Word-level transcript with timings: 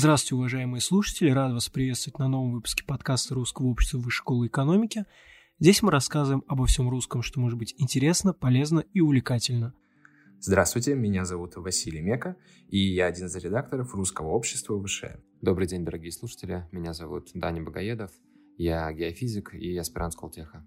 Здравствуйте, 0.00 0.34
уважаемые 0.36 0.80
слушатели! 0.80 1.28
Рад 1.28 1.52
вас 1.52 1.68
приветствовать 1.68 2.18
на 2.18 2.26
новом 2.26 2.52
выпуске 2.52 2.82
подкаста 2.86 3.34
Русского 3.34 3.66
общества 3.66 3.98
Высшей 3.98 4.16
школы 4.16 4.46
экономики. 4.46 5.04
Здесь 5.58 5.82
мы 5.82 5.90
рассказываем 5.90 6.42
обо 6.48 6.64
всем 6.64 6.88
русском, 6.88 7.20
что 7.20 7.38
может 7.38 7.58
быть 7.58 7.74
интересно, 7.76 8.32
полезно 8.32 8.82
и 8.94 9.00
увлекательно. 9.00 9.74
Здравствуйте, 10.40 10.94
меня 10.94 11.26
зовут 11.26 11.56
Василий 11.56 12.00
Мека, 12.00 12.36
и 12.70 12.78
я 12.78 13.08
один 13.08 13.26
из 13.26 13.36
редакторов 13.36 13.94
Русского 13.94 14.28
общества 14.28 14.82
ВШ. 14.82 15.04
Добрый 15.42 15.66
день, 15.66 15.84
дорогие 15.84 16.12
слушатели. 16.12 16.66
Меня 16.72 16.94
зовут 16.94 17.28
Даня 17.34 17.62
Богоедов. 17.62 18.10
Я 18.56 18.90
геофизик 18.94 19.52
и 19.52 19.76
аспирант 19.76 20.14
Сколтеха. 20.14 20.64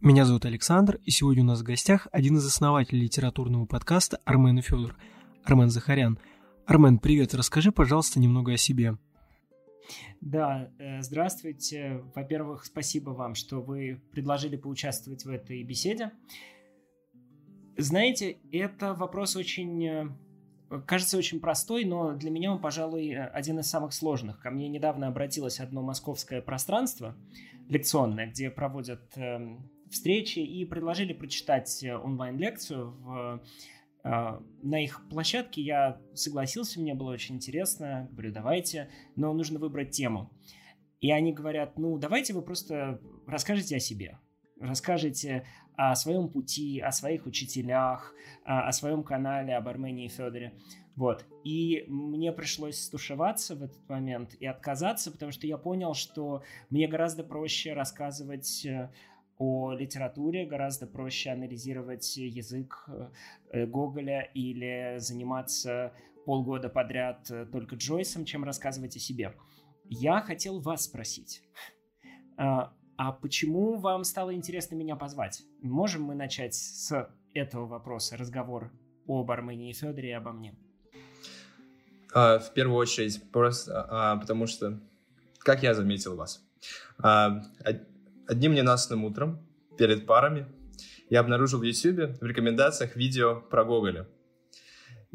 Меня 0.00 0.24
зовут 0.24 0.44
Александр, 0.44 1.00
и 1.04 1.10
сегодня 1.10 1.42
у 1.42 1.46
нас 1.46 1.62
в 1.62 1.64
гостях 1.64 2.06
один 2.12 2.36
из 2.36 2.46
основателей 2.46 3.02
литературного 3.02 3.66
подкаста 3.66 4.20
Армен 4.24 4.60
и 4.60 4.62
Федор, 4.62 4.94
Армен 5.42 5.68
Захарян– 5.68 6.16
Армен, 6.66 6.98
привет. 6.98 7.34
Расскажи, 7.34 7.72
пожалуйста, 7.72 8.20
немного 8.20 8.52
о 8.52 8.56
себе. 8.56 8.96
Да, 10.20 10.70
э, 10.78 11.02
здравствуйте. 11.02 12.04
Во-первых, 12.14 12.64
спасибо 12.64 13.10
вам, 13.10 13.34
что 13.34 13.60
вы 13.60 14.00
предложили 14.12 14.56
поучаствовать 14.56 15.24
в 15.24 15.28
этой 15.28 15.62
беседе. 15.64 16.12
Знаете, 17.76 18.38
это 18.52 18.94
вопрос 18.94 19.34
очень, 19.34 19.84
э, 19.84 20.06
кажется, 20.86 21.18
очень 21.18 21.40
простой, 21.40 21.84
но 21.84 22.12
для 22.14 22.30
меня 22.30 22.52
он, 22.52 22.60
пожалуй, 22.60 23.12
один 23.16 23.58
из 23.58 23.68
самых 23.68 23.92
сложных. 23.92 24.38
Ко 24.38 24.50
мне 24.50 24.68
недавно 24.68 25.08
обратилось 25.08 25.58
одно 25.58 25.82
московское 25.82 26.40
пространство 26.42 27.16
лекционное, 27.68 28.28
где 28.28 28.50
проводят 28.50 29.16
эм, 29.16 29.68
встречи, 29.90 30.38
и 30.38 30.64
предложили 30.64 31.12
прочитать 31.12 31.82
э, 31.82 31.96
онлайн-лекцию 31.96 32.90
в 33.00 33.42
на 34.04 34.82
их 34.82 35.08
площадке 35.08 35.62
я 35.62 36.00
согласился, 36.14 36.80
мне 36.80 36.94
было 36.94 37.12
очень 37.12 37.36
интересно. 37.36 38.08
Говорю, 38.12 38.32
давайте, 38.32 38.90
но 39.16 39.32
нужно 39.32 39.58
выбрать 39.58 39.90
тему. 39.90 40.30
И 41.00 41.10
они 41.10 41.32
говорят, 41.32 41.78
ну, 41.78 41.98
давайте 41.98 42.32
вы 42.32 42.42
просто 42.42 43.00
расскажете 43.26 43.76
о 43.76 43.80
себе. 43.80 44.18
Расскажите 44.60 45.44
о 45.74 45.94
своем 45.94 46.28
пути, 46.28 46.78
о 46.80 46.92
своих 46.92 47.26
учителях, 47.26 48.14
о 48.44 48.70
своем 48.72 49.02
канале, 49.02 49.56
об 49.56 49.66
Армении 49.68 50.06
и 50.06 50.08
Федоре. 50.08 50.54
Вот. 50.94 51.24
И 51.42 51.84
мне 51.88 52.32
пришлось 52.32 52.78
стушеваться 52.78 53.56
в 53.56 53.62
этот 53.62 53.88
момент 53.88 54.34
и 54.34 54.46
отказаться, 54.46 55.10
потому 55.10 55.32
что 55.32 55.46
я 55.46 55.56
понял, 55.56 55.94
что 55.94 56.42
мне 56.70 56.86
гораздо 56.86 57.24
проще 57.24 57.72
рассказывать 57.72 58.66
э, 58.66 58.90
о 59.38 59.72
литературе 59.72 60.46
гораздо 60.46 60.86
проще 60.86 61.30
анализировать 61.30 62.16
язык 62.16 62.88
э, 63.50 63.66
Гоголя 63.66 64.22
или 64.34 64.96
заниматься 64.98 65.92
полгода 66.24 66.68
подряд 66.68 67.30
э, 67.30 67.46
только 67.46 67.76
Джойсом, 67.76 68.24
чем 68.24 68.44
рассказывать 68.44 68.96
о 68.96 68.98
себе. 68.98 69.34
Я 69.88 70.20
хотел 70.20 70.60
вас 70.60 70.84
спросить, 70.84 71.42
а, 72.36 72.72
а 72.96 73.12
почему 73.12 73.76
вам 73.76 74.04
стало 74.04 74.34
интересно 74.34 74.74
меня 74.74 74.96
позвать? 74.96 75.42
Можем 75.60 76.02
мы 76.02 76.14
начать 76.14 76.54
с 76.54 77.10
этого 77.34 77.66
вопроса, 77.66 78.16
разговор 78.16 78.72
об 79.06 79.30
Армении 79.30 79.70
и 79.70 79.72
Федоре 79.72 80.10
и 80.10 80.12
обо 80.12 80.32
мне? 80.32 80.54
А, 82.14 82.38
в 82.38 82.52
первую 82.52 82.76
очередь, 82.76 83.22
просто 83.30 83.86
а, 83.88 84.16
потому 84.16 84.46
что, 84.46 84.80
как 85.38 85.62
я 85.62 85.74
заметил 85.74 86.16
вас, 86.16 86.44
а, 86.98 87.42
Одним 88.26 88.54
ненастным 88.54 89.04
утром, 89.04 89.46
перед 89.76 90.06
парами, 90.06 90.46
я 91.10 91.20
обнаружил 91.20 91.60
в 91.60 91.62
YouTube 91.62 92.20
в 92.20 92.24
рекомендациях 92.24 92.96
видео 92.96 93.40
про 93.50 93.64
Гоголя. 93.64 94.08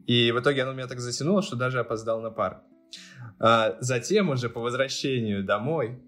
И 0.05 0.31
в 0.31 0.39
итоге 0.39 0.63
оно 0.63 0.73
меня 0.73 0.87
так 0.87 0.99
затянуло, 0.99 1.41
что 1.41 1.55
даже 1.55 1.79
опоздал 1.79 2.21
на 2.21 2.29
пар. 2.31 2.61
А 3.39 3.77
затем 3.79 4.29
уже 4.29 4.49
по 4.49 4.61
возвращению 4.61 5.43
домой 5.43 6.01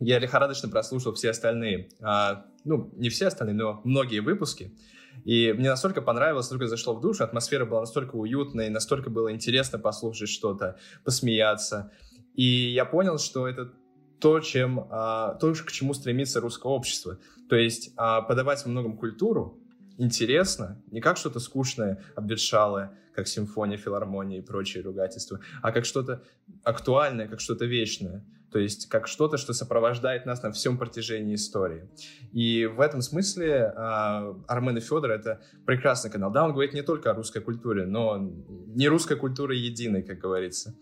я 0.00 0.18
лихорадочно 0.18 0.68
прослушал 0.68 1.14
все 1.14 1.30
остальные, 1.30 1.88
а, 2.00 2.46
ну, 2.64 2.92
не 2.96 3.08
все 3.08 3.28
остальные, 3.28 3.56
но 3.56 3.80
многие 3.84 4.20
выпуски. 4.20 4.76
И 5.24 5.52
мне 5.52 5.68
настолько 5.70 6.02
понравилось, 6.02 6.46
настолько 6.46 6.66
зашло 6.66 6.94
в 6.94 7.00
душу, 7.00 7.22
атмосфера 7.22 7.64
была 7.64 7.80
настолько 7.80 8.16
уютной, 8.16 8.70
настолько 8.70 9.10
было 9.10 9.32
интересно 9.32 9.78
послушать 9.78 10.28
что-то, 10.28 10.78
посмеяться. 11.04 11.92
И 12.34 12.44
я 12.44 12.84
понял, 12.84 13.18
что 13.18 13.46
это 13.46 13.72
то, 14.22 14.38
чем, 14.38 14.86
а, 14.90 15.34
то, 15.34 15.52
к 15.52 15.72
чему 15.72 15.94
стремится 15.94 16.40
русское 16.40 16.68
общество. 16.68 17.18
То 17.48 17.56
есть 17.56 17.92
а, 17.96 18.22
подавать 18.22 18.64
во 18.64 18.70
многом 18.70 18.96
культуру 18.96 19.58
интересно, 19.98 20.80
не 20.92 21.00
как 21.00 21.16
что-то 21.16 21.40
скучное, 21.40 22.00
обветшалое, 22.14 22.96
как 23.14 23.26
симфония, 23.26 23.76
филармония 23.76 24.38
и 24.38 24.42
прочие 24.42 24.84
ругательства, 24.84 25.40
а 25.60 25.72
как 25.72 25.84
что-то 25.84 26.22
актуальное, 26.62 27.26
как 27.26 27.40
что-то 27.40 27.66
вечное. 27.66 28.24
То 28.52 28.58
есть 28.58 28.88
как 28.88 29.08
что-то, 29.08 29.38
что 29.38 29.54
сопровождает 29.54 30.24
нас 30.24 30.42
на 30.42 30.52
всем 30.52 30.78
протяжении 30.78 31.34
истории. 31.34 31.88
И 32.32 32.66
в 32.66 32.80
этом 32.80 33.00
смысле 33.00 33.48
э, 33.48 34.34
Армен 34.46 34.76
и 34.76 34.80
Федор— 34.80 35.10
это 35.12 35.40
прекрасный 35.66 36.10
канал. 36.10 36.30
Да, 36.30 36.44
он 36.44 36.52
говорит 36.52 36.74
не 36.74 36.82
только 36.82 37.10
о 37.10 37.14
русской 37.14 37.40
культуре, 37.40 37.86
но 37.86 38.18
не 38.18 38.88
русская 38.88 39.16
культура 39.16 39.54
единой, 39.54 40.02
как 40.02 40.18
говорится. 40.18 40.74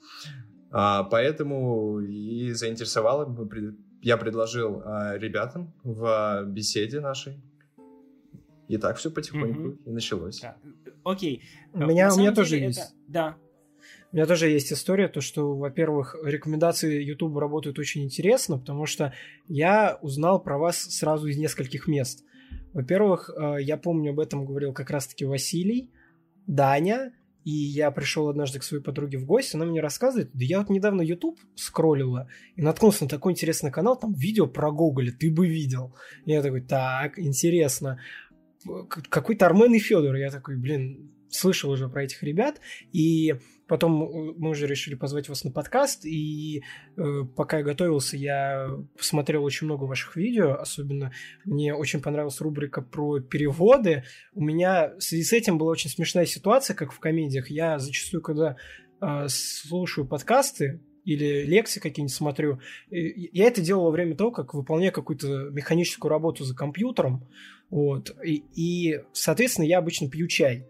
А, 0.71 1.05
поэтому 1.05 2.01
и 2.01 2.53
заинтересовало, 2.53 3.49
я 4.03 4.17
предложил 4.17 4.83
а, 4.85 5.17
ребятам 5.17 5.73
в 5.83 6.45
беседе 6.47 7.01
нашей. 7.01 7.41
И 8.69 8.79
так 8.79 8.97
все 8.99 9.11
потихоньку 9.11 9.71
mm-hmm. 9.71 9.83
и 9.87 9.91
началось. 9.91 10.41
Да. 10.41 10.57
Окей. 11.03 11.43
У 11.73 11.81
меня, 11.81 12.13
у 12.15 12.19
меня 12.19 12.33
тоже 12.33 12.51
деле, 12.51 12.67
есть. 12.67 12.79
Это... 12.79 12.93
Да. 13.09 13.37
У 14.13 14.17
меня 14.17 14.27
тоже 14.27 14.49
есть 14.49 14.73
история, 14.73 15.09
то 15.09 15.21
что, 15.21 15.57
во-первых, 15.57 16.17
рекомендации 16.23 17.03
YouTube 17.03 17.37
работают 17.37 17.79
очень 17.79 18.05
интересно, 18.05 18.59
потому 18.59 18.87
что 18.87 19.13
я 19.49 19.99
узнал 20.03 20.41
про 20.41 20.59
вас 20.59 20.79
сразу 20.79 21.27
из 21.27 21.37
нескольких 21.37 21.89
мест. 21.89 22.25
Во-первых, 22.73 23.31
а, 23.37 23.57
я 23.57 23.77
помню, 23.77 24.13
об 24.13 24.21
этом 24.21 24.45
говорил 24.45 24.73
как 24.73 24.91
раз-таки 24.91 25.25
Василий, 25.25 25.91
Даня, 26.47 27.13
и 27.45 27.51
я 27.51 27.91
пришел 27.91 28.29
однажды 28.29 28.59
к 28.59 28.63
своей 28.63 28.83
подруге 28.83 29.19
в 29.19 29.25
гости, 29.25 29.57
она 29.57 29.65
мне 29.65 29.81
рассказывает, 29.81 30.31
да 30.33 30.45
я 30.45 30.59
вот 30.59 30.71
недавно 30.71 31.01
YouTube 31.03 31.39
скроллила 31.55 32.29
и 32.57 32.63
наткнулся 32.63 33.05
на 33.05 33.11
такой 33.11 33.33
интересный 33.33 33.71
канал, 33.71 33.99
там 33.99 34.13
видео 34.13 34.47
про 34.47 34.71
Гоголя, 34.71 35.13
ты 35.13 35.31
бы 35.31 35.49
видел. 35.49 35.95
И 36.27 36.33
я 36.33 36.43
такой, 36.43 36.61
так, 36.61 37.19
интересно. 37.19 37.99
Какой-то 38.89 39.47
Армен 39.47 39.73
и 39.75 39.79
Федор. 39.79 40.17
Я 40.17 40.31
такой, 40.31 40.57
блин, 40.57 41.11
слышал 41.31 41.71
уже 41.71 41.89
про 41.89 42.05
этих 42.05 42.23
ребят, 42.23 42.61
и 42.93 43.37
потом 43.71 44.03
э, 44.03 44.35
мы 44.37 44.51
уже 44.51 44.67
решили 44.67 44.97
позвать 44.97 45.29
вас 45.29 45.45
на 45.45 45.53
подкаст, 45.53 46.05
и 46.05 46.65
э, 46.97 47.03
пока 47.37 47.59
я 47.59 47.63
готовился, 47.63 48.17
я 48.17 48.69
посмотрел 48.99 49.45
очень 49.45 49.67
много 49.67 49.85
ваших 49.85 50.17
видео, 50.17 50.55
особенно 50.55 51.13
мне 51.45 51.73
очень 51.73 52.03
понравилась 52.03 52.41
рубрика 52.41 52.83
про 52.83 53.21
переводы. 53.21 54.03
У 54.35 54.43
меня 54.43 54.93
в 54.99 55.01
связи 55.01 55.23
с 55.23 55.33
этим 55.33 55.57
была 55.57 55.71
очень 55.71 55.89
смешная 55.89 56.27
ситуация, 56.27 56.75
как 56.75 56.93
в 56.93 56.99
комедиях. 56.99 57.49
Я 57.49 57.79
зачастую, 57.79 58.23
когда 58.23 58.57
э, 59.01 59.27
слушаю 59.29 60.05
подкасты, 60.05 60.81
или 61.05 61.45
лекции 61.45 61.81
какие-нибудь 61.81 62.15
смотрю. 62.15 62.61
Я 62.91 63.47
это 63.47 63.63
делал 63.63 63.85
во 63.85 63.91
время 63.91 64.15
того, 64.15 64.31
как 64.31 64.53
выполняю 64.53 64.93
какую-то 64.93 65.49
механическую 65.51 66.11
работу 66.11 66.45
за 66.45 66.55
компьютером. 66.55 67.27
Вот. 67.71 68.15
И, 68.23 68.45
и, 68.55 69.01
соответственно, 69.13 69.65
я 69.65 69.79
обычно 69.79 70.11
пью 70.11 70.29
чай. 70.29 70.67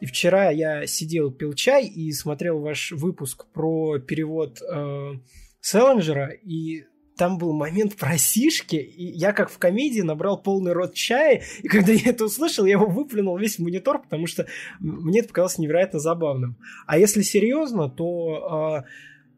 И 0.00 0.06
вчера 0.06 0.50
я 0.50 0.86
сидел, 0.86 1.30
пил 1.30 1.54
чай 1.54 1.86
и 1.86 2.12
смотрел 2.12 2.60
ваш 2.60 2.92
выпуск 2.92 3.46
про 3.52 3.98
перевод 3.98 4.60
э, 4.60 5.12
Селлинджера, 5.60 6.30
и 6.30 6.84
там 7.16 7.38
был 7.38 7.54
момент 7.54 7.96
про 7.96 8.18
сишки, 8.18 8.76
и 8.76 9.04
я 9.04 9.32
как 9.32 9.50
в 9.50 9.58
комедии 9.58 10.02
набрал 10.02 10.42
полный 10.42 10.72
рот 10.72 10.94
чая, 10.94 11.42
и 11.62 11.68
когда 11.68 11.92
я 11.92 12.10
это 12.10 12.26
услышал, 12.26 12.66
я 12.66 12.72
его 12.72 12.86
выплюнул 12.86 13.38
весь 13.38 13.58
монитор, 13.58 14.02
потому 14.02 14.26
что 14.26 14.46
мне 14.80 15.20
это 15.20 15.28
показалось 15.28 15.58
невероятно 15.58 15.98
забавным. 15.98 16.58
А 16.86 16.98
если 16.98 17.22
серьезно, 17.22 17.88
то 17.88 18.84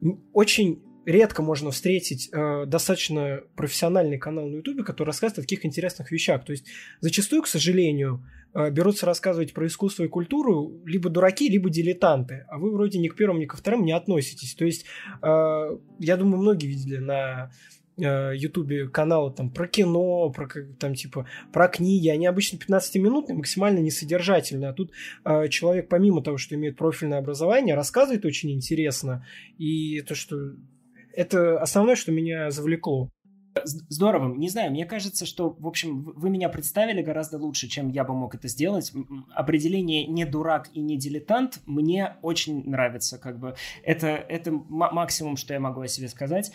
э, 0.02 0.08
очень 0.32 0.82
редко 1.08 1.42
можно 1.42 1.70
встретить 1.70 2.28
э, 2.32 2.66
достаточно 2.66 3.40
профессиональный 3.56 4.18
канал 4.18 4.46
на 4.46 4.56
Ютубе, 4.56 4.84
который 4.84 5.08
рассказывает 5.08 5.38
о 5.38 5.42
таких 5.42 5.64
интересных 5.64 6.12
вещах. 6.12 6.44
То 6.44 6.52
есть 6.52 6.66
зачастую, 7.00 7.42
к 7.42 7.46
сожалению, 7.46 8.22
э, 8.54 8.70
берутся 8.70 9.06
рассказывать 9.06 9.54
про 9.54 9.66
искусство 9.66 10.04
и 10.04 10.08
культуру 10.08 10.82
либо 10.84 11.08
дураки, 11.08 11.48
либо 11.48 11.70
дилетанты. 11.70 12.44
А 12.48 12.58
вы 12.58 12.72
вроде 12.72 12.98
ни 12.98 13.08
к 13.08 13.16
первым, 13.16 13.40
ни 13.40 13.46
ко 13.46 13.56
вторым 13.56 13.86
не 13.86 13.92
относитесь. 13.92 14.54
То 14.54 14.66
есть 14.66 14.84
э, 15.22 15.78
я 15.98 16.16
думаю, 16.18 16.42
многие 16.42 16.66
видели 16.66 16.98
на 16.98 17.52
э, 17.96 18.32
Ютубе 18.36 18.88
каналы 18.88 19.32
там 19.32 19.50
про 19.50 19.66
кино, 19.66 20.28
про 20.28 20.46
там 20.78 20.94
типа 20.94 21.26
про 21.54 21.68
книги, 21.68 22.08
они 22.08 22.26
обычно 22.26 22.58
15-минутные, 22.58 23.34
максимально 23.34 23.78
несодержательные. 23.78 24.68
А 24.68 24.74
тут 24.74 24.92
э, 25.24 25.48
человек 25.48 25.88
помимо 25.88 26.22
того, 26.22 26.36
что 26.36 26.54
имеет 26.54 26.76
профильное 26.76 27.18
образование, 27.18 27.74
рассказывает 27.74 28.26
очень 28.26 28.50
интересно. 28.50 29.24
И 29.56 30.02
то, 30.02 30.14
что 30.14 30.52
это 31.18 31.60
основное, 31.60 31.96
что 31.96 32.12
меня 32.12 32.50
завлекло. 32.52 33.10
Здорово. 33.64 34.32
Не 34.36 34.48
знаю, 34.48 34.70
мне 34.70 34.86
кажется, 34.86 35.26
что, 35.26 35.50
в 35.58 35.66
общем, 35.66 36.12
вы 36.14 36.30
меня 36.30 36.48
представили 36.48 37.02
гораздо 37.02 37.38
лучше, 37.38 37.66
чем 37.66 37.88
я 37.88 38.04
бы 38.04 38.14
мог 38.14 38.36
это 38.36 38.46
сделать. 38.46 38.92
Определение 39.34 40.06
«не 40.06 40.24
дурак» 40.24 40.70
и 40.74 40.80
«не 40.80 40.96
дилетант» 40.96 41.58
мне 41.66 42.14
очень 42.22 42.70
нравится. 42.70 43.18
Как 43.18 43.40
бы 43.40 43.56
это, 43.82 44.06
это 44.06 44.52
максимум, 44.52 45.36
что 45.36 45.54
я 45.54 45.58
могу 45.58 45.80
о 45.80 45.88
себе 45.88 46.06
сказать. 46.06 46.52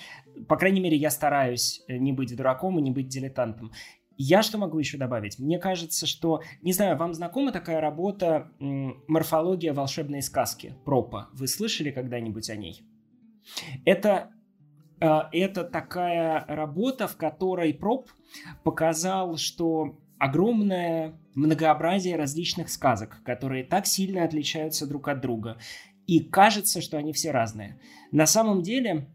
По 0.48 0.56
крайней 0.56 0.80
мере, 0.80 0.95
я 0.95 1.10
стараюсь 1.10 1.83
э, 1.89 1.98
не 1.98 2.13
быть 2.13 2.33
дураком 2.33 2.80
и 2.80 2.81
не 2.81 2.92
быть 2.92 3.10
дилетантом. 3.10 3.74
Я 4.15 4.44
что 4.44 4.57
могу 4.57 4.80
еще 4.80 4.98
добавить? 4.98 5.39
Мне 5.39 5.60
кажется, 5.60 6.07
что, 6.07 6.42
не 6.62 6.71
знаю, 6.71 6.95
вам 6.95 7.13
знакома 7.13 7.51
такая 7.51 7.81
работа 7.81 8.50
«Морфология 8.60 9.74
волшебной 9.74 10.21
сказки» 10.21 10.75
Пропа? 10.86 11.27
Вы 11.33 11.50
слышали 11.50 11.92
когда-нибудь 11.92 12.50
о 12.50 12.56
ней? 12.56 12.83
Это 13.83 14.30
это 15.00 15.63
такая 15.63 16.45
работа, 16.48 17.07
в 17.07 17.18
которой 17.18 17.74
Проб 17.74 18.10
показал, 18.63 19.38
что 19.38 19.98
огромное 20.18 21.19
многообразие 21.36 22.16
различных 22.16 22.69
сказок, 22.69 23.22
которые 23.25 23.66
так 23.66 23.86
сильно 23.86 24.24
отличаются 24.24 24.88
друг 24.88 25.10
от 25.10 25.19
друга. 25.19 25.57
И 26.07 26.22
кажется, 26.22 26.81
что 26.81 26.98
они 26.98 27.12
все 27.12 27.31
разные. 27.31 27.80
На 28.12 28.25
самом 28.25 28.62
деле 28.62 29.10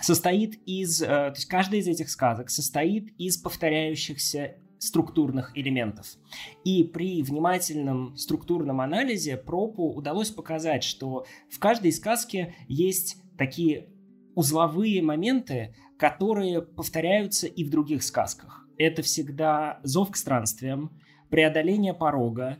состоит 0.00 0.60
из... 0.66 1.02
Э, 1.02 1.06
то 1.06 1.34
есть 1.36 1.46
каждая 1.46 1.80
из 1.80 1.88
этих 1.88 2.08
сказок 2.10 2.50
состоит 2.50 3.10
из 3.18 3.36
повторяющихся 3.36 4.56
структурных 4.78 5.56
элементов. 5.56 6.06
И 6.64 6.84
при 6.84 7.22
внимательном 7.22 8.16
структурном 8.16 8.80
анализе 8.80 9.36
Пропу 9.36 9.92
удалось 9.92 10.30
показать, 10.30 10.84
что 10.84 11.26
в 11.50 11.58
каждой 11.58 11.92
сказке 11.92 12.54
есть 12.68 13.16
такие 13.38 13.88
узловые 14.34 15.02
моменты, 15.02 15.74
которые 15.98 16.62
повторяются 16.62 17.46
и 17.46 17.64
в 17.64 17.70
других 17.70 18.02
сказках. 18.02 18.66
Это 18.76 19.02
всегда 19.02 19.80
зов 19.82 20.10
к 20.10 20.16
странствиям, 20.16 20.90
преодоление 21.30 21.94
порога, 21.94 22.58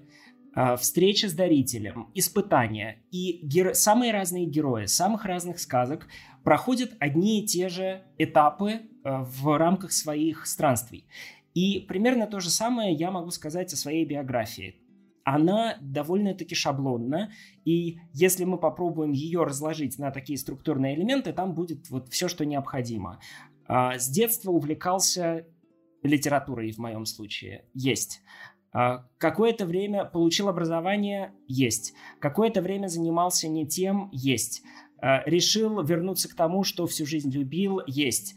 а, 0.54 0.76
встреча 0.76 1.28
с 1.28 1.32
дарителем, 1.32 2.10
испытания. 2.14 3.02
И 3.10 3.40
геро... 3.42 3.74
самые 3.74 4.12
разные 4.12 4.46
герои 4.46 4.86
самых 4.86 5.24
разных 5.24 5.58
сказок 5.58 6.06
проходят 6.44 6.92
одни 7.00 7.40
и 7.40 7.46
те 7.46 7.68
же 7.68 8.02
этапы 8.18 8.82
а, 9.02 9.24
в 9.24 9.58
рамках 9.58 9.92
своих 9.92 10.46
странствий. 10.46 11.06
И 11.54 11.80
примерно 11.80 12.26
то 12.26 12.40
же 12.40 12.50
самое 12.50 12.92
я 12.94 13.10
могу 13.10 13.30
сказать 13.30 13.72
о 13.72 13.76
своей 13.76 14.04
биографии 14.04 14.76
она 15.24 15.76
довольно-таки 15.80 16.54
шаблонна, 16.54 17.32
и 17.64 17.98
если 18.12 18.44
мы 18.44 18.58
попробуем 18.58 19.12
ее 19.12 19.44
разложить 19.44 19.98
на 19.98 20.10
такие 20.10 20.38
структурные 20.38 20.94
элементы, 20.94 21.32
там 21.32 21.54
будет 21.54 21.88
вот 21.90 22.08
все, 22.10 22.28
что 22.28 22.44
необходимо. 22.44 23.20
А, 23.66 23.98
с 23.98 24.08
детства 24.08 24.50
увлекался 24.50 25.46
литературой 26.02 26.70
в 26.72 26.78
моем 26.78 27.06
случае. 27.06 27.64
Есть. 27.72 28.20
А, 28.72 29.06
какое-то 29.16 29.64
время 29.64 30.04
получил 30.04 30.48
образование? 30.48 31.32
Есть. 31.48 31.94
Какое-то 32.20 32.60
время 32.60 32.88
занимался 32.88 33.48
не 33.48 33.66
тем? 33.66 34.10
Есть. 34.12 34.62
А, 34.98 35.22
решил 35.24 35.82
вернуться 35.82 36.28
к 36.28 36.34
тому, 36.34 36.64
что 36.64 36.86
всю 36.86 37.06
жизнь 37.06 37.30
любил? 37.30 37.80
Есть 37.86 38.36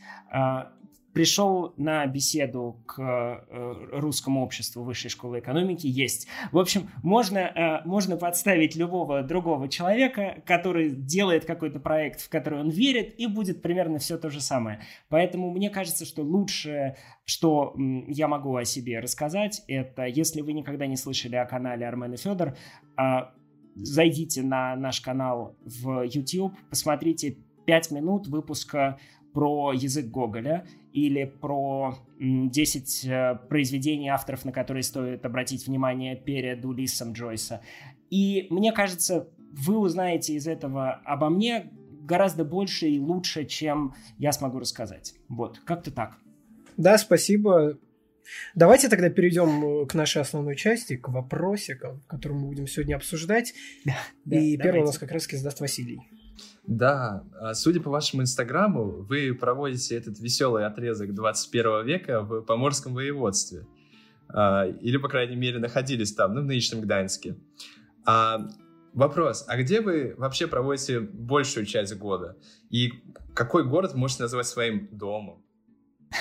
пришел 1.18 1.74
на 1.78 2.06
беседу 2.06 2.80
к 2.86 3.00
э, 3.00 3.88
русскому 3.92 4.44
обществу 4.44 4.84
высшей 4.84 5.10
школы 5.10 5.40
экономики, 5.40 5.88
есть. 5.88 6.28
В 6.52 6.60
общем, 6.60 6.92
можно, 7.02 7.40
э, 7.40 7.88
можно 7.88 8.18
подставить 8.18 8.76
любого 8.76 9.24
другого 9.24 9.68
человека, 9.68 10.44
который 10.46 10.92
делает 10.92 11.44
какой-то 11.46 11.80
проект, 11.80 12.22
в 12.22 12.30
который 12.30 12.60
он 12.60 12.70
верит, 12.70 13.20
и 13.20 13.26
будет 13.26 13.64
примерно 13.64 13.98
все 13.98 14.20
то 14.20 14.30
же 14.30 14.40
самое. 14.40 14.82
Поэтому 15.10 15.50
мне 15.50 15.72
кажется, 15.72 16.06
что 16.06 16.22
лучшее, 16.22 16.98
что 17.26 17.74
я 18.08 18.28
могу 18.28 18.56
о 18.56 18.64
себе 18.64 19.00
рассказать, 19.00 19.64
это 19.68 20.06
если 20.06 20.42
вы 20.42 20.54
никогда 20.54 20.86
не 20.86 20.98
слышали 20.98 21.36
о 21.36 21.48
канале 21.48 21.88
Армен 21.88 22.14
и 22.14 22.18
Федор, 22.18 22.56
а, 22.96 23.32
зайдите 23.74 24.44
на 24.44 24.76
наш 24.76 25.02
канал 25.02 25.56
в 25.66 26.04
YouTube, 26.04 26.54
посмотрите 26.70 27.38
5 27.66 27.90
минут 27.90 28.28
выпуска 28.28 29.00
про 29.38 29.72
язык 29.72 30.08
Гоголя 30.08 30.66
или 30.98 31.26
про 31.26 31.96
10 32.20 33.06
э, 33.06 33.36
произведений 33.50 34.10
авторов, 34.10 34.46
на 34.46 34.52
которые 34.52 34.82
стоит 34.82 35.24
обратить 35.28 35.68
внимание 35.68 36.16
перед 36.16 36.66
Улиссом 36.66 37.14
Джойса. 37.14 37.62
И 38.10 38.48
мне 38.50 38.72
кажется, 38.72 39.30
вы 39.52 39.78
узнаете 39.78 40.34
из 40.34 40.48
этого 40.48 40.94
обо 41.06 41.30
мне 41.30 41.72
гораздо 42.02 42.44
больше 42.44 42.88
и 42.88 43.00
лучше, 43.00 43.46
чем 43.46 43.94
я 44.18 44.32
смогу 44.32 44.58
рассказать. 44.58 45.14
Вот, 45.30 45.60
как-то 45.60 45.92
так. 45.92 46.18
Да, 46.78 46.98
спасибо. 46.98 47.78
Давайте 48.56 48.90
тогда 48.90 49.12
перейдем 49.12 49.84
э, 49.84 49.86
к 49.86 49.94
нашей 49.94 50.24
основной 50.24 50.56
части, 50.56 50.98
к 50.98 51.10
вопросикам, 51.10 52.02
которые 52.08 52.40
мы 52.40 52.48
будем 52.48 52.66
сегодня 52.66 52.96
обсуждать. 52.96 53.54
Да, 53.86 54.40
и 54.40 54.58
да, 54.58 54.64
первый 54.64 54.82
у 54.82 54.86
нас 54.86 54.98
как 54.98 55.12
раз 55.12 55.28
задаст 55.28 55.60
Василий. 55.60 56.00
Да, 56.66 57.24
а 57.40 57.54
судя 57.54 57.82
по 57.82 57.90
вашему 57.90 58.22
инстаграму, 58.22 59.04
вы 59.04 59.34
проводите 59.34 59.96
этот 59.96 60.20
веселый 60.20 60.66
отрезок 60.66 61.14
21 61.14 61.86
века 61.86 62.22
в 62.22 62.42
Поморском 62.42 62.94
воеводстве. 62.94 63.66
А, 64.30 64.66
или, 64.66 64.98
по 64.98 65.08
крайней 65.08 65.36
мере, 65.36 65.60
находились 65.60 66.14
там, 66.14 66.34
ну, 66.34 66.42
в 66.42 66.46
нынешнем 66.46 66.82
Гданьске. 66.82 67.38
А, 68.06 68.48
вопрос, 68.94 69.46
а 69.48 69.58
где 69.58 69.82
вы 69.82 70.14
вообще 70.18 70.48
проводите 70.48 71.00
большую 71.00 71.66
часть 71.66 71.96
года? 71.96 72.38
И 72.70 72.92
какой 73.34 73.64
город 73.64 73.96
можете 73.96 74.24
назвать 74.24 74.48
своим 74.48 74.90
домом? 74.92 75.44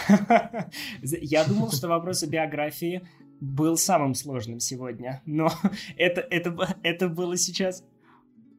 Я 1.03 1.45
думал, 1.45 1.71
что 1.73 1.89
вопрос 1.89 2.23
о 2.23 2.27
биографии 2.27 3.07
был 3.41 3.77
самым 3.77 4.15
сложным 4.15 4.61
сегодня, 4.61 5.23
но 5.27 5.51
это, 5.97 6.21
это, 6.21 6.77
это 6.83 7.09
было 7.09 7.37
сейчас 7.37 7.85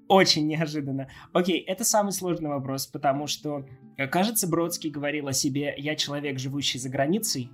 очень 0.08 0.48
неожиданно. 0.48 1.10
Окей, 1.34 1.60
это 1.60 1.84
самый 1.84 2.12
сложный 2.12 2.50
вопрос, 2.50 2.88
потому 2.88 3.28
что, 3.28 3.66
э, 3.98 4.08
кажется, 4.08 4.48
Бродский 4.48 4.90
говорил 4.90 5.28
о 5.28 5.34
себе 5.34 5.74
«я 5.78 5.96
человек, 5.96 6.40
живущий 6.40 6.80
за 6.80 6.90
границей», 6.90 7.52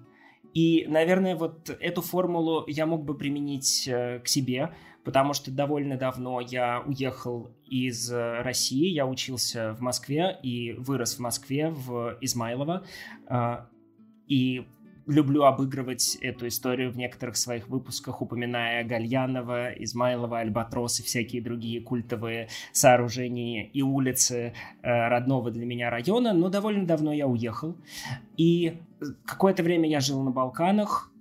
и, 0.54 0.86
наверное, 0.88 1.36
вот 1.36 1.70
эту 1.70 2.02
формулу 2.02 2.64
я 2.68 2.86
мог 2.86 3.04
бы 3.04 3.18
применить 3.18 3.88
э, 3.88 4.20
к 4.20 4.28
себе, 4.28 4.74
потому 5.04 5.34
что 5.34 5.52
довольно 5.52 5.98
давно 5.98 6.40
я 6.40 6.82
уехал 6.86 7.50
из 7.66 8.12
э, 8.12 8.42
России, 8.42 8.88
я 8.90 9.08
учился 9.08 9.74
в 9.74 9.82
Москве 9.82 10.38
и 10.44 10.74
вырос 10.74 11.16
в 11.16 11.20
Москве, 11.20 11.70
в 11.70 12.18
Измайлово, 12.22 12.86
э, 13.28 13.66
и 14.28 14.68
люблю 15.06 15.44
обыгрывать 15.44 16.18
эту 16.22 16.48
историю 16.48 16.92
в 16.92 16.98
некоторых 16.98 17.36
своих 17.36 17.68
выпусках, 17.68 18.22
упоминая 18.22 18.84
Гальянова, 18.84 19.72
Измайлова, 19.72 20.40
Альбатрос 20.40 21.00
и 21.00 21.04
всякие 21.04 21.42
другие 21.42 21.82
культовые 21.82 22.50
сооружения 22.72 23.70
и 23.74 23.82
улицы 23.82 24.54
э, 24.82 25.08
родного 25.10 25.52
для 25.52 25.66
меня 25.66 25.90
района, 25.90 26.34
но 26.34 26.50
довольно 26.50 26.86
давно 26.86 27.12
я 27.14 27.28
уехал. 27.28 27.76
И 28.38 28.78
какое-то 29.26 29.64
время 29.64 29.90
я 29.90 30.00
жил 30.00 30.22
на 30.24 30.32
Балканах, 30.32 31.12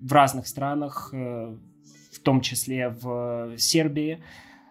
в 0.00 0.12
разных 0.12 0.46
странах, 0.46 1.10
э, 1.12 1.56
в 2.12 2.18
том 2.20 2.40
числе 2.40 2.88
в 2.88 3.56
Сербии, 3.56 4.22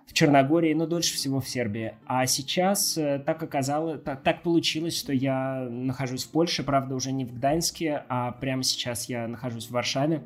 в 0.10 0.14
Черногории, 0.14 0.74
но 0.74 0.88
дольше 0.88 1.14
всего 1.14 1.40
в 1.40 1.48
Сербии. 1.48 1.94
А 2.08 2.26
сейчас 2.26 2.98
э, 2.98 3.22
так 3.24 3.44
оказалось, 3.44 4.02
так, 4.02 4.24
так 4.24 4.42
получилось, 4.42 4.98
что 4.98 5.14
я 5.14 5.68
нахожусь 5.70 6.24
в 6.24 6.32
Польше, 6.32 6.64
правда, 6.64 6.96
уже 6.96 7.12
не 7.12 7.26
в 7.26 7.36
Гданьске, 7.36 8.06
а 8.10 8.32
прямо 8.32 8.64
сейчас 8.64 9.08
я 9.08 9.28
нахожусь 9.28 9.68
в 9.68 9.72
Варшаве. 9.72 10.24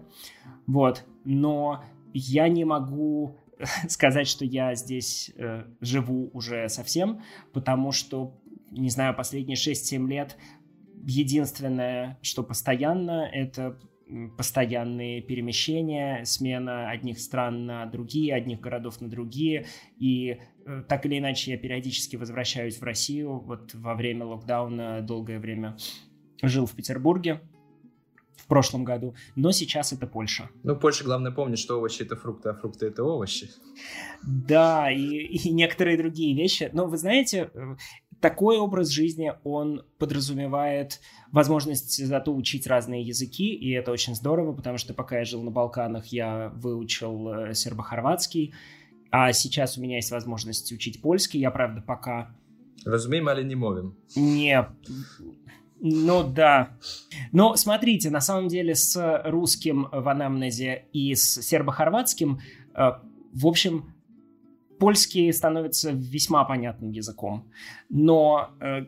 Вот. 0.68 1.04
Но 1.25 1.84
я 2.13 2.48
не 2.48 2.63
могу 2.63 3.36
сказать, 3.90 4.30
что 4.30 4.46
я 4.46 4.74
здесь 4.75 5.32
э, 5.36 5.66
живу 5.82 6.30
уже 6.32 6.70
совсем, 6.70 7.22
потому 7.52 7.92
что, 7.92 8.40
не 8.72 8.90
знаю, 8.90 9.13
последние 9.13 9.58
6-7 9.58 10.08
лет 10.08 10.38
единственное, 11.06 12.18
что 12.22 12.42
постоянно, 12.42 13.30
это 13.30 13.78
постоянные 14.38 15.22
перемещения, 15.22 16.24
смена 16.26 16.90
одних 16.90 17.20
стран 17.20 17.66
на 17.66 17.86
другие, 17.86 18.34
одних 18.34 18.60
городов 18.60 19.02
на 19.02 19.10
другие. 19.10 19.66
И 19.98 20.40
э, 20.66 20.84
так 20.88 21.06
или 21.06 21.20
иначе 21.20 21.52
я 21.52 21.58
периодически 21.58 22.16
возвращаюсь 22.16 22.78
в 22.78 22.84
Россию. 22.84 23.40
Вот 23.40 23.74
во 23.74 23.96
время 23.96 24.26
локдауна 24.26 25.02
долгое 25.02 25.40
время 25.40 25.78
жил 26.42 26.66
в 26.66 26.74
Петербурге 26.74 27.42
в 28.44 28.48
прошлом 28.48 28.84
году, 28.84 29.16
но 29.36 29.52
сейчас 29.52 29.94
это 29.94 30.06
Польша. 30.06 30.50
Ну, 30.64 30.76
Польша, 30.76 31.06
главное 31.06 31.32
помнить, 31.32 31.60
что 31.60 31.78
овощи 31.78 32.02
это 32.02 32.18
фрукты, 32.18 32.50
а 32.50 32.54
фрукты 32.54 32.88
это 32.88 33.04
овощи. 33.04 33.50
Да, 34.22 34.92
и, 34.92 35.00
и 35.00 35.52
некоторые 35.52 35.98
другие 35.98 36.36
вещи. 36.36 36.70
Но 36.74 36.86
вы 36.88 36.98
знаете, 36.98 37.52
э, 37.54 37.76
такой 38.24 38.58
образ 38.58 38.88
жизни, 38.88 39.34
он 39.44 39.84
подразумевает 39.98 41.01
возможность 41.34 42.03
зато 42.06 42.34
учить 42.34 42.65
разные 42.68 43.01
языки, 43.03 43.53
и 43.53 43.72
это 43.72 43.92
очень 43.92 44.15
здорово, 44.15 44.53
потому 44.53 44.77
что 44.77 44.94
пока 44.94 45.20
я 45.20 45.25
жил 45.25 45.44
на 45.44 45.51
Балканах, 45.51 46.06
я 46.06 46.53
выучил 46.56 47.34
э, 47.34 47.53
сербо-хорватский, 47.53 48.53
а 49.12 49.34
сейчас 49.34 49.77
у 49.77 49.82
меня 49.82 49.98
есть 49.98 50.10
возможность 50.10 50.72
учить 50.72 51.01
польский, 51.01 51.42
я, 51.42 51.51
правда, 51.51 51.84
пока... 51.86 52.34
Разумеем, 52.86 53.27
але 53.27 53.44
не 53.44 53.56
мовим. 53.56 53.98
Не, 54.15 54.70
Ну 55.82 56.24
да. 56.24 56.77
Но 57.34 57.58
смотрите, 57.58 58.10
на 58.10 58.22
самом 58.22 58.48
деле 58.48 58.74
с 58.74 59.22
русским 59.25 59.89
в 59.92 60.08
анамнезе 60.08 60.86
и 60.94 61.13
с 61.13 61.42
сербо-хорватским, 61.42 62.39
э, 62.74 62.92
в 63.34 63.48
общем, 63.48 63.93
польский 64.84 65.32
становится 65.32 65.92
весьма 65.92 66.44
понятным 66.44 66.92
языком. 66.92 67.50
Но 67.88 68.50
э, 68.60 68.82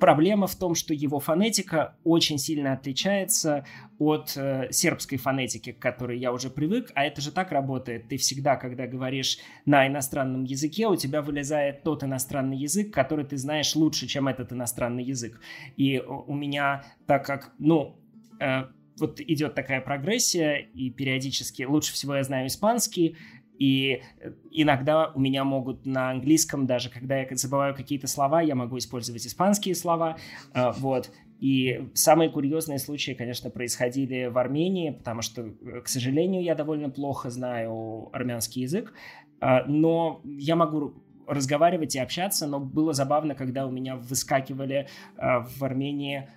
проблема 0.00 0.48
в 0.48 0.56
том, 0.56 0.74
что 0.74 0.92
его 0.92 1.20
фонетика 1.20 1.96
очень 2.02 2.36
сильно 2.36 2.72
отличается 2.72 3.64
от 4.00 4.32
э, 4.36 4.66
сербской 4.72 5.16
фонетики, 5.16 5.70
к 5.70 5.78
которой 5.78 6.18
я 6.18 6.32
уже 6.32 6.50
привык, 6.50 6.90
а 6.96 7.04
это 7.04 7.20
же 7.20 7.30
так 7.30 7.52
работает. 7.52 8.08
Ты 8.08 8.16
всегда, 8.16 8.56
когда 8.56 8.88
говоришь 8.88 9.38
на 9.66 9.86
иностранном 9.86 10.42
языке, 10.42 10.88
у 10.88 10.96
тебя 10.96 11.22
вылезает 11.22 11.84
тот 11.84 12.02
иностранный 12.02 12.56
язык, 12.56 12.92
который 12.92 13.24
ты 13.24 13.36
знаешь 13.36 13.76
лучше, 13.76 14.08
чем 14.08 14.26
этот 14.26 14.52
иностранный 14.52 15.04
язык. 15.04 15.40
И 15.76 16.00
у 16.00 16.34
меня, 16.34 16.82
так 17.06 17.24
как, 17.24 17.52
ну, 17.60 18.00
э, 18.40 18.64
вот 18.98 19.20
идет 19.20 19.54
такая 19.54 19.80
прогрессия, 19.80 20.56
и 20.56 20.90
периодически 20.90 21.62
лучше 21.62 21.92
всего 21.92 22.16
я 22.16 22.24
знаю 22.24 22.48
испанский, 22.48 23.16
и 23.58 24.02
э, 24.20 24.32
иногда 24.50 25.10
у 25.14 25.20
меня 25.20 25.44
могут 25.44 25.84
на 25.84 26.10
английском, 26.10 26.66
даже 26.66 26.90
когда 26.90 27.18
я 27.18 27.26
забываю 27.32 27.74
какие-то 27.74 28.06
слова, 28.06 28.40
я 28.40 28.54
могу 28.54 28.78
использовать 28.78 29.26
испанские 29.26 29.74
слова. 29.74 30.16
Э, 30.54 30.72
вот. 30.78 31.10
И 31.40 31.88
самые 31.94 32.30
курьезные 32.30 32.78
случаи, 32.78 33.12
конечно, 33.12 33.50
происходили 33.50 34.26
в 34.26 34.38
Армении, 34.38 34.90
потому 34.90 35.22
что, 35.22 35.42
э, 35.42 35.80
к 35.82 35.88
сожалению, 35.88 36.42
я 36.42 36.54
довольно 36.54 36.88
плохо 36.88 37.30
знаю 37.30 38.08
армянский 38.12 38.62
язык. 38.62 38.94
Но 39.40 40.20
я 40.24 40.56
могу 40.56 40.94
разговаривать 41.28 41.94
и 41.94 42.00
общаться, 42.00 42.48
но 42.48 42.58
было 42.58 42.92
забавно, 42.92 43.36
когда 43.36 43.66
у 43.66 43.70
меня 43.70 43.94
выскакивали 43.94 44.88
в 45.16 45.62
Армении 45.62 46.28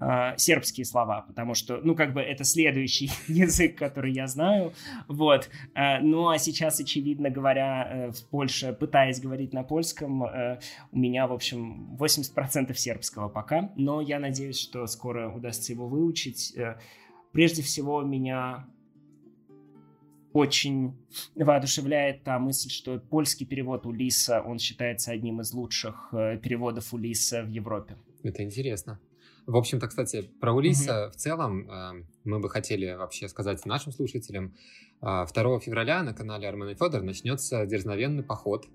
э, 0.00 0.36
сербские 0.36 0.84
слова, 0.84 1.22
потому 1.22 1.54
что, 1.54 1.80
ну, 1.82 1.94
как 1.94 2.12
бы 2.12 2.20
это 2.20 2.44
следующий 2.44 3.10
язык, 3.28 3.76
который 3.76 4.12
я 4.12 4.26
знаю, 4.26 4.72
вот. 5.08 5.50
Э, 5.74 6.00
ну, 6.00 6.28
а 6.28 6.38
сейчас, 6.38 6.80
очевидно 6.80 7.30
говоря, 7.30 7.88
э, 7.90 8.10
в 8.12 8.28
Польше, 8.28 8.76
пытаясь 8.78 9.20
говорить 9.20 9.52
на 9.52 9.62
польском, 9.62 10.24
э, 10.24 10.58
у 10.92 10.98
меня, 10.98 11.26
в 11.26 11.32
общем, 11.32 11.96
80% 11.96 12.74
сербского 12.74 13.28
пока, 13.28 13.72
но 13.76 14.00
я 14.00 14.18
надеюсь, 14.18 14.58
что 14.58 14.86
скоро 14.86 15.30
удастся 15.30 15.72
его 15.72 15.88
выучить. 15.88 16.54
Э, 16.56 16.78
прежде 17.32 17.62
всего, 17.62 18.02
меня 18.02 18.66
очень 20.32 20.98
воодушевляет 21.36 22.24
та 22.24 22.40
мысль, 22.40 22.68
что 22.68 22.98
польский 22.98 23.46
перевод 23.46 23.86
Улиса, 23.86 24.42
он 24.42 24.58
считается 24.58 25.12
одним 25.12 25.40
из 25.40 25.52
лучших 25.52 26.08
переводов 26.10 26.92
Улиса 26.92 27.44
в 27.44 27.48
Европе. 27.48 27.96
Это 28.24 28.42
интересно. 28.42 28.98
В 29.46 29.56
общем-то, 29.56 29.88
кстати, 29.88 30.22
про 30.40 30.54
Улиса 30.54 30.92
mm-hmm. 30.92 31.10
в 31.10 31.16
целом 31.16 31.70
э, 31.70 32.04
мы 32.24 32.40
бы 32.40 32.48
хотели 32.48 32.94
вообще 32.94 33.28
сказать 33.28 33.64
нашим 33.66 33.92
слушателям. 33.92 34.54
Э, 35.02 35.26
2 35.26 35.60
февраля 35.60 36.02
на 36.02 36.14
канале 36.14 36.48
Армен 36.48 36.70
и 36.70 36.74
Федор 36.74 37.02
начнется 37.02 37.66
дерзновенный 37.66 38.22
поход, 38.22 38.66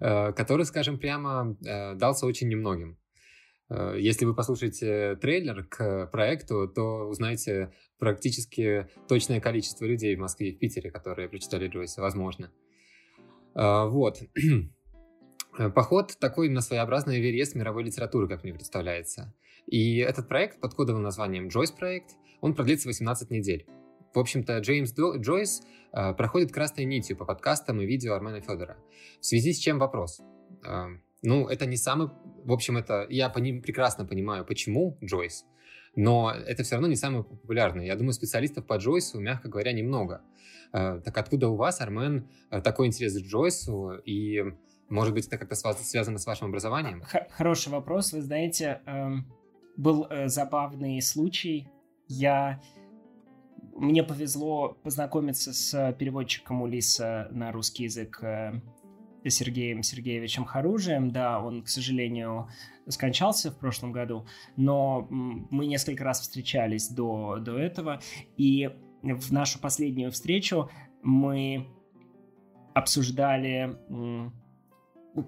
э, 0.00 0.32
который, 0.32 0.64
скажем 0.64 0.98
прямо, 0.98 1.56
э, 1.64 1.94
дался 1.94 2.26
очень 2.26 2.48
немногим. 2.48 2.98
Э, 3.68 3.94
если 3.96 4.24
вы 4.24 4.34
послушаете 4.34 5.14
трейлер 5.16 5.64
к 5.64 6.06
проекту, 6.06 6.66
то 6.68 7.08
узнаете 7.08 7.72
практически 7.98 8.88
точное 9.08 9.40
количество 9.40 9.84
людей 9.84 10.16
в 10.16 10.20
Москве 10.20 10.50
и 10.50 10.56
в 10.56 10.58
Питере, 10.58 10.90
которые 10.90 11.28
прочитали 11.28 11.68
Джойса, 11.68 12.00
возможно. 12.00 12.50
Э, 13.54 13.86
вот. 13.86 14.18
Поход 15.74 16.16
такой 16.18 16.48
на 16.48 16.60
своеобразный 16.60 17.20
Эверест 17.20 17.54
мировой 17.54 17.84
литературы, 17.84 18.28
как 18.28 18.42
мне 18.42 18.52
представляется. 18.52 19.32
И 19.66 19.98
этот 19.98 20.28
проект 20.28 20.60
под 20.60 20.74
кодовым 20.74 21.02
названием 21.02 21.48
Joyce 21.48 21.76
проект, 21.76 22.16
он 22.40 22.54
продлится 22.54 22.88
18 22.88 23.30
недель. 23.30 23.66
В 24.14 24.18
общем-то, 24.18 24.58
Джеймс 24.58 24.94
Джойс 24.94 25.62
э, 25.92 26.14
проходит 26.14 26.52
красной 26.52 26.84
нитью 26.84 27.16
по 27.16 27.24
подкастам 27.24 27.80
и 27.80 27.86
видео 27.86 28.14
Армена 28.14 28.40
Федора. 28.40 28.78
В 29.20 29.26
связи 29.26 29.52
с 29.52 29.58
чем 29.58 29.78
вопрос? 29.78 30.20
Э, 30.64 30.86
ну, 31.22 31.48
это 31.48 31.66
не 31.66 31.76
самый... 31.76 32.08
В 32.44 32.52
общем, 32.52 32.78
это... 32.78 33.06
Я 33.10 33.28
пони... 33.28 33.60
прекрасно 33.60 34.06
понимаю, 34.06 34.46
почему 34.46 34.96
Джойс, 35.04 35.44
но 35.96 36.30
это 36.30 36.62
все 36.62 36.76
равно 36.76 36.88
не 36.88 36.96
самый 36.96 37.24
популярный. 37.24 37.86
Я 37.86 37.96
думаю, 37.96 38.12
специалистов 38.12 38.66
по 38.66 38.76
Джойсу, 38.76 39.20
мягко 39.20 39.48
говоря, 39.48 39.72
немного. 39.72 40.22
Э, 40.72 41.00
так 41.04 41.18
откуда 41.18 41.48
у 41.48 41.56
вас, 41.56 41.80
Армен, 41.80 42.28
э, 42.50 42.60
такой 42.62 42.86
интерес 42.86 43.20
к 43.20 43.26
Джойсу? 43.26 44.00
И, 44.04 44.42
может 44.88 45.12
быть, 45.12 45.26
это 45.26 45.36
как-то 45.36 45.56
связано 45.56 46.18
с 46.18 46.26
вашим 46.26 46.48
образованием? 46.48 47.02
Х- 47.02 47.26
хороший 47.32 47.70
вопрос. 47.70 48.12
Вы 48.12 48.22
знаете, 48.22 48.80
эм 48.86 49.26
был 49.76 50.06
э, 50.08 50.28
забавный 50.28 51.00
случай. 51.02 51.68
Я 52.08 52.60
мне 53.74 54.02
повезло 54.02 54.76
познакомиться 54.82 55.52
с 55.52 55.92
переводчиком 55.98 56.62
Улиса 56.62 57.28
на 57.30 57.52
русский 57.52 57.84
язык 57.84 58.22
э, 58.22 58.60
Сергеем 59.28 59.82
Сергеевичем 59.82 60.44
Харужием. 60.44 61.10
Да, 61.10 61.40
он, 61.40 61.62
к 61.62 61.68
сожалению, 61.68 62.48
скончался 62.88 63.50
в 63.50 63.58
прошлом 63.58 63.92
году, 63.92 64.26
но 64.56 65.06
мы 65.10 65.66
несколько 65.66 66.04
раз 66.04 66.20
встречались 66.20 66.88
до, 66.88 67.38
до 67.38 67.58
этого. 67.58 68.00
И 68.36 68.70
в 69.02 69.32
нашу 69.32 69.58
последнюю 69.58 70.10
встречу 70.10 70.70
мы 71.02 71.66
обсуждали 72.74 73.76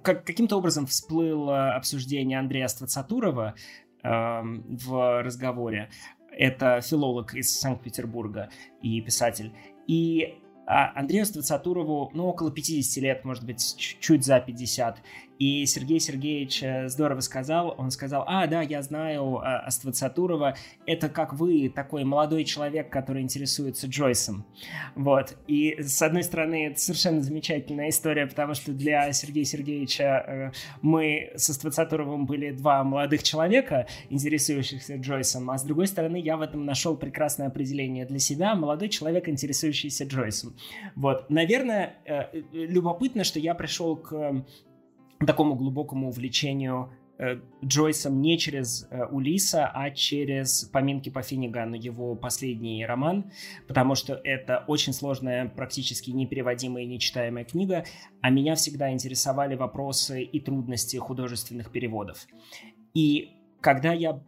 как, 0.02 0.26
каким-то 0.26 0.56
образом 0.56 0.86
всплыло 0.86 1.74
обсуждение 1.74 2.38
Андрея 2.38 2.68
Ствацатурова, 2.68 3.54
в 4.02 5.22
разговоре. 5.22 5.90
Это 6.30 6.80
филолог 6.80 7.34
из 7.34 7.50
Санкт-Петербурга 7.58 8.50
и 8.80 9.00
писатель. 9.00 9.52
И 9.86 10.38
а 10.70 10.92
Андрею 10.94 11.24
Ствацатурову, 11.24 12.10
ну, 12.12 12.26
около 12.26 12.50
50 12.52 13.02
лет, 13.02 13.24
может 13.24 13.42
быть, 13.42 13.74
чуть 13.78 14.22
за 14.22 14.38
50. 14.38 14.98
И 15.38 15.64
Сергей 15.66 16.00
Сергеевич 16.00 16.62
э, 16.62 16.88
здорово 16.88 17.20
сказал, 17.20 17.74
он 17.78 17.90
сказал, 17.90 18.24
а, 18.26 18.46
да, 18.46 18.62
я 18.62 18.82
знаю 18.82 19.38
а, 19.38 19.60
Аствацатурова, 19.60 20.56
это 20.86 21.08
как 21.08 21.34
вы, 21.34 21.68
такой 21.68 22.04
молодой 22.04 22.44
человек, 22.44 22.90
который 22.90 23.22
интересуется 23.22 23.86
Джойсом. 23.86 24.44
Вот. 24.96 25.36
И, 25.46 25.76
с 25.80 26.02
одной 26.02 26.24
стороны, 26.24 26.66
это 26.66 26.80
совершенно 26.80 27.20
замечательная 27.20 27.90
история, 27.90 28.26
потому 28.26 28.54
что 28.54 28.72
для 28.72 29.12
Сергея 29.12 29.44
Сергеевича 29.44 30.02
э, 30.02 30.52
мы 30.82 31.30
со 31.36 31.52
Аствацатуровым 31.52 32.26
были 32.26 32.50
два 32.50 32.82
молодых 32.84 33.22
человека, 33.22 33.86
интересующихся 34.10 34.96
Джойсом, 34.96 35.50
а 35.50 35.58
с 35.58 35.64
другой 35.64 35.86
стороны, 35.86 36.20
я 36.20 36.36
в 36.36 36.40
этом 36.40 36.64
нашел 36.64 36.96
прекрасное 36.96 37.48
определение 37.48 38.06
для 38.06 38.18
себя, 38.18 38.54
молодой 38.54 38.88
человек, 38.88 39.28
интересующийся 39.28 40.04
Джойсом. 40.04 40.56
Вот. 40.96 41.30
Наверное, 41.30 41.96
э, 42.04 42.42
любопытно, 42.52 43.24
что 43.24 43.38
я 43.38 43.54
пришел 43.54 43.96
к 43.96 44.44
такому 45.26 45.54
глубокому 45.54 46.08
увлечению 46.08 46.92
э, 47.18 47.40
Джойсом 47.64 48.20
не 48.20 48.38
через 48.38 48.86
э, 48.90 49.04
Улиса, 49.06 49.66
а 49.66 49.90
через 49.90 50.64
«Поминки 50.64 51.10
по 51.10 51.22
Финнигану», 51.22 51.76
его 51.76 52.14
последний 52.14 52.84
роман, 52.86 53.30
потому 53.66 53.94
что 53.94 54.14
это 54.14 54.64
очень 54.68 54.92
сложная, 54.92 55.48
практически 55.48 56.10
непереводимая 56.10 56.84
и 56.84 56.86
нечитаемая 56.86 57.44
книга, 57.44 57.84
а 58.20 58.30
меня 58.30 58.54
всегда 58.54 58.92
интересовали 58.92 59.54
вопросы 59.54 60.22
и 60.22 60.40
трудности 60.40 60.96
художественных 60.96 61.72
переводов. 61.72 62.26
И 62.94 63.32
когда 63.60 63.92
я 63.92 64.22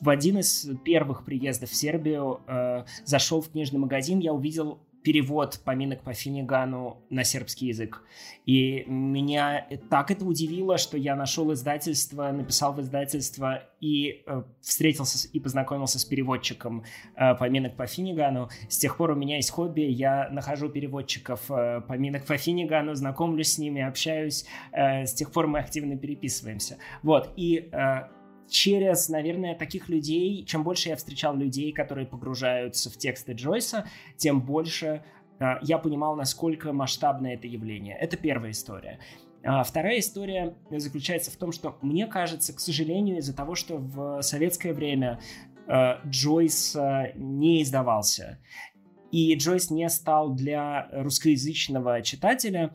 в 0.00 0.08
один 0.08 0.38
из 0.38 0.68
первых 0.84 1.24
приездов 1.24 1.70
в 1.70 1.74
Сербию 1.76 2.40
э, 2.48 2.84
зашел 3.04 3.40
в 3.40 3.50
книжный 3.50 3.78
магазин, 3.78 4.18
я 4.18 4.32
увидел 4.32 4.80
перевод 5.02 5.60
поминок 5.64 6.02
по 6.02 6.12
Финигану 6.12 6.98
на 7.10 7.24
сербский 7.24 7.66
язык. 7.66 8.02
И 8.46 8.84
меня 8.86 9.66
так 9.90 10.10
это 10.10 10.24
удивило, 10.24 10.78
что 10.78 10.96
я 10.96 11.14
нашел 11.14 11.52
издательство, 11.52 12.30
написал 12.32 12.72
в 12.72 12.80
издательство 12.80 13.62
и 13.80 14.22
э, 14.26 14.42
встретился 14.60 15.28
и 15.28 15.40
познакомился 15.40 15.98
с 15.98 16.04
переводчиком 16.04 16.84
э, 17.14 17.34
поминок 17.34 17.76
по 17.76 17.86
Финигану. 17.86 18.48
С 18.68 18.78
тех 18.78 18.96
пор 18.96 19.10
у 19.10 19.14
меня 19.14 19.36
есть 19.36 19.50
хобби, 19.50 19.82
я 19.82 20.28
нахожу 20.30 20.68
переводчиков 20.68 21.50
э, 21.50 21.82
поминок 21.86 22.24
по 22.24 22.36
Финигану, 22.36 22.94
знакомлюсь 22.94 23.52
с 23.52 23.58
ними, 23.58 23.82
общаюсь. 23.82 24.44
Э, 24.72 25.04
с 25.06 25.14
тех 25.14 25.30
пор 25.32 25.46
мы 25.46 25.60
активно 25.60 25.96
переписываемся. 25.96 26.78
Вот, 27.02 27.32
и 27.36 27.68
э, 27.72 28.08
через, 28.52 29.08
наверное, 29.08 29.54
таких 29.54 29.88
людей, 29.88 30.44
чем 30.44 30.62
больше 30.62 30.90
я 30.90 30.96
встречал 30.96 31.34
людей, 31.36 31.72
которые 31.72 32.06
погружаются 32.06 32.90
в 32.90 32.96
тексты 32.96 33.32
Джойса, 33.32 33.88
тем 34.16 34.42
больше 34.42 35.02
э, 35.40 35.44
я 35.62 35.78
понимал, 35.78 36.14
насколько 36.14 36.72
масштабное 36.72 37.34
это 37.34 37.46
явление. 37.46 37.96
Это 37.96 38.16
первая 38.16 38.52
история. 38.52 39.00
А 39.44 39.64
вторая 39.64 39.98
история 39.98 40.54
заключается 40.70 41.30
в 41.32 41.36
том, 41.36 41.50
что 41.50 41.76
мне 41.82 42.06
кажется, 42.06 42.54
к 42.54 42.60
сожалению, 42.60 43.18
из-за 43.18 43.34
того, 43.34 43.54
что 43.54 43.78
в 43.78 44.22
советское 44.22 44.72
время 44.72 45.18
э, 45.66 45.94
Джойс 46.06 46.76
э, 46.76 47.12
не 47.16 47.62
издавался, 47.62 48.38
и 49.10 49.34
Джойс 49.34 49.70
не 49.70 49.88
стал 49.88 50.34
для 50.34 50.88
русскоязычного 50.92 52.02
читателя 52.02 52.74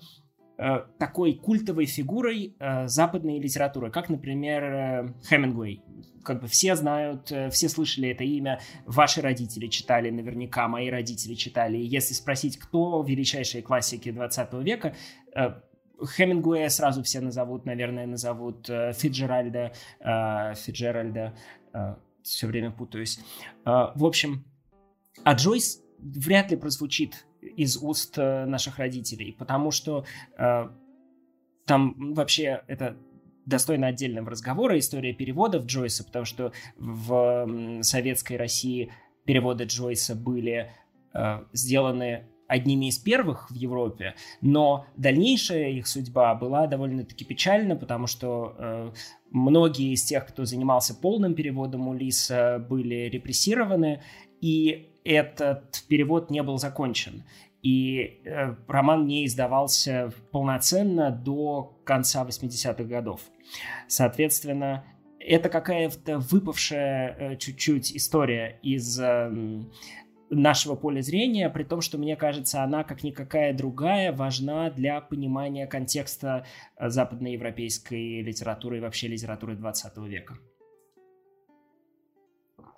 такой 0.58 1.36
культовой 1.36 1.86
фигурой 1.86 2.56
э, 2.60 2.88
западной 2.88 3.40
литературы, 3.40 3.92
как, 3.92 4.10
например, 4.10 4.64
э, 4.64 5.14
Хемингуэй. 5.30 5.84
Как 6.24 6.42
бы 6.42 6.48
все 6.48 6.76
знают, 6.76 7.32
э, 7.32 7.52
все 7.52 7.70
слышали 7.70 8.10
это 8.10 8.24
имя, 8.24 8.60
ваши 8.86 9.22
родители 9.22 9.68
читали 9.68 10.10
наверняка, 10.10 10.68
мои 10.68 10.90
родители 10.90 11.36
читали. 11.36 11.78
И 11.78 11.86
если 11.86 12.16
спросить, 12.16 12.58
кто 12.58 13.04
величайшие 13.04 13.62
классики 13.62 14.12
20 14.12 14.54
века, 14.64 14.96
э, 15.36 15.62
Хемингуэя 16.04 16.70
сразу 16.70 17.04
все 17.04 17.22
назовут, 17.22 17.66
наверное, 17.66 18.08
назовут 18.08 18.68
э, 18.68 18.94
Фиджеральда, 18.94 19.74
э, 20.00 20.56
Фиджеральда, 20.56 21.36
э, 21.74 21.96
все 22.24 22.48
время 22.48 22.72
путаюсь. 22.72 23.20
Э, 23.64 23.92
в 23.94 24.06
общем, 24.06 24.44
а 25.24 25.34
Джойс 25.34 25.84
вряд 26.00 26.50
ли 26.50 26.58
прозвучит 26.58 27.27
из 27.56 27.78
уст 27.78 28.18
э, 28.18 28.46
наших 28.46 28.80
родителей, 28.80 29.36
потому 29.38 29.72
что 29.72 30.06
э, 30.38 30.70
там 31.66 32.14
вообще 32.14 32.64
это 32.68 32.98
достойно 33.46 33.88
отдельного 33.88 34.32
разговора 34.32 34.78
история 34.78 35.14
переводов 35.14 35.66
Джойса, 35.66 36.04
потому 36.04 36.26
что 36.26 36.52
в 36.78 37.82
советской 37.82 38.38
России 38.38 38.92
переводы 39.26 39.64
Джойса 39.66 40.16
были 40.16 40.72
э, 41.14 41.44
сделаны 41.54 42.28
одними 42.48 42.88
из 42.88 42.98
первых 42.98 43.52
в 43.52 43.54
Европе, 43.54 44.16
но 44.42 44.86
дальнейшая 44.96 45.70
их 45.72 45.88
судьба 45.88 46.34
была 46.36 46.68
довольно-таки 46.68 47.26
печальна, 47.26 47.76
потому 47.76 48.08
что 48.08 48.56
э, 48.58 48.92
многие 49.32 49.94
из 49.94 50.04
тех, 50.04 50.26
кто 50.26 50.46
занимался 50.46 50.96
полным 50.96 51.36
переводом 51.36 51.90
Улиса, 51.90 52.66
были 52.70 53.10
репрессированы, 53.10 54.02
и 54.42 54.90
этот 55.04 55.84
перевод 55.88 56.30
не 56.30 56.44
был 56.44 56.58
закончен. 56.58 57.24
И 57.64 58.22
э, 58.24 58.56
роман 58.68 59.08
не 59.08 59.26
издавался 59.26 60.12
полноценно 60.32 61.12
до 61.12 61.78
конца 61.84 62.26
80-х 62.26 62.84
годов. 62.84 63.22
Соответственно, 63.88 64.86
это 65.20 65.50
какая-то 65.50 66.20
выпавшая 66.20 67.16
э, 67.18 67.36
чуть-чуть 67.38 67.96
история 67.96 68.60
из 68.62 69.00
э, 69.00 69.32
нашего 70.30 70.76
поля 70.76 71.02
зрения, 71.02 71.50
при 71.50 71.64
том, 71.64 71.82
что, 71.82 71.98
мне 71.98 72.16
кажется, 72.16 72.64
она, 72.64 72.84
как 72.84 73.04
никакая 73.04 73.54
другая, 73.54 74.12
важна 74.12 74.70
для 74.70 75.02
понимания 75.02 75.68
контекста 75.68 76.46
э, 76.78 76.90
западноевропейской 76.90 78.22
литературы 78.22 78.78
и 78.78 78.82
вообще 78.82 79.08
литературы 79.08 79.56
20 79.56 79.98
века. 79.98 80.38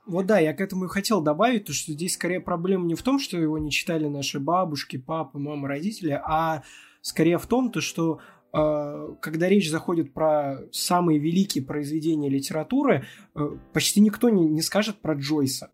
Вот 0.10 0.26
да, 0.26 0.40
я 0.40 0.54
к 0.54 0.62
этому 0.62 0.86
и 0.86 0.88
хотел 0.88 1.22
добавить, 1.22 1.66
то, 1.66 1.74
что 1.74 1.92
здесь 1.92 2.16
скорее 2.16 2.42
проблема 2.42 2.86
не 2.86 2.96
в 2.96 3.04
том, 3.04 3.20
что 3.20 3.38
его 3.38 3.60
не 3.60 3.70
читали 3.70 4.08
наши 4.08 4.40
бабушки, 4.40 4.98
папы, 4.98 5.38
мамы, 5.38 5.68
родители, 5.68 6.20
а 6.24 6.64
скорее 7.02 7.38
в 7.38 7.46
том, 7.46 7.72
то, 7.72 7.80
что 7.80 8.20
э, 8.52 9.16
когда 9.22 9.48
речь 9.48 9.70
заходит 9.70 10.12
про 10.12 10.62
самые 10.72 11.20
великие 11.20 11.64
произведения 11.64 12.28
литературы, 12.28 13.06
э, 13.36 13.50
почти 13.72 14.02
никто 14.02 14.30
не, 14.30 14.48
не 14.48 14.64
скажет 14.64 15.00
про 15.00 15.14
Джойса. 15.14 15.72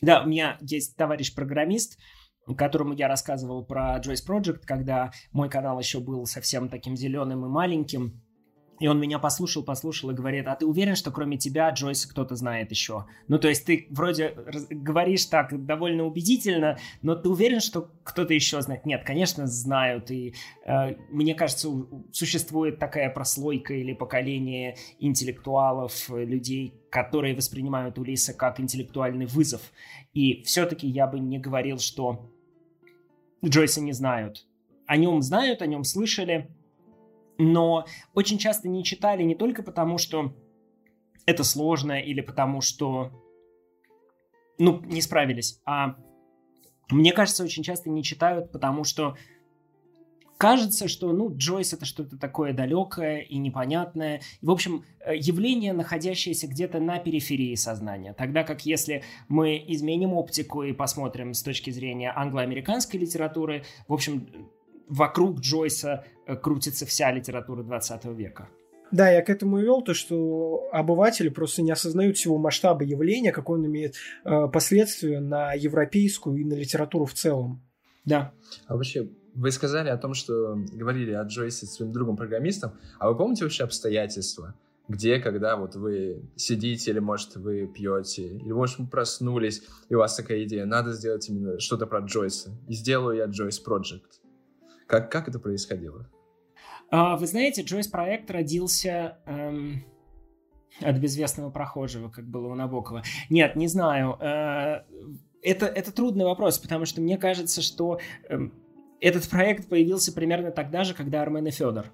Да, 0.00 0.22
у 0.22 0.28
меня 0.28 0.56
есть 0.60 0.96
товарищ-программист, 0.96 1.98
которому 2.56 2.94
я 2.94 3.08
рассказывал 3.08 3.64
про 3.64 3.98
Joyce 3.98 4.24
Project, 4.26 4.60
когда 4.64 5.10
мой 5.32 5.50
канал 5.50 5.80
еще 5.80 5.98
был 5.98 6.26
совсем 6.26 6.68
таким 6.68 6.96
зеленым 6.96 7.44
и 7.44 7.48
маленьким. 7.48 8.22
И 8.80 8.86
он 8.88 8.98
меня 8.98 9.18
послушал, 9.18 9.62
послушал 9.62 10.10
и 10.10 10.14
говорит, 10.14 10.46
а 10.48 10.56
ты 10.56 10.64
уверен, 10.64 10.96
что 10.96 11.10
кроме 11.10 11.36
тебя 11.36 11.70
Джойса 11.70 12.08
кто-то 12.08 12.34
знает 12.34 12.70
еще? 12.70 13.04
Ну, 13.28 13.38
то 13.38 13.48
есть 13.48 13.66
ты 13.66 13.86
вроде 13.90 14.34
говоришь 14.70 15.26
так 15.26 15.66
довольно 15.66 16.04
убедительно, 16.04 16.78
но 17.02 17.14
ты 17.14 17.28
уверен, 17.28 17.60
что 17.60 17.90
кто-то 18.02 18.32
еще 18.32 18.60
знает? 18.62 18.86
Нет, 18.86 19.04
конечно, 19.04 19.46
знают. 19.46 20.10
И 20.10 20.34
э, 20.64 20.94
мне 21.10 21.34
кажется, 21.34 21.68
существует 22.10 22.78
такая 22.78 23.10
прослойка 23.10 23.74
или 23.74 23.92
поколение 23.92 24.76
интеллектуалов, 24.98 26.08
людей, 26.08 26.74
которые 26.90 27.36
воспринимают 27.36 27.98
Улиса 27.98 28.32
как 28.32 28.60
интеллектуальный 28.60 29.26
вызов. 29.26 29.60
И 30.14 30.42
все-таки 30.44 30.88
я 30.88 31.06
бы 31.06 31.20
не 31.20 31.38
говорил, 31.38 31.78
что 31.78 32.30
Джойса 33.44 33.82
не 33.82 33.92
знают. 33.92 34.46
О 34.86 34.96
нем 34.96 35.20
знают, 35.20 35.60
о 35.60 35.66
нем 35.66 35.84
слышали, 35.84 36.48
но 37.40 37.86
очень 38.14 38.38
часто 38.38 38.68
не 38.68 38.84
читали 38.84 39.22
не 39.22 39.34
только 39.34 39.62
потому, 39.62 39.98
что 39.98 40.34
это 41.26 41.42
сложно 41.42 42.00
или 42.00 42.20
потому, 42.20 42.60
что 42.60 43.10
ну, 44.58 44.80
не 44.82 45.00
справились, 45.00 45.60
а 45.64 45.96
мне 46.90 47.12
кажется, 47.12 47.44
очень 47.44 47.62
часто 47.62 47.88
не 47.88 48.02
читают, 48.02 48.52
потому 48.52 48.84
что 48.84 49.16
кажется, 50.36 50.88
что, 50.88 51.12
ну, 51.12 51.34
Джойс 51.34 51.72
это 51.72 51.84
что-то 51.84 52.18
такое 52.18 52.52
далекое 52.52 53.20
и 53.20 53.38
непонятное. 53.38 54.20
В 54.42 54.50
общем, 54.50 54.84
э, 55.00 55.16
явление, 55.16 55.72
находящееся 55.72 56.46
где-то 56.46 56.80
на 56.80 56.98
периферии 56.98 57.54
сознания. 57.54 58.12
Тогда 58.12 58.42
как 58.42 58.66
если 58.66 59.02
мы 59.28 59.62
изменим 59.68 60.14
оптику 60.14 60.62
и 60.62 60.72
посмотрим 60.72 61.32
с 61.32 61.42
точки 61.42 61.70
зрения 61.70 62.12
англоамериканской 62.14 62.98
литературы, 62.98 63.64
в 63.86 63.92
общем, 63.92 64.50
вокруг 64.90 65.40
Джойса 65.40 66.04
э, 66.26 66.36
крутится 66.36 66.84
вся 66.84 67.10
литература 67.12 67.62
20 67.62 68.04
века. 68.06 68.48
Да, 68.90 69.08
я 69.08 69.22
к 69.22 69.30
этому 69.30 69.60
и 69.60 69.62
вел, 69.62 69.82
то, 69.82 69.94
что 69.94 70.68
обыватели 70.72 71.28
просто 71.28 71.62
не 71.62 71.70
осознают 71.70 72.16
всего 72.16 72.38
масштаба 72.38 72.82
явления, 72.82 73.30
какой 73.30 73.58
он 73.58 73.66
имеет 73.66 73.94
э, 74.24 74.48
последствия 74.52 75.20
на 75.20 75.52
европейскую 75.52 76.36
и 76.36 76.44
на 76.44 76.54
литературу 76.54 77.04
в 77.04 77.14
целом. 77.14 77.62
Да. 78.04 78.32
А 78.66 78.74
вообще, 78.74 79.08
вы 79.34 79.52
сказали 79.52 79.90
о 79.90 79.96
том, 79.96 80.14
что 80.14 80.56
говорили 80.72 81.12
о 81.12 81.22
Джойсе 81.22 81.66
своим 81.66 81.92
другом 81.92 82.16
программистом, 82.16 82.72
а 82.98 83.10
вы 83.10 83.16
помните 83.16 83.44
вообще 83.44 83.62
обстоятельства, 83.62 84.54
где, 84.88 85.20
когда 85.20 85.56
вот 85.56 85.76
вы 85.76 86.28
сидите, 86.34 86.90
или, 86.90 86.98
может, 86.98 87.36
вы 87.36 87.68
пьете, 87.68 88.26
или, 88.26 88.50
может, 88.50 88.80
вы 88.80 88.88
проснулись, 88.88 89.62
и 89.88 89.94
у 89.94 89.98
вас 89.98 90.16
такая 90.16 90.42
идея, 90.42 90.64
надо 90.64 90.92
сделать 90.94 91.28
именно 91.28 91.60
что-то 91.60 91.86
про 91.86 92.00
Джойса, 92.00 92.50
и 92.66 92.74
сделаю 92.74 93.18
я 93.18 93.26
Джойс 93.26 93.62
Project. 93.64 94.20
Как, 94.90 95.08
как 95.08 95.28
это 95.28 95.38
происходило? 95.38 96.10
А, 96.90 97.16
вы 97.16 97.28
знаете, 97.28 97.62
Джойс 97.62 97.86
проект 97.86 98.28
родился 98.28 99.18
эм, 99.24 99.84
от 100.80 100.98
безвестного 100.98 101.50
прохожего, 101.50 102.08
как 102.08 102.26
было 102.26 102.48
у 102.48 102.56
Набокова. 102.56 103.04
Нет, 103.28 103.54
не 103.54 103.68
знаю. 103.68 104.18
Э, 104.20 104.82
это, 105.42 105.66
это 105.66 105.92
трудный 105.92 106.24
вопрос, 106.24 106.58
потому 106.58 106.86
что 106.86 107.00
мне 107.00 107.18
кажется, 107.18 107.62
что 107.62 108.00
э, 108.28 108.36
этот 109.00 109.28
проект 109.28 109.68
появился 109.68 110.12
примерно 110.12 110.50
тогда 110.50 110.82
же, 110.82 110.92
когда 110.92 111.22
Армен 111.22 111.46
и 111.46 111.52
Федор. 111.52 111.86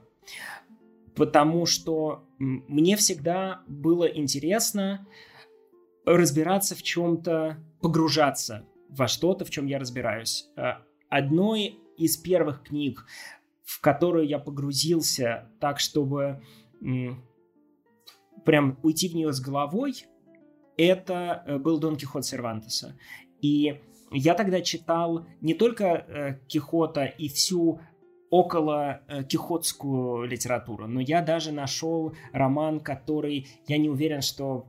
Потому 1.15 1.67
что 1.67 2.25
мне 2.39 2.97
всегда 2.97 3.61
было 3.67 4.05
интересно 4.05 5.07
разбираться 6.07 6.75
в 6.75 6.83
чем-то, 6.83 7.59
погружаться 7.83 8.65
во 8.89 9.07
что-то, 9.07 9.45
в 9.45 9.51
чем 9.51 9.67
я 9.67 9.79
разбираюсь. 9.79 10.49
Э, 10.57 10.77
одной 11.11 11.79
из 11.97 12.17
первых 12.17 12.63
книг, 12.63 13.07
в 13.65 13.81
которую 13.81 14.27
я 14.27 14.39
погрузился 14.39 15.51
так, 15.61 15.81
чтобы 15.81 16.43
прям 18.45 18.79
уйти 18.83 19.09
в 19.09 19.15
нее 19.15 19.33
с 19.33 19.41
головой, 19.41 20.05
это 20.77 21.43
э, 21.47 21.59
был 21.59 21.79
Дон 21.79 21.97
Кихот 21.97 22.25
Сервантеса. 22.25 22.97
И 23.41 23.81
я 24.13 24.35
тогда 24.35 24.61
читал 24.61 25.27
не 25.41 25.55
только 25.55 25.85
э, 25.85 26.39
Кихота 26.47 27.05
и 27.05 27.29
всю 27.29 27.81
около 28.31 29.03
э, 29.09 29.25
кихотскую 29.25 30.27
литературу, 30.27 30.87
но 30.87 31.01
я 31.01 31.23
даже 31.23 31.53
нашел 31.53 32.15
роман, 32.33 32.81
который 32.81 33.47
я 33.67 33.79
не 33.79 33.89
уверен, 33.89 34.21
что 34.21 34.67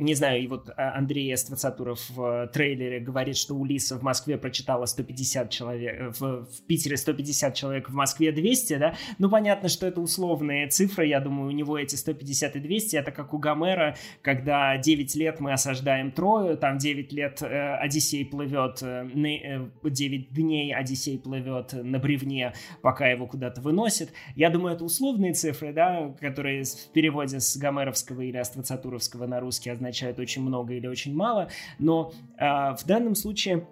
не 0.00 0.14
знаю, 0.14 0.42
и 0.42 0.46
вот 0.46 0.70
а, 0.76 0.96
Андрей 0.96 1.36
Ствацатуров 1.36 2.08
в 2.10 2.50
трейлере 2.52 3.00
говорит, 3.00 3.36
что 3.36 3.54
Улиса 3.54 3.98
в 3.98 4.02
Москве 4.02 4.38
прочитала 4.38 4.86
150 4.86 5.50
человек, 5.50 6.00
э, 6.00 6.08
в, 6.18 6.46
в 6.46 6.66
Питере 6.66 6.96
150 6.96 7.54
человек, 7.54 7.90
в 7.90 7.94
Москве 7.94 8.32
200, 8.32 8.76
да? 8.78 8.94
Ну, 9.18 9.28
понятно, 9.28 9.68
что 9.68 9.86
это 9.86 10.00
условные 10.00 10.68
цифры, 10.68 11.06
я 11.06 11.20
думаю, 11.20 11.48
у 11.48 11.52
него 11.52 11.78
эти 11.78 11.96
150 11.96 12.56
и 12.56 12.60
200, 12.60 12.96
это 12.96 13.12
как 13.12 13.34
у 13.34 13.38
Гомера, 13.38 13.96
когда 14.22 14.76
9 14.78 15.14
лет 15.16 15.40
мы 15.40 15.52
осаждаем 15.52 16.12
Трою, 16.12 16.56
там 16.56 16.78
9 16.78 17.12
лет 17.12 17.42
э, 17.42 17.76
Одиссей 17.76 18.24
плывет, 18.24 18.82
э, 18.82 19.06
э, 19.06 19.88
9 19.88 20.32
дней 20.32 20.74
Одиссей 20.74 21.18
плывет 21.18 21.72
на 21.74 21.98
бревне, 21.98 22.54
пока 22.80 23.06
его 23.08 23.26
куда-то 23.26 23.60
выносит. 23.60 24.12
Я 24.34 24.48
думаю, 24.48 24.76
это 24.76 24.84
условные 24.84 25.34
цифры, 25.34 25.72
да, 25.72 26.14
которые 26.20 26.64
в 26.64 26.92
переводе 26.92 27.40
с 27.40 27.56
гомеровского 27.56 28.22
или 28.22 28.38
астроцатуровского 28.38 29.26
на 29.30 29.40
русский 29.40 29.70
означают 29.70 30.18
очень 30.18 30.42
много 30.42 30.74
или 30.74 30.86
очень 30.86 31.14
мало, 31.14 31.48
но 31.78 32.12
э, 32.36 32.44
в 32.74 32.84
данном 32.84 33.14
случае 33.14 33.66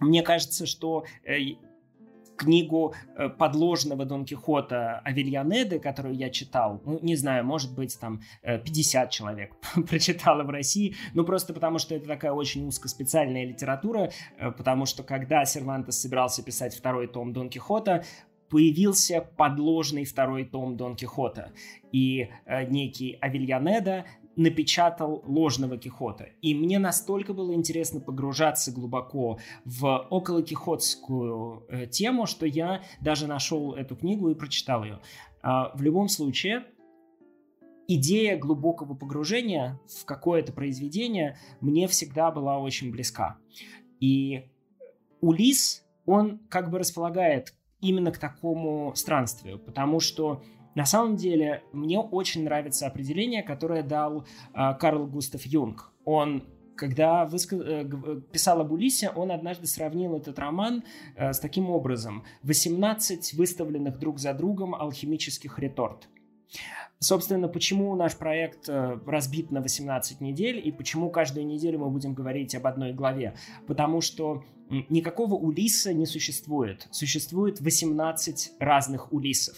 мне 0.00 0.22
кажется, 0.22 0.66
что 0.66 1.04
э, 1.24 1.36
книгу 2.36 2.94
э, 3.16 3.28
подложного 3.28 4.04
Дон 4.04 4.24
Кихота 4.24 5.00
Авельянеды, 5.04 5.78
которую 5.78 6.14
я 6.14 6.30
читал, 6.30 6.80
ну, 6.84 6.98
не 7.02 7.16
знаю, 7.16 7.44
может 7.44 7.74
быть, 7.74 7.98
там 7.98 8.20
50 8.42 9.08
э, 9.08 9.10
человек 9.10 9.54
прочитало 9.88 10.44
в 10.44 10.50
России, 10.50 10.94
ну, 11.14 11.24
просто 11.24 11.54
потому 11.54 11.78
что 11.78 11.94
это 11.94 12.06
такая 12.06 12.32
очень 12.32 12.66
узкоспециальная 12.66 13.46
литература, 13.46 14.10
э, 14.38 14.50
потому 14.50 14.86
что 14.86 15.02
когда 15.02 15.44
Сервантес 15.44 15.98
собирался 15.98 16.42
писать 16.42 16.74
второй 16.74 17.08
том 17.08 17.32
Дон 17.32 17.48
Кихота, 17.48 18.04
появился 18.48 19.26
подложный 19.36 20.04
второй 20.04 20.44
том 20.44 20.76
Дон 20.76 20.94
Кихота, 20.94 21.52
и 21.90 22.28
э, 22.44 22.66
некий 22.66 23.18
Авельянеда 23.20 24.04
напечатал 24.36 25.22
ложного 25.26 25.78
Кихота. 25.78 26.28
И 26.42 26.54
мне 26.54 26.78
настолько 26.78 27.32
было 27.32 27.54
интересно 27.54 28.00
погружаться 28.00 28.70
глубоко 28.70 29.38
в 29.64 30.06
околокихотскую 30.10 31.64
э, 31.68 31.86
тему, 31.86 32.26
что 32.26 32.46
я 32.46 32.82
даже 33.00 33.26
нашел 33.26 33.74
эту 33.74 33.96
книгу 33.96 34.28
и 34.30 34.34
прочитал 34.34 34.84
ее. 34.84 35.00
Э, 35.42 35.70
в 35.74 35.82
любом 35.82 36.08
случае, 36.08 36.64
идея 37.88 38.36
глубокого 38.38 38.94
погружения 38.94 39.80
в 39.88 40.04
какое-то 40.04 40.52
произведение 40.52 41.38
мне 41.60 41.88
всегда 41.88 42.30
была 42.30 42.58
очень 42.58 42.90
близка. 42.90 43.38
И 44.00 44.44
Улис, 45.20 45.84
он 46.04 46.40
как 46.50 46.70
бы 46.70 46.78
располагает 46.78 47.54
именно 47.80 48.10
к 48.10 48.18
такому 48.18 48.94
странствию, 48.94 49.58
потому 49.58 50.00
что 50.00 50.42
на 50.76 50.86
самом 50.86 51.16
деле 51.16 51.64
мне 51.72 51.98
очень 51.98 52.44
нравится 52.44 52.86
определение, 52.86 53.42
которое 53.42 53.82
дал 53.82 54.24
э, 54.54 54.74
Карл 54.78 55.06
Густав 55.06 55.44
Юнг. 55.44 55.92
Он 56.04 56.44
когда 56.76 57.24
высказ... 57.24 57.60
Э, 57.64 57.84
писал 58.30 58.60
об 58.60 58.70
Улисе, 58.70 59.10
он 59.10 59.32
однажды 59.32 59.66
сравнил 59.66 60.14
этот 60.14 60.38
роман 60.38 60.84
э, 61.16 61.32
с 61.32 61.40
таким 61.40 61.70
образом. 61.70 62.24
18 62.42 63.32
выставленных 63.34 63.98
друг 63.98 64.18
за 64.18 64.34
другом 64.34 64.74
алхимических 64.74 65.58
реторт. 65.58 66.08
Собственно, 66.98 67.48
почему 67.48 67.94
наш 67.96 68.16
проект 68.16 68.68
э, 68.68 68.98
разбит 69.06 69.50
на 69.50 69.60
18 69.60 70.20
недель 70.20 70.60
и 70.62 70.70
почему 70.70 71.10
каждую 71.10 71.46
неделю 71.46 71.80
мы 71.80 71.90
будем 71.90 72.14
говорить 72.14 72.54
об 72.54 72.66
одной 72.66 72.92
главе? 72.92 73.34
Потому 73.66 74.00
что 74.00 74.44
никакого 74.68 75.34
Улиса 75.34 75.92
не 75.92 76.06
существует. 76.06 76.86
Существует 76.90 77.60
18 77.60 78.52
разных 78.60 79.12
Улисов. 79.12 79.56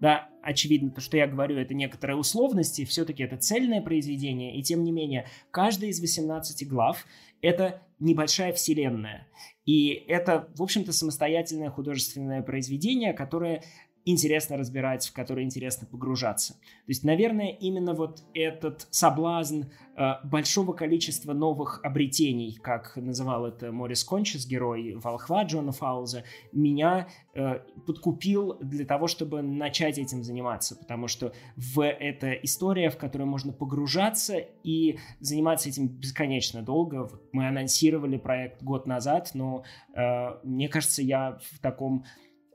Да, 0.00 0.28
очевидно, 0.46 0.90
то, 0.90 1.00
что 1.00 1.16
я 1.16 1.26
говорю, 1.26 1.58
это 1.58 1.74
некоторые 1.74 2.16
условности, 2.16 2.84
все-таки 2.84 3.22
это 3.22 3.36
цельное 3.36 3.82
произведение, 3.82 4.56
и 4.56 4.62
тем 4.62 4.84
не 4.84 4.92
менее, 4.92 5.26
каждая 5.50 5.90
из 5.90 6.00
18 6.00 6.68
глав— 6.68 7.04
это 7.42 7.82
небольшая 7.98 8.52
вселенная. 8.52 9.26
И 9.64 9.88
это, 10.06 10.48
в 10.54 10.62
общем-то, 10.62 10.92
самостоятельное 10.92 11.70
художественное 11.70 12.42
произведение, 12.42 13.12
которое 13.12 13.64
интересно 14.06 14.56
разбирать, 14.56 15.06
в 15.06 15.12
которые 15.12 15.44
интересно 15.44 15.86
погружаться. 15.86 16.54
То 16.54 16.88
есть, 16.88 17.04
наверное, 17.04 17.50
именно 17.50 17.92
вот 17.92 18.22
этот 18.34 18.86
соблазн 18.90 19.64
э, 19.96 20.12
большого 20.24 20.72
количества 20.72 21.32
новых 21.32 21.80
обретений, 21.82 22.56
как 22.62 22.96
называл 22.96 23.46
это 23.46 23.72
Морис 23.72 24.04
Кончес, 24.04 24.46
герой 24.46 24.94
Волхва 24.94 25.42
Джона 25.42 25.72
Фауза, 25.72 26.22
меня 26.52 27.08
э, 27.34 27.58
подкупил 27.84 28.56
для 28.60 28.86
того, 28.86 29.08
чтобы 29.08 29.42
начать 29.42 29.98
этим 29.98 30.22
заниматься, 30.22 30.76
потому 30.76 31.08
что 31.08 31.32
в 31.56 31.84
это 31.84 32.32
история, 32.32 32.90
в 32.90 32.96
которую 32.96 33.26
можно 33.26 33.52
погружаться 33.52 34.36
и 34.62 34.98
заниматься 35.18 35.68
этим 35.68 35.88
бесконечно 35.88 36.62
долго. 36.62 37.10
Мы 37.32 37.48
анонсировали 37.48 38.18
проект 38.18 38.62
год 38.62 38.86
назад, 38.86 39.32
но 39.34 39.64
э, 39.96 40.38
мне 40.44 40.68
кажется, 40.68 41.02
я 41.02 41.40
в 41.50 41.58
таком 41.58 42.04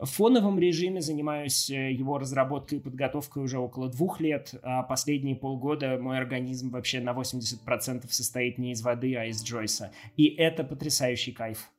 в 0.02 0.10
фоновом 0.10 0.58
режиме 0.58 1.00
занимаюсь 1.00 1.70
э, 1.70 1.92
его 1.92 2.18
разработкой 2.18 2.80
и 2.80 2.82
подготовкой 2.82 3.44
уже 3.44 3.60
около 3.60 3.88
двух 3.88 4.20
лет, 4.20 4.56
а 4.64 4.82
последние 4.82 5.36
полгода 5.36 5.98
мой 6.00 6.18
организм 6.18 6.72
вообще 6.72 7.00
на 7.02 7.12
80% 7.12 8.06
состоит 8.10 8.58
не 8.58 8.72
из 8.72 8.82
воды, 8.82 9.16
а 9.16 9.26
из 9.26 9.44
Джойса. 9.44 9.92
И 10.18 10.26
это 10.26 10.64
потрясающий 10.64 11.32
кайф. 11.32 11.70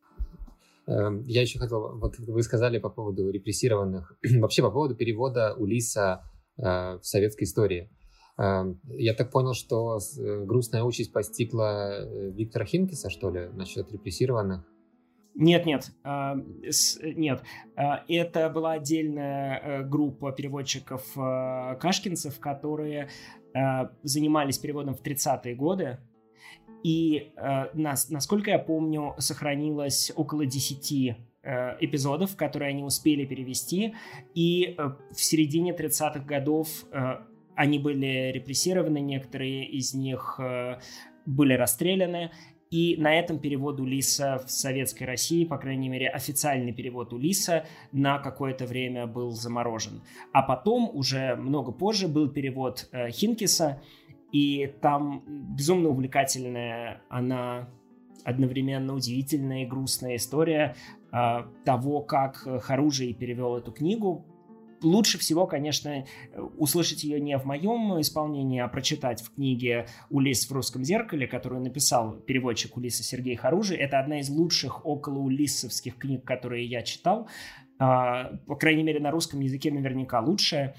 Эм, 0.87 1.27
я 1.27 1.43
еще 1.43 1.59
хотел, 1.59 1.99
вот 1.99 2.17
вы 2.19 2.43
сказали 2.45 2.79
по 2.79 2.91
поводу 2.91 3.29
репрессированных, 3.29 4.17
вообще 4.39 4.63
по 4.63 4.71
поводу 4.71 4.95
перевода 4.95 5.55
Улиса 5.55 6.23
э, 6.59 6.63
в 6.63 7.03
советской 7.03 7.43
истории. 7.43 7.91
Эм, 8.39 8.81
я 8.87 9.15
так 9.15 9.33
понял, 9.33 9.55
что 9.55 9.99
э, 9.99 10.45
грустная 10.45 10.85
участь 10.85 11.13
постигла 11.13 12.09
Виктора 12.31 12.67
Хинкиса, 12.67 13.11
что 13.11 13.31
ли, 13.31 13.49
насчет 13.53 13.91
репрессированных. 13.91 14.65
Нет, 15.35 15.65
нет, 15.65 15.93
а, 16.05 16.37
нет. 17.03 17.43
А, 17.75 18.05
это 18.07 18.51
была 18.51 18.73
отдельная 18.73 19.59
э, 19.59 19.83
группа 19.83 20.31
переводчиков 20.33 21.05
э, 21.17 21.77
кашкинцев, 21.81 22.39
которые 22.39 23.09
э, 23.55 23.59
занимались 24.03 24.59
переводом 24.59 24.95
в 24.95 25.03
30-е 25.03 25.55
годы. 25.55 25.99
И, 26.85 27.33
насколько 27.75 28.51
я 28.51 28.59
помню, 28.59 29.15
сохранилось 29.19 30.11
около 30.17 30.47
10 30.47 31.17
эпизодов, 31.81 32.35
которые 32.35 32.71
они 32.71 32.83
успели 32.83 33.25
перевести. 33.25 33.95
И 34.35 34.77
в 35.13 35.21
середине 35.23 35.77
30-х 35.77 36.25
годов 36.25 36.67
они 37.55 37.79
были 37.79 38.33
репрессированы, 38.33 38.99
некоторые 38.99 39.65
из 39.65 39.95
них 39.95 40.41
были 41.25 41.55
расстреляны. 41.55 42.33
И 42.73 42.97
на 42.97 43.15
этом 43.15 43.39
перевод 43.39 43.81
Улиса 43.81 44.43
в 44.47 44.51
Советской 44.51 45.05
России, 45.05 45.45
по 45.45 45.59
крайней 45.59 45.91
мере, 45.91 46.09
официальный 46.09 46.73
перевод 46.73 47.13
Улиса 47.13 47.67
на 47.93 48.19
какое-то 48.19 48.67
время 48.67 49.07
был 49.07 49.33
заморожен. 49.33 50.01
А 50.33 50.41
потом, 50.43 50.91
уже 50.95 51.37
много 51.37 51.71
позже, 51.71 52.09
был 52.09 52.31
перевод 52.31 52.89
э, 52.93 53.11
Хинкиса, 53.11 53.83
и 54.33 54.73
там 54.81 55.23
безумно 55.55 55.91
увлекательная, 55.91 57.03
она 57.11 57.69
одновременно 58.25 58.95
удивительная 58.95 59.65
и 59.65 59.67
грустная 59.67 60.17
история 60.17 60.75
э, 61.13 61.43
того, 61.67 62.01
как 62.01 62.37
Харужий 62.63 63.13
перевел 63.13 63.59
эту 63.59 63.71
книгу 63.73 64.25
лучше 64.83 65.19
всего, 65.19 65.47
конечно, 65.47 66.05
услышать 66.59 67.05
ее 67.05 67.21
не 67.21 67.37
в 67.39 67.45
моем 67.45 68.01
исполнении, 68.01 68.61
а 68.61 68.69
прочитать 68.69 69.23
в 69.23 69.35
книге 69.35 69.87
«Улис 70.11 70.49
в 70.49 70.53
русском 70.53 70.85
зеркале», 70.85 71.27
которую 71.27 71.63
написал 71.63 72.13
переводчик 72.13 72.77
Улиса 72.77 73.03
Сергей 73.03 73.37
Харужи. 73.37 73.75
Это 73.75 73.99
одна 73.99 74.21
из 74.21 74.29
лучших 74.29 74.85
около 74.87 75.19
улиссовских 75.19 75.97
книг, 75.97 76.25
которые 76.25 76.67
я 76.67 76.83
читал. 76.83 77.29
А, 77.79 78.37
по 78.47 78.57
крайней 78.57 78.83
мере, 78.83 79.01
на 79.01 79.11
русском 79.11 79.41
языке 79.41 79.73
наверняка 79.73 80.21
лучшая, 80.21 80.77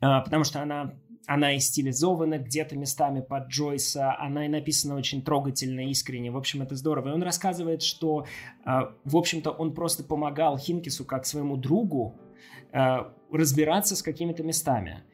а, 0.00 0.20
потому 0.20 0.44
что 0.44 0.62
она 0.62 0.94
она 1.26 1.54
и 1.54 1.58
стилизована 1.58 2.38
где-то 2.38 2.76
местами 2.76 3.20
под 3.20 3.48
Джойса, 3.48 4.14
она 4.18 4.46
и 4.46 4.48
написана 4.48 4.96
очень 4.96 5.22
трогательно, 5.22 5.88
искренне. 5.88 6.30
В 6.30 6.36
общем, 6.36 6.62
это 6.62 6.76
здорово. 6.76 7.08
И 7.08 7.12
он 7.12 7.22
рассказывает, 7.22 7.82
что, 7.82 8.26
а, 8.64 8.92
в 9.04 9.16
общем-то, 9.16 9.50
он 9.50 9.74
просто 9.74 10.04
помогал 10.04 10.58
Хинкису 10.58 11.04
как 11.04 11.26
своему 11.26 11.56
другу 11.56 12.14
разбираться 12.72 13.96
с 13.96 14.02
какими-то 14.02 14.42
местами. 14.42 15.04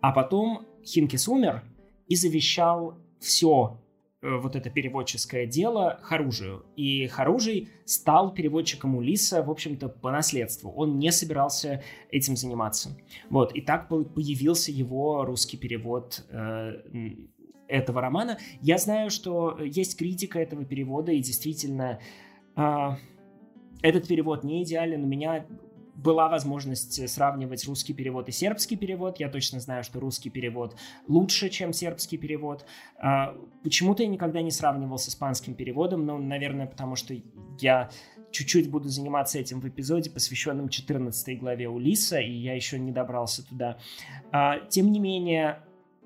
А 0.00 0.12
потом 0.12 0.66
Хинкис 0.84 1.28
умер 1.28 1.64
и 2.06 2.14
завещал 2.14 2.98
все 3.18 3.80
э, 4.22 4.36
вот 4.36 4.54
это 4.54 4.70
переводческое 4.70 5.46
дело 5.46 5.98
Харужию. 6.02 6.64
И 6.76 7.06
Харужий 7.08 7.70
стал 7.84 8.32
переводчиком 8.32 8.96
Улиса, 8.96 9.42
в 9.42 9.50
общем-то, 9.50 9.88
по 9.88 10.10
наследству. 10.10 10.70
Он 10.70 10.98
не 10.98 11.10
собирался 11.10 11.82
этим 12.10 12.36
заниматься. 12.36 12.96
Вот, 13.30 13.54
и 13.54 13.60
так 13.60 13.88
появился 13.88 14.70
его 14.70 15.24
русский 15.24 15.56
перевод 15.56 16.24
э, 16.30 16.72
этого 17.68 18.00
романа. 18.00 18.38
Я 18.60 18.78
знаю, 18.78 19.10
что 19.10 19.58
есть 19.60 19.98
критика 19.98 20.38
этого 20.38 20.64
перевода, 20.64 21.12
и 21.12 21.20
действительно, 21.20 21.98
э, 22.54 22.90
этот 23.82 24.06
перевод 24.08 24.44
не 24.44 24.62
идеален. 24.62 25.04
У 25.04 25.06
меня 25.06 25.46
была 25.96 26.28
возможность 26.28 27.08
сравнивать 27.08 27.66
русский 27.66 27.94
перевод 27.94 28.28
и 28.28 28.32
сербский 28.32 28.76
перевод. 28.76 29.18
Я 29.18 29.28
точно 29.28 29.60
знаю, 29.60 29.82
что 29.82 29.98
русский 29.98 30.30
перевод 30.30 30.76
лучше, 31.08 31.48
чем 31.48 31.72
сербский 31.72 32.18
перевод. 32.18 32.66
А, 32.98 33.36
почему-то 33.62 34.02
я 34.02 34.08
никогда 34.08 34.42
не 34.42 34.50
сравнивал 34.50 34.98
с 34.98 35.08
испанским 35.08 35.54
переводом, 35.54 36.04
но, 36.04 36.18
наверное, 36.18 36.66
потому 36.66 36.96
что 36.96 37.14
я 37.58 37.90
чуть-чуть 38.30 38.70
буду 38.70 38.88
заниматься 38.88 39.38
этим 39.38 39.60
в 39.60 39.68
эпизоде, 39.68 40.10
посвященном 40.10 40.68
14 40.68 41.38
главе 41.38 41.68
Улиса, 41.68 42.20
и 42.20 42.32
я 42.32 42.54
еще 42.54 42.78
не 42.78 42.92
добрался 42.92 43.46
туда. 43.46 43.78
А, 44.32 44.60
тем 44.68 44.92
не 44.92 45.00
менее, 45.00 45.62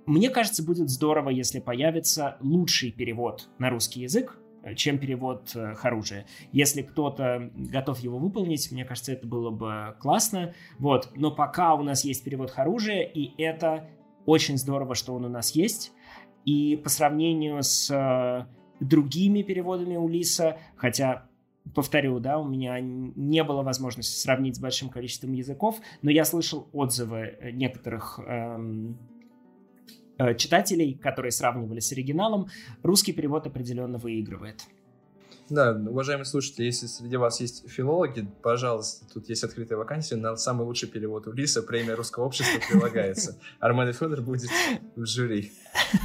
мне 0.06 0.30
кажется, 0.30 0.62
будет 0.62 0.88
здорово, 0.88 1.30
если 1.30 1.58
появится 1.60 2.36
лучший 2.40 2.92
перевод 2.92 3.48
на 3.58 3.70
русский 3.70 4.02
язык, 4.02 4.39
чем 4.74 4.98
перевод 4.98 5.50
э, 5.54 5.74
Харужи. 5.74 6.26
Если 6.52 6.82
кто-то 6.82 7.50
готов 7.54 7.98
его 8.00 8.18
выполнить, 8.18 8.70
мне 8.72 8.84
кажется, 8.84 9.12
это 9.12 9.26
было 9.26 9.50
бы 9.50 9.96
классно. 10.00 10.54
Вот. 10.78 11.10
Но 11.14 11.30
пока 11.30 11.74
у 11.74 11.82
нас 11.82 12.04
есть 12.04 12.24
перевод 12.24 12.50
Харужи, 12.50 13.02
и 13.02 13.40
это 13.40 13.88
очень 14.26 14.58
здорово, 14.58 14.94
что 14.94 15.14
он 15.14 15.24
у 15.24 15.28
нас 15.28 15.52
есть. 15.52 15.92
И 16.44 16.76
по 16.76 16.88
сравнению 16.88 17.62
с 17.62 17.90
э, 17.90 18.46
другими 18.80 19.42
переводами 19.42 19.96
Улиса, 19.96 20.58
хотя 20.76 21.26
повторю, 21.74 22.18
да, 22.20 22.38
у 22.38 22.48
меня 22.48 22.78
не 22.80 23.44
было 23.44 23.62
возможности 23.62 24.18
сравнить 24.18 24.56
с 24.56 24.58
большим 24.58 24.88
количеством 24.88 25.32
языков, 25.32 25.78
но 26.02 26.10
я 26.10 26.24
слышал 26.24 26.68
отзывы 26.72 27.38
некоторых 27.52 28.18
эм, 28.26 28.98
Э, 30.20 30.34
читателей, 30.34 30.94
которые 30.94 31.32
сравнивали 31.32 31.80
с 31.80 31.92
оригиналом, 31.92 32.48
русский 32.82 33.14
перевод 33.14 33.46
определенно 33.46 33.96
выигрывает. 33.96 34.66
Да, 35.48 35.72
уважаемые 35.72 36.26
слушатели, 36.26 36.66
если 36.66 36.86
среди 36.86 37.16
вас 37.16 37.40
есть 37.40 37.68
филологи, 37.68 38.28
пожалуйста, 38.42 39.06
тут 39.12 39.30
есть 39.30 39.42
открытая 39.44 39.78
вакансия 39.78 40.16
на 40.16 40.36
самый 40.36 40.66
лучший 40.66 40.90
перевод 40.90 41.26
Улиса, 41.26 41.62
премия 41.62 41.94
Русского 41.94 42.26
общества 42.26 42.60
прилагается. 42.68 43.38
Армен 43.60 43.92
Федор 43.94 44.20
будет 44.20 44.50
в 44.94 45.06
жюри. 45.06 45.52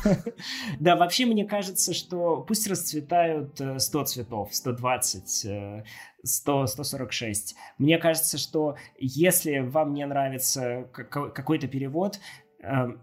Да, 0.80 0.96
вообще 0.96 1.26
мне 1.26 1.46
кажется, 1.46 1.94
что 1.94 2.38
пусть 2.48 2.68
расцветают 2.68 3.60
100 3.78 4.02
э, 4.02 4.06
цветов, 4.06 4.56
120, 4.56 5.84
100, 6.24 6.68
146. 6.68 7.56
Мне 7.78 7.98
кажется, 7.98 8.38
что 8.38 8.78
если 8.98 9.60
вам 9.60 9.94
не 9.94 10.06
нравится 10.06 10.88
какой-то 10.94 11.68
перевод, 11.68 12.20
эм, 12.62 13.02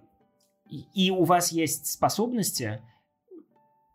и 0.94 1.10
у 1.10 1.24
вас 1.24 1.52
есть 1.52 1.86
способности, 1.86 2.80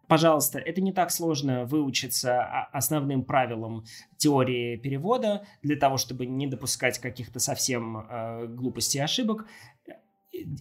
Пожалуйста, 0.07 0.57
это 0.59 0.79
не 0.79 0.93
так 0.93 1.11
сложно 1.11 1.65
выучиться 1.65 2.41
основным 2.71 3.25
правилам 3.25 3.83
теории 4.15 4.77
перевода 4.77 5.45
для 5.61 5.75
того, 5.75 5.97
чтобы 5.97 6.25
не 6.25 6.47
допускать 6.47 6.97
каких-то 6.97 7.39
совсем 7.39 7.97
э, 7.97 8.47
глупостей 8.47 8.99
и 8.99 9.01
ошибок. 9.01 9.47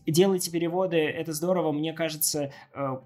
Делайте 0.04 0.50
переводы, 0.50 0.96
это 0.96 1.32
здорово. 1.32 1.70
Мне 1.70 1.92
кажется, 1.92 2.52
э, 2.74 2.98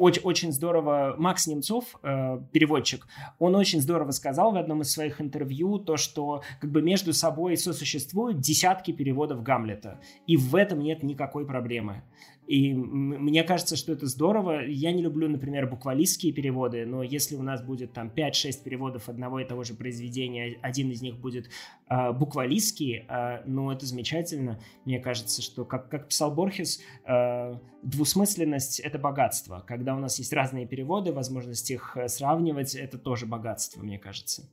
очень, 0.00 0.22
очень 0.22 0.52
здорово, 0.52 1.14
Макс 1.18 1.46
Немцов, 1.46 1.84
э, 2.02 2.40
переводчик, 2.52 3.06
он 3.38 3.54
очень 3.54 3.80
здорово 3.80 4.12
сказал 4.12 4.52
в 4.52 4.56
одном 4.56 4.80
из 4.80 4.90
своих 4.90 5.20
интервью 5.20 5.78
то, 5.78 5.96
что 5.96 6.42
как 6.60 6.70
бы 6.70 6.80
между 6.80 7.12
собой 7.12 7.56
сосуществуют 7.56 8.40
десятки 8.40 8.92
переводов 8.92 9.42
Гамлета, 9.42 10.00
и 10.26 10.36
в 10.36 10.54
этом 10.54 10.80
нет 10.80 11.02
никакой 11.02 11.46
проблемы. 11.46 12.02
И 12.50 12.74
мне 12.74 13.44
кажется, 13.44 13.76
что 13.76 13.92
это 13.92 14.06
здорово. 14.06 14.66
Я 14.66 14.90
не 14.90 15.02
люблю, 15.02 15.28
например, 15.28 15.68
буквалистские 15.68 16.32
переводы, 16.32 16.84
но 16.84 17.04
если 17.04 17.36
у 17.36 17.42
нас 17.42 17.62
будет 17.62 17.92
там 17.92 18.08
5-6 18.08 18.64
переводов 18.64 19.08
одного 19.08 19.38
и 19.38 19.44
того 19.44 19.62
же 19.62 19.74
произведения, 19.74 20.58
один 20.60 20.90
из 20.90 21.00
них 21.00 21.16
будет 21.16 21.48
э, 21.88 22.10
буквалистский, 22.10 23.04
э, 23.08 23.42
ну, 23.46 23.70
это 23.70 23.86
замечательно. 23.86 24.58
Мне 24.84 24.98
кажется, 24.98 25.42
что, 25.42 25.64
как, 25.64 25.88
как 25.90 26.08
писал 26.08 26.32
Борхес, 26.32 26.80
э, 27.06 27.54
двусмысленность— 27.84 28.80
это 28.84 28.98
богатство. 28.98 29.64
Когда 29.64 29.94
у 29.94 30.00
нас 30.00 30.18
есть 30.18 30.32
разные 30.32 30.66
переводы, 30.66 31.12
возможность 31.12 31.70
их 31.70 31.96
э, 31.96 32.08
сравнивать— 32.08 32.74
это 32.74 32.98
тоже 32.98 33.26
богатство, 33.26 33.80
мне 33.80 34.00
кажется. 34.00 34.50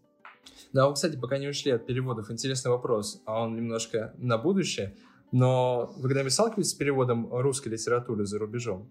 Да, 0.72 0.86
вот, 0.86 0.98
кстати, 0.98 1.18
пока 1.18 1.40
не 1.40 1.48
ушли 1.48 1.72
от 1.72 1.88
переводов, 1.88 2.30
интересный 2.30 2.70
вопрос, 2.70 3.24
а 3.26 3.42
он 3.42 3.56
немножко 3.56 4.14
на 4.20 4.38
будущее. 4.38 4.94
Но 5.32 5.94
вы 5.98 6.04
когда-нибудь 6.04 6.34
сталкивались 6.34 6.70
с 6.70 6.74
переводом 6.74 7.28
русской 7.32 7.70
литературы 7.70 8.26
за 8.26 8.40
рубежом? 8.40 8.90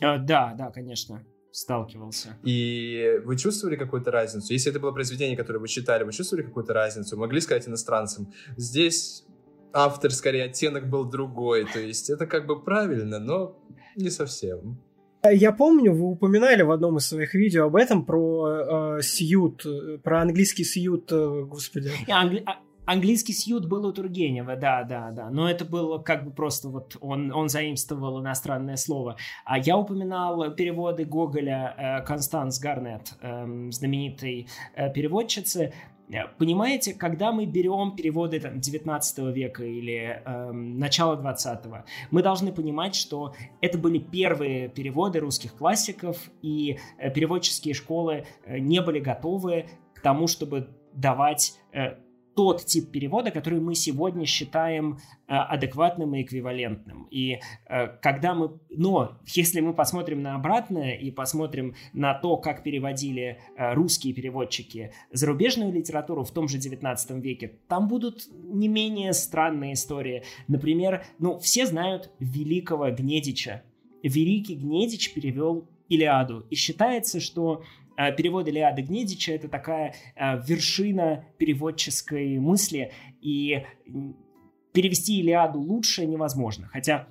А, 0.00 0.18
да, 0.18 0.54
да, 0.56 0.70
конечно, 0.70 1.24
сталкивался. 1.50 2.36
И 2.42 3.20
вы 3.24 3.36
чувствовали 3.36 3.76
какую-то 3.76 4.10
разницу? 4.10 4.52
Если 4.52 4.70
это 4.70 4.80
было 4.80 4.92
произведение, 4.92 5.36
которое 5.36 5.58
вы 5.58 5.68
читали, 5.68 6.04
вы 6.04 6.12
чувствовали 6.12 6.44
какую-то 6.44 6.72
разницу? 6.72 7.16
Могли 7.16 7.40
сказать 7.40 7.68
иностранцам? 7.68 8.32
Здесь 8.56 9.24
автор, 9.72 10.10
скорее, 10.10 10.44
оттенок 10.44 10.88
был 10.88 11.04
другой. 11.04 11.66
То 11.66 11.78
есть 11.78 12.10
это 12.10 12.26
как 12.26 12.46
бы 12.46 12.62
правильно, 12.62 13.18
но 13.18 13.58
не 13.96 14.10
совсем. 14.10 14.78
Я 15.24 15.52
помню, 15.52 15.92
вы 15.92 16.10
упоминали 16.10 16.62
в 16.62 16.72
одном 16.72 16.96
из 16.96 17.06
своих 17.06 17.34
видео 17.34 17.66
об 17.66 17.76
этом, 17.76 18.04
про 18.04 18.96
э, 18.98 19.02
сьют, 19.02 19.64
про 20.02 20.22
английский 20.22 20.64
сьют, 20.64 21.12
э, 21.12 21.44
господи. 21.44 21.92
Англи... 22.08 22.44
Английский 22.92 23.32
сьют 23.32 23.64
был 23.64 23.86
у 23.86 23.92
Тургенева, 23.92 24.54
да, 24.54 24.84
да, 24.84 25.10
да. 25.12 25.30
Но 25.30 25.48
это 25.48 25.64
было 25.64 25.96
как 25.96 26.24
бы 26.26 26.30
просто 26.30 26.68
вот 26.68 26.98
он, 27.00 27.32
он 27.32 27.48
заимствовал 27.48 28.20
иностранное 28.20 28.76
слово. 28.76 29.16
А 29.46 29.58
я 29.58 29.78
упоминал 29.78 30.54
переводы 30.54 31.06
Гоголя 31.06 31.74
э, 31.78 32.04
Констанс 32.04 32.60
Гарнет, 32.60 33.14
э, 33.22 33.70
знаменитой 33.70 34.46
э, 34.74 34.92
переводчицы. 34.92 35.72
Понимаете, 36.36 36.92
когда 36.92 37.32
мы 37.32 37.46
берем 37.46 37.96
переводы 37.96 38.38
там, 38.38 38.60
19 38.60 39.18
века 39.34 39.64
или 39.64 40.20
э, 40.22 40.52
начала 40.52 41.16
20-го, 41.16 41.86
мы 42.10 42.22
должны 42.22 42.52
понимать, 42.52 42.94
что 42.94 43.34
это 43.62 43.78
были 43.78 44.00
первые 44.00 44.68
переводы 44.68 45.20
русских 45.20 45.54
классиков, 45.54 46.18
и 46.42 46.78
э, 46.98 47.10
переводческие 47.10 47.72
школы 47.72 48.26
не 48.46 48.82
были 48.82 49.00
готовы 49.00 49.70
к 49.94 50.00
тому, 50.02 50.26
чтобы 50.26 50.68
давать 50.92 51.58
э, 51.72 51.96
тот 52.34 52.64
тип 52.64 52.90
перевода, 52.90 53.30
который 53.30 53.60
мы 53.60 53.74
сегодня 53.74 54.26
считаем 54.26 54.98
э, 55.28 55.34
адекватным 55.34 56.14
и 56.14 56.22
эквивалентным. 56.22 57.06
И 57.10 57.40
э, 57.68 57.88
когда 58.00 58.34
мы... 58.34 58.58
Но 58.70 59.18
если 59.26 59.60
мы 59.60 59.74
посмотрим 59.74 60.22
на 60.22 60.34
обратное 60.34 60.94
и 60.94 61.10
посмотрим 61.10 61.74
на 61.92 62.14
то, 62.14 62.36
как 62.36 62.62
переводили 62.62 63.38
э, 63.56 63.74
русские 63.74 64.14
переводчики 64.14 64.92
зарубежную 65.10 65.72
литературу 65.72 66.24
в 66.24 66.30
том 66.30 66.48
же 66.48 66.58
19 66.58 67.10
веке, 67.22 67.52
там 67.68 67.88
будут 67.88 68.28
не 68.32 68.68
менее 68.68 69.12
странные 69.12 69.74
истории. 69.74 70.24
Например, 70.48 71.04
ну, 71.18 71.38
все 71.38 71.66
знают 71.66 72.10
великого 72.18 72.90
Гнедича. 72.90 73.62
Великий 74.02 74.56
Гнедич 74.56 75.14
перевел 75.14 75.68
Илиаду. 75.88 76.46
И 76.50 76.56
считается, 76.56 77.20
что 77.20 77.62
перевод 78.10 78.48
Илиады 78.48 78.82
Гнедича— 78.82 79.32
это 79.34 79.48
такая 79.48 79.94
э, 80.16 80.40
вершина 80.44 81.24
переводческой 81.38 82.38
мысли, 82.38 82.92
и 83.20 83.64
перевести 84.72 85.20
Илиаду 85.20 85.60
лучше 85.60 86.06
невозможно. 86.06 86.66
Хотя 86.68 87.06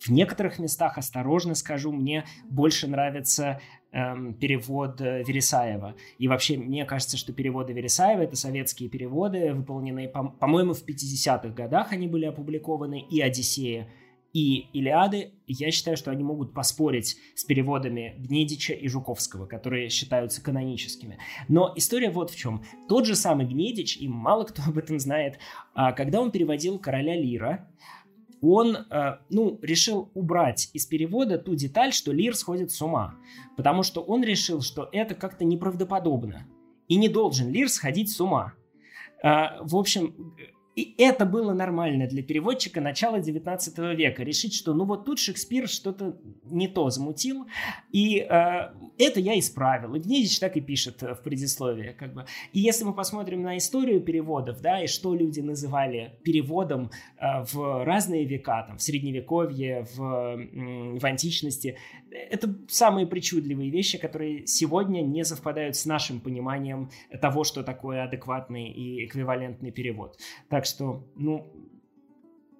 в 0.00 0.10
некоторых 0.10 0.58
местах, 0.58 0.98
осторожно 0.98 1.54
скажу, 1.54 1.90
мне 1.90 2.24
больше 2.44 2.86
нравится 2.86 3.60
эм, 3.92 4.34
перевод 4.34 5.00
э, 5.00 5.22
Вересаева. 5.22 5.94
И 6.18 6.28
вообще, 6.28 6.58
мне 6.58 6.84
кажется, 6.84 7.16
что 7.16 7.32
переводы 7.32 7.72
Вересаева— 7.72 8.20
это 8.22 8.36
советские 8.36 8.90
переводы, 8.90 9.54
выполненные, 9.54 10.08
по- 10.08 10.28
по-моему, 10.28 10.74
в 10.74 10.84
50-х 10.86 11.48
годах 11.50 11.92
они 11.92 12.06
были 12.06 12.26
опубликованы, 12.26 13.00
и 13.00 13.20
«Одиссея», 13.20 13.88
и 14.34 14.66
Илиады, 14.72 15.32
я 15.46 15.70
считаю, 15.70 15.96
что 15.96 16.10
они 16.10 16.24
могут 16.24 16.52
поспорить 16.52 17.16
с 17.36 17.44
переводами 17.44 18.16
Гнедича 18.18 18.74
и 18.74 18.88
Жуковского, 18.88 19.46
которые 19.46 19.88
считаются 19.90 20.42
каноническими. 20.42 21.18
Но 21.48 21.72
история 21.76 22.10
вот 22.10 22.30
в 22.30 22.36
чем. 22.36 22.64
Тот 22.88 23.06
же 23.06 23.14
самый 23.14 23.46
Гнедич, 23.46 23.96
и 23.96 24.08
мало 24.08 24.42
кто 24.42 24.62
об 24.66 24.76
этом 24.76 24.98
знает, 24.98 25.38
а, 25.72 25.92
когда 25.92 26.20
он 26.20 26.32
переводил 26.32 26.80
«Короля 26.80 27.14
Лира», 27.14 27.70
он, 28.42 28.76
а, 28.90 29.20
ну, 29.30 29.58
решил 29.62 30.10
убрать 30.14 30.68
из 30.72 30.84
перевода 30.84 31.38
ту 31.38 31.54
деталь, 31.54 31.92
что 31.92 32.12
Лир 32.12 32.34
сходит 32.34 32.72
с 32.72 32.82
ума, 32.82 33.14
потому 33.56 33.84
что 33.84 34.02
он 34.02 34.24
решил, 34.24 34.62
что 34.62 34.88
это 34.90 35.14
как-то 35.14 35.44
неправдоподобно, 35.44 36.48
и 36.88 36.96
не 36.96 37.08
должен 37.08 37.50
Лир 37.52 37.68
сходить 37.68 38.10
с 38.10 38.20
ума. 38.20 38.54
А, 39.22 39.60
в 39.62 39.76
общем, 39.76 40.34
и 40.74 40.94
это 40.98 41.24
было 41.24 41.52
нормально 41.52 42.06
для 42.06 42.22
переводчика 42.22 42.80
начала 42.80 43.20
19 43.20 43.78
века. 43.96 44.22
Решить, 44.24 44.54
что 44.54 44.74
ну 44.74 44.84
вот 44.84 45.04
тут 45.04 45.18
Шекспир 45.18 45.68
что-то 45.68 46.16
не 46.44 46.66
то 46.66 46.90
замутил, 46.90 47.46
и 47.92 48.18
э, 48.18 48.72
это 48.98 49.20
я 49.20 49.38
исправил. 49.38 49.94
И 49.94 50.00
Гнедич 50.00 50.38
так 50.40 50.56
и 50.56 50.60
пишет 50.60 51.02
в 51.02 51.16
предисловии. 51.22 51.94
Как 51.96 52.12
бы. 52.12 52.26
И 52.52 52.60
если 52.60 52.84
мы 52.84 52.92
посмотрим 52.92 53.42
на 53.42 53.56
историю 53.56 54.00
переводов, 54.00 54.60
да, 54.60 54.82
и 54.82 54.88
что 54.88 55.14
люди 55.14 55.40
называли 55.40 56.18
переводом 56.24 56.90
э, 57.18 57.44
в 57.52 57.84
разные 57.84 58.24
века, 58.24 58.64
там, 58.66 58.78
в 58.78 58.82
Средневековье, 58.82 59.86
в, 59.94 60.98
в 60.98 61.04
античности, 61.04 61.76
это 62.14 62.54
самые 62.68 63.06
причудливые 63.06 63.70
вещи, 63.70 63.98
которые 63.98 64.46
сегодня 64.46 65.02
не 65.02 65.24
совпадают 65.24 65.76
с 65.76 65.84
нашим 65.84 66.20
пониманием 66.20 66.90
того, 67.20 67.44
что 67.44 67.62
такое 67.62 68.04
адекватный 68.04 68.68
и 68.68 69.04
эквивалентный 69.04 69.72
перевод. 69.72 70.18
Так 70.48 70.64
что, 70.64 71.06
ну, 71.16 71.52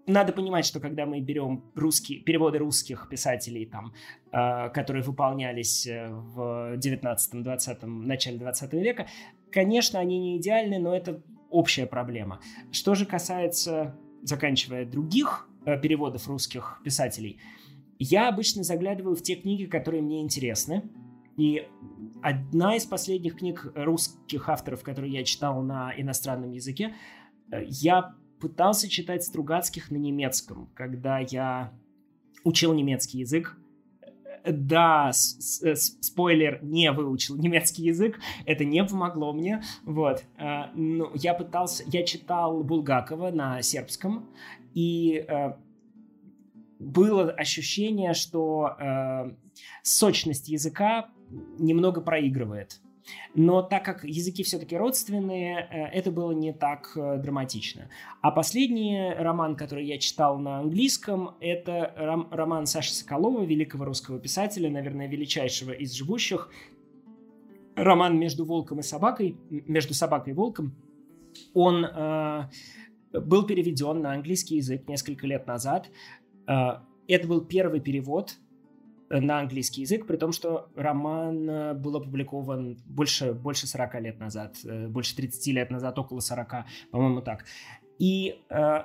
надо 0.07 0.33
понимать, 0.33 0.67
что 0.67 0.81
когда 0.81 1.07
мы 1.07 1.21
берем 1.21 1.64
русские, 1.75 2.21
переводы 2.21 2.59
русских 2.59 3.09
писателей, 3.09 3.64
там, 3.67 3.95
э, 4.33 4.69
которые 4.71 5.03
выполнялись 5.03 5.87
э, 5.87 6.11
в 6.11 6.77
19-20, 6.77 7.87
начале 7.87 8.38
20 8.38 8.73
века, 8.75 9.07
конечно, 9.51 9.99
они 9.99 10.19
не 10.19 10.38
идеальны, 10.38 10.79
но 10.79 10.95
это 10.95 11.23
общая 11.51 11.87
проблема. 11.87 12.40
Что 12.71 12.95
же 12.95 13.07
касается, 13.07 13.97
заканчивая 14.23 14.85
других 14.85 15.49
э, 15.64 15.81
переводов 15.81 16.29
русских 16.29 16.81
писателей, 16.85 17.38
я 17.99 18.29
обычно 18.29 18.63
заглядываю 18.63 19.17
в 19.17 19.23
те 19.23 19.35
книги, 19.37 19.67
которые 19.67 20.03
мне 20.03 20.21
интересны. 20.21 20.83
И 21.37 21.67
одна 22.23 22.77
из 22.77 22.85
последних 22.85 23.37
книг 23.37 23.73
русских 23.75 24.49
авторов, 24.49 24.83
которые 24.83 25.13
я 25.13 25.25
читал 25.25 25.63
на 25.63 25.93
иностранном 25.97 26.53
языке, 26.53 26.95
я 27.51 28.15
пытался 28.41 28.89
читать 28.89 29.25
Стругацких 29.25 29.91
на 29.91 29.97
немецком, 29.97 30.71
когда 30.75 31.19
я 31.19 31.73
учил 32.45 32.73
немецкий 32.75 33.19
язык. 33.19 33.57
Да, 34.47 35.11
спойлер, 35.13 36.63
не 36.63 36.93
выучил 36.93 37.37
немецкий 37.37 37.85
язык, 37.85 38.21
это 38.45 38.67
не 38.67 38.85
помогло 38.85 39.33
мне, 39.33 39.63
вот. 39.85 40.23
А, 40.37 40.71
ну, 40.75 41.11
я 41.15 41.33
пытался, 41.33 41.83
я 41.87 42.03
читал 42.03 42.63
Булгакова 42.63 43.31
на 43.31 43.63
сербском, 43.63 44.29
и 44.75 45.25
э, 45.27 45.55
было 46.85 47.31
ощущение, 47.31 48.14
что 48.14 48.77
э, 48.79 49.35
сочность 49.83 50.49
языка 50.49 51.09
немного 51.59 52.01
проигрывает. 52.01 52.81
Но 53.35 53.62
так 53.62 53.85
как 53.85 54.05
языки 54.05 54.42
все-таки 54.42 54.77
родственные, 54.77 55.59
э, 55.59 55.99
это 55.99 56.11
было 56.11 56.33
не 56.33 56.53
так 56.53 56.92
э, 56.97 57.18
драматично. 57.18 57.88
А 58.20 58.31
последний 58.31 59.12
роман, 59.14 59.57
который 59.57 59.87
я 59.87 59.99
читал 59.99 60.38
на 60.38 60.59
английском, 60.59 61.37
это 61.40 62.27
роман 62.31 62.66
Саши 62.66 62.92
Соколова, 62.92 63.42
великого 63.44 63.85
русского 63.85 64.18
писателя, 64.18 64.70
наверное, 64.70 65.09
величайшего 65.09 65.73
из 65.73 65.92
живущих. 65.92 66.51
Роман 67.77 68.18
«Между 68.18 68.44
волком 68.44 68.79
и 68.79 68.83
собакой», 68.83 69.37
«Между 69.51 69.94
собакой 69.94 70.33
и 70.33 70.37
волком». 70.37 70.75
Он 71.55 71.85
э, 71.85 72.49
был 73.12 73.44
переведен 73.47 74.01
на 74.01 74.12
английский 74.12 74.57
язык 74.57 74.88
несколько 74.88 75.27
лет 75.27 75.47
назад. 75.47 75.90
Э, 76.47 76.79
это 77.09 77.29
был 77.29 77.45
первый 77.45 77.81
перевод 77.81 78.37
на 79.11 79.41
английский 79.41 79.83
язык, 79.83 80.07
при 80.07 80.17
том, 80.17 80.33
что 80.33 80.69
роман 80.75 81.49
э, 81.49 81.75
был 81.75 81.97
опубликован 81.97 82.79
больше, 82.87 83.33
больше 83.33 83.67
40 83.67 84.01
лет 84.01 84.19
назад, 84.19 84.57
э, 84.65 84.89
больше 84.89 85.15
30 85.17 85.47
лет 85.49 85.71
назад, 85.71 85.99
около 85.99 86.21
40, 86.21 86.65
по-моему, 86.91 87.21
так. 87.21 87.45
И 87.99 88.41
э, 88.51 88.79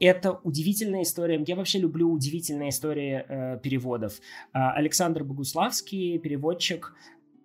это 0.00 0.32
удивительная 0.42 1.02
история. 1.02 1.42
Я 1.46 1.56
вообще 1.56 1.78
люблю 1.78 2.10
удивительные 2.10 2.70
истории 2.70 3.24
э, 3.28 3.58
переводов. 3.62 4.18
Э, 4.52 4.70
Александр 4.74 5.24
Богуславский, 5.24 6.18
переводчик, 6.18 6.94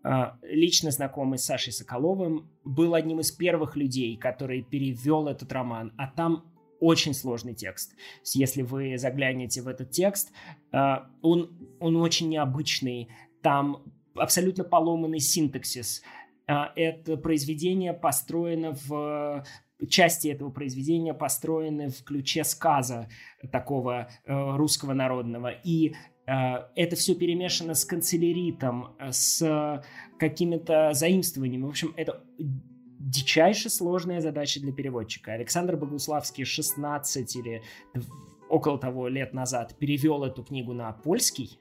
э, 0.03 0.31
лично 0.43 0.91
знакомый 0.91 1.39
с 1.39 1.45
Сашей 1.45 1.73
Соколовым, 1.73 2.49
был 2.63 2.93
одним 2.93 3.19
из 3.19 3.31
первых 3.31 3.75
людей, 3.75 4.17
который 4.17 4.63
перевел 4.63 5.27
этот 5.27 5.51
роман. 5.51 5.93
А 5.97 6.07
там 6.07 6.45
очень 6.79 7.13
сложный 7.13 7.53
текст. 7.53 7.95
Если 8.33 8.61
вы 8.61 8.97
заглянете 8.97 9.61
в 9.61 9.67
этот 9.67 9.91
текст, 9.91 10.31
э, 10.71 10.77
он, 11.21 11.57
он 11.79 11.95
очень 11.97 12.29
необычный. 12.29 13.09
Там 13.41 13.83
абсолютно 14.15 14.63
поломанный 14.63 15.19
синтаксис. 15.19 16.03
Э, 16.47 16.65
это 16.75 17.17
произведение 17.17 17.93
построено 17.93 18.75
в 18.87 19.45
части 19.89 20.27
этого 20.27 20.49
произведения 20.49 21.13
построены 21.13 21.89
в 21.89 22.03
ключе 22.03 22.43
сказа 22.43 23.07
такого 23.51 24.09
э, 24.25 24.55
русского 24.55 24.93
народного. 24.93 25.51
И 25.63 25.93
это 26.29 26.97
все 26.97 27.15
перемешано 27.15 27.73
с 27.73 27.85
канцеляритом, 27.85 28.97
с 28.99 29.81
какими-то 30.19 30.91
заимствованиями. 30.91 31.63
В 31.63 31.69
общем, 31.69 31.93
это 31.95 32.21
дичайше 33.07 33.69
сложная 33.69 34.21
задача 34.21 34.59
для 34.59 34.73
переводчика. 34.73 35.33
Александр 35.33 35.77
Богуславский 35.77 36.43
16 36.43 37.35
или 37.37 37.61
около 38.49 38.77
того 38.77 39.07
лет 39.07 39.33
назад 39.33 39.75
перевел 39.77 40.23
эту 40.23 40.43
книгу 40.43 40.73
на 40.73 40.91
польский, 40.91 41.59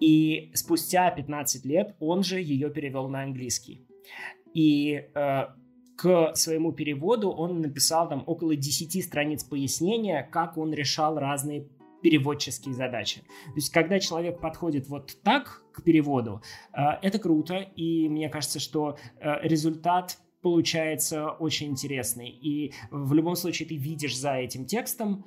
и 0.00 0.50
спустя 0.54 1.10
15 1.10 1.64
лет 1.64 1.96
он 1.98 2.22
же 2.22 2.40
ее 2.40 2.70
перевел 2.70 3.08
на 3.08 3.22
английский. 3.22 3.86
И 4.54 5.10
э, 5.14 5.42
к 5.96 6.34
своему 6.34 6.72
переводу 6.72 7.30
он 7.30 7.60
написал 7.60 8.08
там 8.08 8.22
около 8.26 8.56
10 8.56 9.04
страниц 9.04 9.44
пояснения, 9.44 10.26
как 10.30 10.56
он 10.56 10.72
решал 10.72 11.18
разные 11.18 11.68
переводческие 12.02 12.74
задачи. 12.74 13.20
То 13.20 13.56
есть, 13.56 13.72
когда 13.72 13.98
человек 13.98 14.40
подходит 14.40 14.88
вот 14.88 15.16
так 15.24 15.64
к 15.72 15.82
переводу, 15.82 16.42
э, 16.72 16.80
это 17.02 17.18
круто, 17.18 17.56
и 17.56 18.08
мне 18.08 18.28
кажется, 18.28 18.60
что 18.60 18.96
э, 19.20 19.40
результат 19.42 20.18
получается 20.42 21.30
очень 21.30 21.68
интересный. 21.68 22.30
И 22.30 22.72
в 22.90 23.12
любом 23.12 23.36
случае 23.36 23.68
ты 23.68 23.76
видишь 23.76 24.16
за 24.16 24.34
этим 24.34 24.66
текстом 24.66 25.24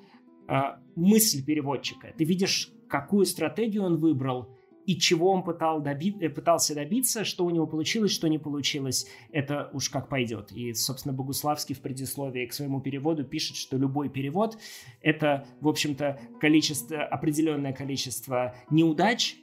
э, 0.48 0.60
мысль 0.96 1.44
переводчика. 1.44 2.14
Ты 2.18 2.24
видишь, 2.24 2.72
какую 2.90 3.26
стратегию 3.26 3.84
он 3.84 3.98
выбрал 3.98 4.56
и 4.86 4.98
чего 4.98 5.32
он 5.32 5.44
пытал 5.44 5.82
доби- 5.82 6.20
э, 6.20 6.30
пытался 6.30 6.76
добиться, 6.76 7.24
что 7.24 7.46
у 7.46 7.50
него 7.50 7.68
получилось, 7.68 8.12
что 8.12 8.28
не 8.28 8.40
получилось. 8.40 9.08
Это 9.32 9.70
уж 9.74 9.90
как 9.90 10.10
пойдет. 10.10 10.52
И, 10.52 10.74
собственно, 10.74 11.14
Богуславский 11.14 11.76
в 11.76 11.82
предисловии 11.82 12.46
к 12.46 12.54
своему 12.54 12.82
переводу 12.82 13.24
пишет, 13.24 13.58
что 13.58 13.78
любой 13.78 14.10
перевод— 14.10 14.58
это, 15.02 15.46
в 15.60 15.68
общем-то, 15.68 16.20
количество, 16.40 17.04
определенное 17.04 17.74
количество 17.74 18.56
неудач, 18.70 19.36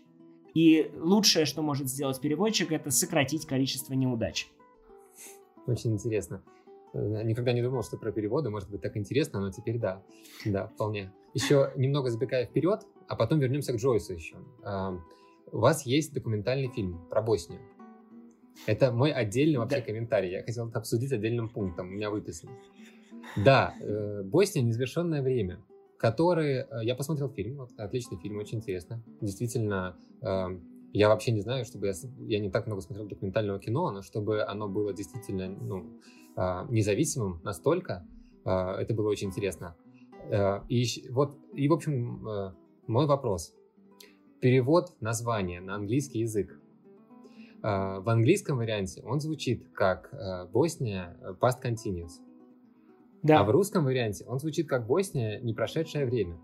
и 0.54 0.90
лучшее, 0.98 1.44
что 1.44 1.62
может 1.62 1.88
сделать 1.88 2.20
переводчик, 2.20 2.72
это 2.72 2.90
сократить 2.90 3.46
количество 3.46 3.92
неудач. 3.92 4.48
Очень 5.68 5.92
интересно. 5.92 6.42
Э, 6.94 7.22
никогда 7.22 7.52
не 7.52 7.62
думал, 7.62 7.82
что 7.82 7.96
про 7.96 8.10
переводы 8.10 8.50
может 8.50 8.70
быть 8.70 8.80
так 8.80 8.96
интересно, 8.96 9.40
но 9.40 9.52
теперь 9.52 9.78
да. 9.78 10.02
Да, 10.44 10.66
вполне. 10.66 11.12
Еще 11.34 11.72
немного 11.76 12.10
забегая 12.10 12.46
вперед, 12.46 12.80
а 13.06 13.14
потом 13.14 13.38
вернемся 13.38 13.72
к 13.72 13.76
Джойсу 13.76 14.14
еще. 14.14 14.36
У 15.50 15.58
вас 15.58 15.86
есть 15.86 16.12
документальный 16.12 16.68
фильм 16.68 17.06
про 17.08 17.22
Боснию. 17.22 17.60
Это 18.66 18.92
мой 18.92 19.12
отдельный 19.12 19.58
вообще 19.58 19.78
да. 19.78 19.82
комментарий. 19.82 20.30
Я 20.30 20.42
хотел 20.42 20.68
это 20.68 20.78
обсудить 20.78 21.12
отдельным 21.12 21.48
пунктом. 21.48 21.88
У 21.88 21.90
меня 21.92 22.10
выписан. 22.10 22.50
Да, 23.36 23.74
э, 23.80 24.22
Босния 24.24 24.62
незавершенное 24.62 25.22
время, 25.22 25.60
который... 25.98 26.60
Э, 26.60 26.66
я 26.82 26.94
посмотрел 26.94 27.28
фильм, 27.30 27.58
вот, 27.58 27.70
отличный 27.76 28.18
фильм, 28.18 28.38
очень 28.38 28.58
интересно. 28.58 29.02
Действительно, 29.20 29.96
я 30.92 31.08
вообще 31.08 31.32
не 31.32 31.40
знаю, 31.40 31.64
чтобы 31.64 31.86
я, 31.86 31.92
я 32.26 32.38
не 32.40 32.50
так 32.50 32.66
много 32.66 32.80
смотрел 32.80 33.06
документального 33.06 33.58
кино, 33.58 33.90
но 33.90 34.02
чтобы 34.02 34.42
оно 34.42 34.68
было 34.68 34.92
действительно 34.92 35.48
ну, 35.48 36.00
а, 36.36 36.66
независимым 36.70 37.40
настолько, 37.42 38.06
а, 38.44 38.80
это 38.80 38.94
было 38.94 39.08
очень 39.08 39.28
интересно. 39.28 39.76
А, 40.30 40.64
и 40.68 40.84
вот, 41.10 41.36
и 41.52 41.68
в 41.68 41.72
общем, 41.72 42.54
мой 42.86 43.06
вопрос. 43.06 43.54
Перевод 44.40 44.94
названия 45.00 45.60
на 45.60 45.74
английский 45.74 46.20
язык. 46.20 46.58
В 47.60 48.04
английском 48.08 48.58
варианте 48.58 49.02
он 49.02 49.18
звучит 49.18 49.68
как 49.74 50.14
Босния 50.52 51.18
Past 51.40 51.60
Continuous. 51.60 52.22
Да. 53.24 53.40
А 53.40 53.44
в 53.44 53.50
русском 53.50 53.84
варианте 53.84 54.24
он 54.26 54.38
звучит 54.38 54.68
как 54.68 54.86
Босния 54.86 55.40
не 55.40 55.54
прошедшее 55.54 56.06
время. 56.06 56.38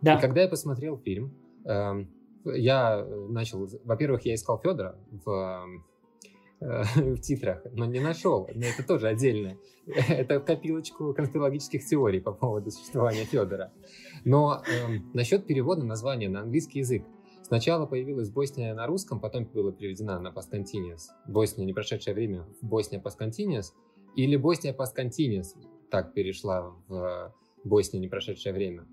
Да. 0.00 0.16
И 0.16 0.20
когда 0.20 0.42
я 0.42 0.48
посмотрел 0.48 0.96
фильм, 0.96 1.34
эм, 1.64 2.08
я 2.54 2.98
э, 2.98 3.26
начал, 3.28 3.68
во-первых, 3.84 4.24
я 4.24 4.34
искал 4.34 4.58
Федора 4.58 4.98
в, 5.10 5.66
э, 6.60 6.82
в 6.96 7.20
титрах, 7.20 7.62
но 7.72 7.84
не 7.86 8.00
нашел. 8.00 8.48
Но 8.54 8.64
это 8.64 8.86
тоже 8.86 9.08
отдельно. 9.08 9.56
Это 9.86 10.40
копилочку 10.40 11.14
конспирологических 11.14 11.84
теорий 11.84 12.20
по 12.20 12.32
поводу 12.32 12.70
существования 12.70 13.24
Федора. 13.24 13.72
Но 14.24 14.62
э, 14.66 14.98
насчет 15.14 15.46
перевода 15.46 15.84
названия 15.84 16.28
на 16.28 16.40
английский 16.40 16.80
язык. 16.80 17.04
Сначала 17.42 17.86
появилась 17.86 18.30
Босния 18.30 18.74
на 18.74 18.88
русском, 18.88 19.20
потом 19.20 19.44
была 19.44 19.70
переведена 19.70 20.18
на 20.18 20.32
Пасконтиниус. 20.32 21.10
Босния, 21.28 21.64
не 21.64 21.72
прошедшее 21.72 22.14
время, 22.14 22.44
Босния 22.60 22.98
Пасконтиниус. 22.98 23.72
Или 24.16 24.36
Босния 24.36 24.72
Пасконтиниус 24.72 25.54
так 25.88 26.12
перешла 26.12 26.74
в 26.88 27.32
Босния, 27.62 28.00
не 28.00 28.08
прошедшее 28.08 28.52
время. 28.52 28.86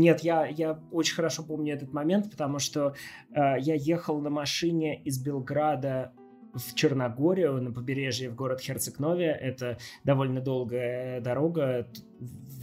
Нет, 0.00 0.20
я, 0.20 0.46
я 0.46 0.80
очень 0.90 1.14
хорошо 1.14 1.42
помню 1.42 1.74
этот 1.74 1.92
момент, 1.92 2.30
потому 2.30 2.58
что 2.58 2.94
э, 3.34 3.60
я 3.60 3.74
ехал 3.74 4.18
на 4.22 4.30
машине 4.30 4.98
из 5.02 5.22
Белграда 5.22 6.14
в 6.54 6.74
Черногорию, 6.74 7.60
на 7.60 7.70
побережье 7.70 8.30
в 8.30 8.34
город 8.34 8.60
Херцег-Нове. 8.62 9.26
Это 9.26 9.76
довольно 10.02 10.40
долгая 10.40 11.20
дорога, 11.20 11.86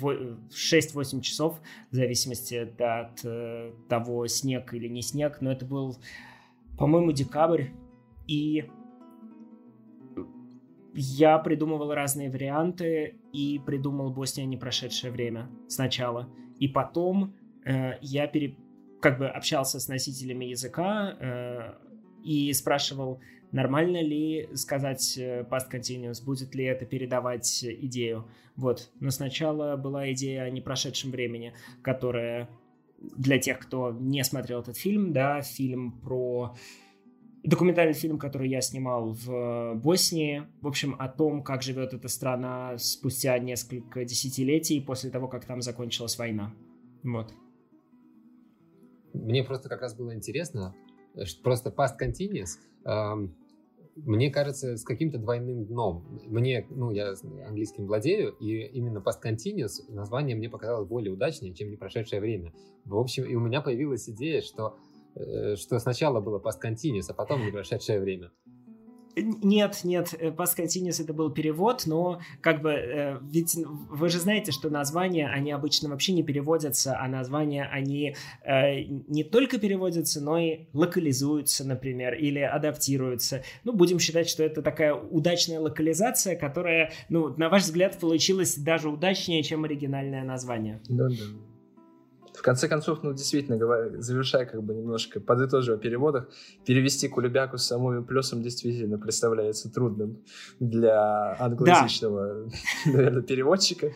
6-8 0.02 1.21
часов, 1.21 1.62
в 1.91 1.95
зависимости 1.95 2.56
от 2.56 3.23
э, 3.23 3.71
того, 3.88 4.26
снег 4.26 4.73
или 4.73 4.88
не 4.88 5.04
снег. 5.04 5.38
Но 5.39 5.52
это 5.52 5.63
был, 5.63 5.95
по-моему, 6.76 7.12
декабрь. 7.12 7.65
И 8.26 8.67
я 10.95 11.38
придумывал 11.38 11.93
разные 11.93 12.32
варианты 12.32 13.19
и 13.32 13.62
придумал 13.63 14.10
Босния 14.10 14.47
не 14.47 14.58
прошедшее 14.58 15.12
время 15.12 15.52
сначала. 15.67 16.28
И 16.60 16.67
потом 16.67 17.36
э, 17.65 17.98
я 18.02 18.28
пере, 18.28 18.56
как 19.02 19.20
бы 19.20 19.28
общался 19.28 19.80
с 19.80 19.88
носителями 19.88 20.45
языка 20.45 21.16
э, 21.20 21.74
и 22.24 22.51
спрашивал, 22.53 23.20
нормально 23.51 24.01
ли 24.01 24.49
сказать 24.55 25.18
э, 25.18 25.43
past 25.49 25.72
continuous, 25.72 26.24
будет 26.24 26.55
ли 26.55 26.66
это 26.66 26.86
передавать 26.86 27.64
идею. 27.64 28.28
Вот. 28.55 28.89
Но 28.99 29.12
сначала 29.12 29.76
была 29.78 30.12
идея 30.12 30.43
о 30.43 30.49
непрошедшем 30.49 31.12
времени, 31.12 31.53
которая 31.82 32.49
для 32.99 33.38
тех, 33.38 33.60
кто 33.60 33.91
не 33.91 34.24
смотрел 34.24 34.62
этот 34.62 34.78
фильм, 34.78 35.14
да, 35.14 35.41
фильм 35.41 35.91
про 35.91 36.55
документальный 37.48 37.93
фильм, 37.93 38.20
который 38.20 38.50
я 38.50 38.62
снимал 38.62 39.14
в 39.14 39.76
Боснии, 39.76 40.43
в 40.62 40.68
общем, 40.68 40.95
о 41.00 41.08
том, 41.08 41.43
как 41.43 41.64
живет 41.64 41.93
эта 41.93 42.10
страна 42.10 42.78
спустя 42.78 43.39
несколько 43.39 44.04
десятилетий 44.04 44.82
после 44.82 45.10
того, 45.10 45.28
как 45.30 45.45
там 45.45 45.62
закончилась 45.62 46.18
война. 46.18 46.54
Вот. 47.04 47.34
Мне 49.14 49.43
просто 49.43 49.70
как 49.70 49.82
раз 49.82 49.95
было 49.95 50.14
интересно, 50.14 50.76
что 51.24 51.41
просто 51.41 51.70
past 51.70 51.93
continuous, 52.00 52.60
эм, 52.86 53.34
мне 53.95 54.30
кажется, 54.30 54.78
с 54.78 54.84
каким-то 54.84 55.18
двойным 55.18 55.66
дном. 55.66 56.22
Мне, 56.26 56.68
ну, 56.70 56.91
я 56.91 57.14
английским 57.48 57.88
владею, 57.88 58.36
и 58.39 58.68
именно 58.74 59.00
past 59.00 59.24
continuous 59.24 59.89
название 59.89 60.36
мне 60.36 60.50
показалось 60.50 60.88
более 60.88 61.14
удачнее, 61.14 61.54
чем 61.54 61.70
не 61.72 61.78
прошедшее 61.78 62.22
время. 62.22 62.54
В 62.86 62.98
общем, 62.98 63.24
и 63.24 63.36
у 63.36 63.39
меня 63.39 63.62
появилась 63.62 64.08
идея, 64.10 64.41
что 64.41 64.68
э, 64.68 64.87
что 65.55 65.80
сначала 65.80 66.20
было 66.20 66.39
continuous, 66.39 67.05
а 67.09 67.13
потом 67.13 67.45
непрошедшее 67.45 67.99
время. 67.99 68.32
Нет, 69.20 69.80
нет, 69.84 70.13
Past 70.13 70.57
Continuous 70.57 71.01
это 71.01 71.13
был 71.13 71.32
перевод, 71.32 71.84
но 71.86 72.22
как 72.41 72.61
бы, 72.61 72.72
э, 72.72 73.18
ведь 73.24 73.57
вы 73.89 74.09
же 74.09 74.20
знаете, 74.20 74.51
что 74.51 74.70
названия, 74.70 75.28
они 75.28 75.51
обычно 75.51 75.89
вообще 75.89 76.13
не 76.13 76.22
переводятся, 76.22 76.99
а 76.99 77.07
названия, 77.07 77.65
они 77.65 78.15
э, 78.43 78.84
не 78.84 79.24
только 79.24 79.57
переводятся, 79.57 80.22
но 80.22 80.38
и 80.38 80.68
локализуются, 80.74 81.65
например, 81.65 82.13
или 82.13 82.39
адаптируются. 82.39 83.43
Ну, 83.63 83.74
будем 83.74 83.99
считать, 83.99 84.30
что 84.30 84.43
это 84.43 84.61
такая 84.61 84.93
удачная 84.93 85.59
локализация, 85.59 86.36
которая, 86.36 86.91
ну, 87.09 87.36
на 87.38 87.49
ваш 87.49 87.63
взгляд, 87.63 87.97
получилась 87.97 88.55
даже 88.55 88.89
удачнее, 88.89 89.41
чем 89.41 89.63
оригинальное 89.63 90.24
название. 90.24 90.80
Да, 90.89 91.07
да 91.07 91.15
в 92.38 92.42
конце 92.44 92.68
концов, 92.68 93.02
ну, 93.02 93.14
действительно, 93.14 93.58
говоря, 93.58 94.00
завершая 94.00 94.46
как 94.46 94.62
бы 94.62 94.76
немножко, 94.76 95.20
подытоживая 95.20 95.80
о 95.80 95.82
переводах, 95.82 96.30
перевести 96.66 97.08
Кулебяку 97.08 97.58
с 97.58 97.66
самым 97.66 98.06
плюсом 98.06 98.44
действительно 98.44 99.00
представляется 99.00 99.74
трудным 99.74 100.20
для 100.60 101.36
англоязычного, 101.40 102.46
да. 102.86 102.92
наверное, 102.92 103.24
переводчика. 103.24 103.92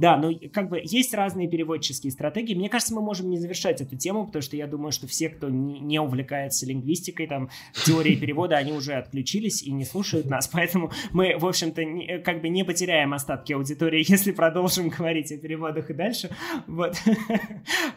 Да, 0.00 0.16
ну 0.16 0.32
как 0.50 0.70
бы 0.70 0.80
есть 0.82 1.12
разные 1.12 1.46
переводческие 1.46 2.10
стратегии. 2.10 2.54
Мне 2.54 2.70
кажется, 2.70 2.94
мы 2.94 3.02
можем 3.02 3.28
не 3.28 3.36
завершать 3.36 3.82
эту 3.82 3.96
тему, 3.98 4.24
потому 4.24 4.40
что 4.40 4.56
я 4.56 4.66
думаю, 4.66 4.92
что 4.92 5.06
все, 5.06 5.28
кто 5.28 5.50
не, 5.50 6.00
увлекается 6.00 6.64
лингвистикой, 6.64 7.26
там, 7.26 7.50
теорией 7.84 8.16
перевода, 8.16 8.56
они 8.56 8.72
уже 8.72 8.94
отключились 8.94 9.62
и 9.62 9.70
не 9.70 9.84
слушают 9.84 10.24
нас. 10.24 10.48
Поэтому 10.48 10.90
мы, 11.12 11.36
в 11.36 11.44
общем-то, 11.44 12.22
как 12.24 12.40
бы 12.40 12.48
не 12.48 12.64
потеряем 12.64 13.12
остатки 13.12 13.52
аудитории, 13.52 14.02
если 14.10 14.32
продолжим 14.32 14.88
говорить 14.88 15.30
о 15.32 15.36
переводах 15.36 15.90
и 15.90 15.94
дальше. 15.94 16.30
Вот. 16.66 16.96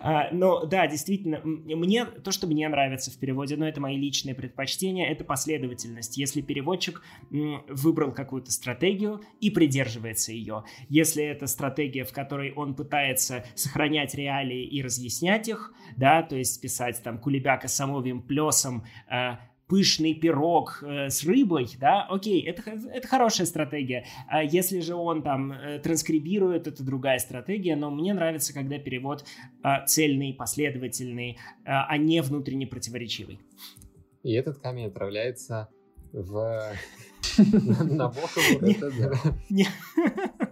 А, 0.05 0.29
но 0.33 0.65
да, 0.65 0.85
действительно, 0.87 1.39
мне 1.43 2.05
то, 2.05 2.31
что 2.31 2.45
мне 2.45 2.67
нравится 2.67 3.09
в 3.09 3.17
переводе, 3.17 3.55
но 3.55 3.67
это 3.67 3.79
мои 3.79 3.95
личные 3.95 4.35
предпочтения, 4.35 5.07
это 5.07 5.23
последовательность. 5.23 6.17
Если 6.17 6.41
переводчик 6.41 7.01
выбрал 7.29 8.11
какую-то 8.11 8.51
стратегию 8.51 9.21
и 9.39 9.49
придерживается 9.49 10.33
ее, 10.33 10.65
если 10.89 11.23
эта 11.23 11.47
стратегия 11.47 11.92
стратегия, 11.93 12.03
в 12.03 12.13
которой 12.13 12.53
он 12.53 12.75
пытается 12.75 13.43
сохранять 13.55 14.15
реалии 14.15 14.65
и 14.65 14.81
разъяснять 14.81 15.47
их, 15.47 15.71
да, 15.97 16.23
то 16.23 16.35
есть 16.35 16.61
писать 16.61 17.01
там 17.03 17.19
кулебяка 17.19 17.67
с 17.67 17.75
самовым 17.75 18.21
плесом, 18.21 18.83
э, 19.11 19.37
пышный 19.67 20.13
пирог 20.13 20.83
э, 20.83 21.09
с 21.09 21.23
рыбой, 21.25 21.67
да, 21.79 22.05
окей, 22.09 22.41
это, 22.41 22.63
это 22.71 23.07
хорошая 23.07 23.47
стратегия. 23.47 24.05
А 24.27 24.43
если 24.43 24.81
же 24.81 24.95
он 24.95 25.21
там 25.23 25.51
э, 25.51 25.79
транскрибирует, 25.79 26.67
это 26.67 26.83
другая 26.83 27.19
стратегия, 27.19 27.75
но 27.75 27.91
мне 27.91 28.13
нравится, 28.13 28.53
когда 28.53 28.77
перевод 28.77 29.25
э, 29.63 29.85
цельный, 29.87 30.33
последовательный, 30.33 31.31
э, 31.31 31.35
а 31.65 31.97
не 31.97 32.21
внутренне 32.21 32.67
противоречивый. 32.67 33.39
И 34.23 34.33
этот 34.33 34.57
камень 34.59 34.87
отправляется 34.87 35.69
в... 36.13 36.73
на 37.37 38.07
Бохову. 38.09 38.59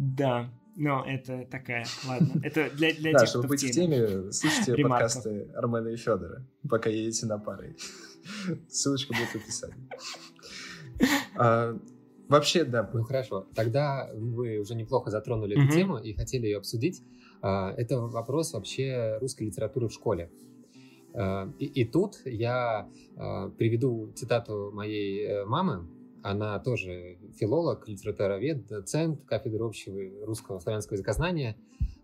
Да, 0.00 0.50
но 0.76 1.04
это 1.06 1.46
такая, 1.50 1.84
ладно, 2.08 2.40
это 2.42 2.70
для, 2.70 2.94
для 2.94 3.12
да, 3.12 3.18
тех, 3.18 3.28
чтобы 3.28 3.48
быть 3.48 3.62
в 3.62 3.70
теме, 3.70 4.32
слушайте 4.32 4.74
Ремарков. 4.74 5.12
подкасты 5.12 5.52
Армена 5.54 5.88
и 5.88 5.96
Федора, 5.96 6.46
пока 6.70 6.88
едете 6.88 7.26
на 7.26 7.38
пары. 7.38 7.76
Ссылочка 8.70 9.12
будет 9.12 9.28
в 9.28 9.36
описании. 9.36 9.90
А, 11.36 11.78
вообще, 12.30 12.64
да. 12.64 12.88
Ну 12.94 13.02
хорошо, 13.02 13.46
тогда 13.54 14.10
вы 14.14 14.56
уже 14.56 14.74
неплохо 14.74 15.10
затронули 15.10 15.62
эту 15.62 15.70
тему 15.70 15.98
и 15.98 16.14
хотели 16.14 16.46
ее 16.46 16.56
обсудить. 16.56 17.02
А, 17.42 17.74
это 17.76 18.00
вопрос 18.00 18.54
вообще 18.54 19.18
русской 19.20 19.48
литературы 19.48 19.88
в 19.88 19.92
школе. 19.92 20.30
А, 21.12 21.52
и, 21.58 21.66
и 21.66 21.84
тут 21.84 22.22
я 22.24 22.88
а, 23.18 23.50
приведу 23.50 24.12
цитату 24.14 24.70
моей 24.72 25.26
э, 25.26 25.44
мамы, 25.44 25.86
она 26.22 26.58
тоже 26.58 27.18
филолог, 27.38 27.88
литературовед, 27.88 28.66
доцент 28.66 29.22
кафедры 29.24 29.64
общего 29.64 30.26
русского 30.26 30.58
славянского 30.58 30.94
языкознания. 30.94 31.56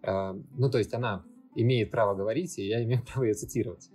А, 0.03 0.37
ну, 0.57 0.71
то 0.71 0.79
есть 0.79 0.95
она 0.95 1.25
имеет 1.55 1.91
право 1.91 2.15
говорить, 2.15 2.59
и 2.59 2.67
я 2.67 2.83
имею 2.85 3.03
право 3.13 3.25
ее 3.25 3.35
цитировать. 3.35 3.91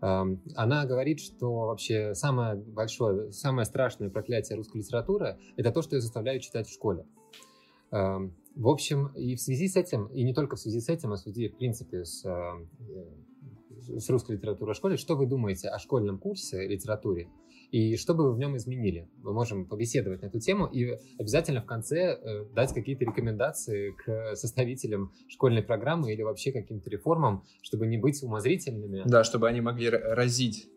А, 0.00 0.26
она 0.56 0.86
говорит, 0.86 1.20
что 1.20 1.66
вообще 1.66 2.14
самое 2.14 2.56
большое, 2.56 3.32
самое 3.32 3.64
страшное 3.64 4.10
проклятие 4.10 4.56
русской 4.56 4.78
литературы– 4.78 5.38
это 5.56 5.70
то, 5.70 5.82
что 5.82 5.96
ее 5.96 6.02
заставляют 6.02 6.42
читать 6.42 6.66
в 6.66 6.72
школе. 6.72 7.06
А, 7.90 8.20
в 8.56 8.68
общем, 8.68 9.08
и 9.14 9.36
в 9.36 9.40
связи 9.40 9.68
с 9.68 9.76
этим, 9.76 10.06
и 10.06 10.24
не 10.24 10.34
только 10.34 10.56
в 10.56 10.60
связи 10.60 10.80
с 10.80 10.88
этим, 10.88 11.12
а 11.12 11.16
в 11.16 11.20
связи, 11.20 11.48
в 11.48 11.56
принципе, 11.56 12.04
с, 12.04 12.24
с 13.86 14.10
русской 14.10 14.32
литературой 14.32 14.74
в 14.74 14.76
школе, 14.76 14.96
что 14.96 15.16
вы 15.16 15.26
думаете 15.26 15.68
о 15.68 15.78
школьном 15.78 16.18
курсе 16.18 16.66
литературе 16.66 17.28
и 17.70 17.96
что 17.96 18.14
бы 18.14 18.24
вы 18.24 18.34
в 18.34 18.38
нем 18.38 18.56
изменили. 18.56 19.08
Мы 19.22 19.32
можем 19.32 19.66
побеседовать 19.66 20.22
на 20.22 20.26
эту 20.26 20.40
тему 20.40 20.66
и 20.66 20.96
обязательно 21.18 21.62
в 21.62 21.66
конце 21.66 22.14
э, 22.14 22.44
дать 22.54 22.72
какие-то 22.72 23.04
рекомендации 23.04 23.92
к 23.92 24.34
составителям 24.34 25.12
школьной 25.28 25.62
программы 25.62 26.12
или 26.12 26.22
вообще 26.22 26.52
каким-то 26.52 26.90
реформам, 26.90 27.44
чтобы 27.62 27.86
не 27.86 27.98
быть 27.98 28.22
умозрительными. 28.22 29.02
Да, 29.06 29.24
чтобы 29.24 29.48
они 29.48 29.60
могли 29.60 29.88
разить 29.90 30.68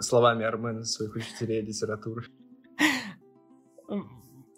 словами 0.00 0.44
Армена 0.44 0.84
своих 0.84 1.14
учителей 1.14 1.62
литературы. 1.62 2.24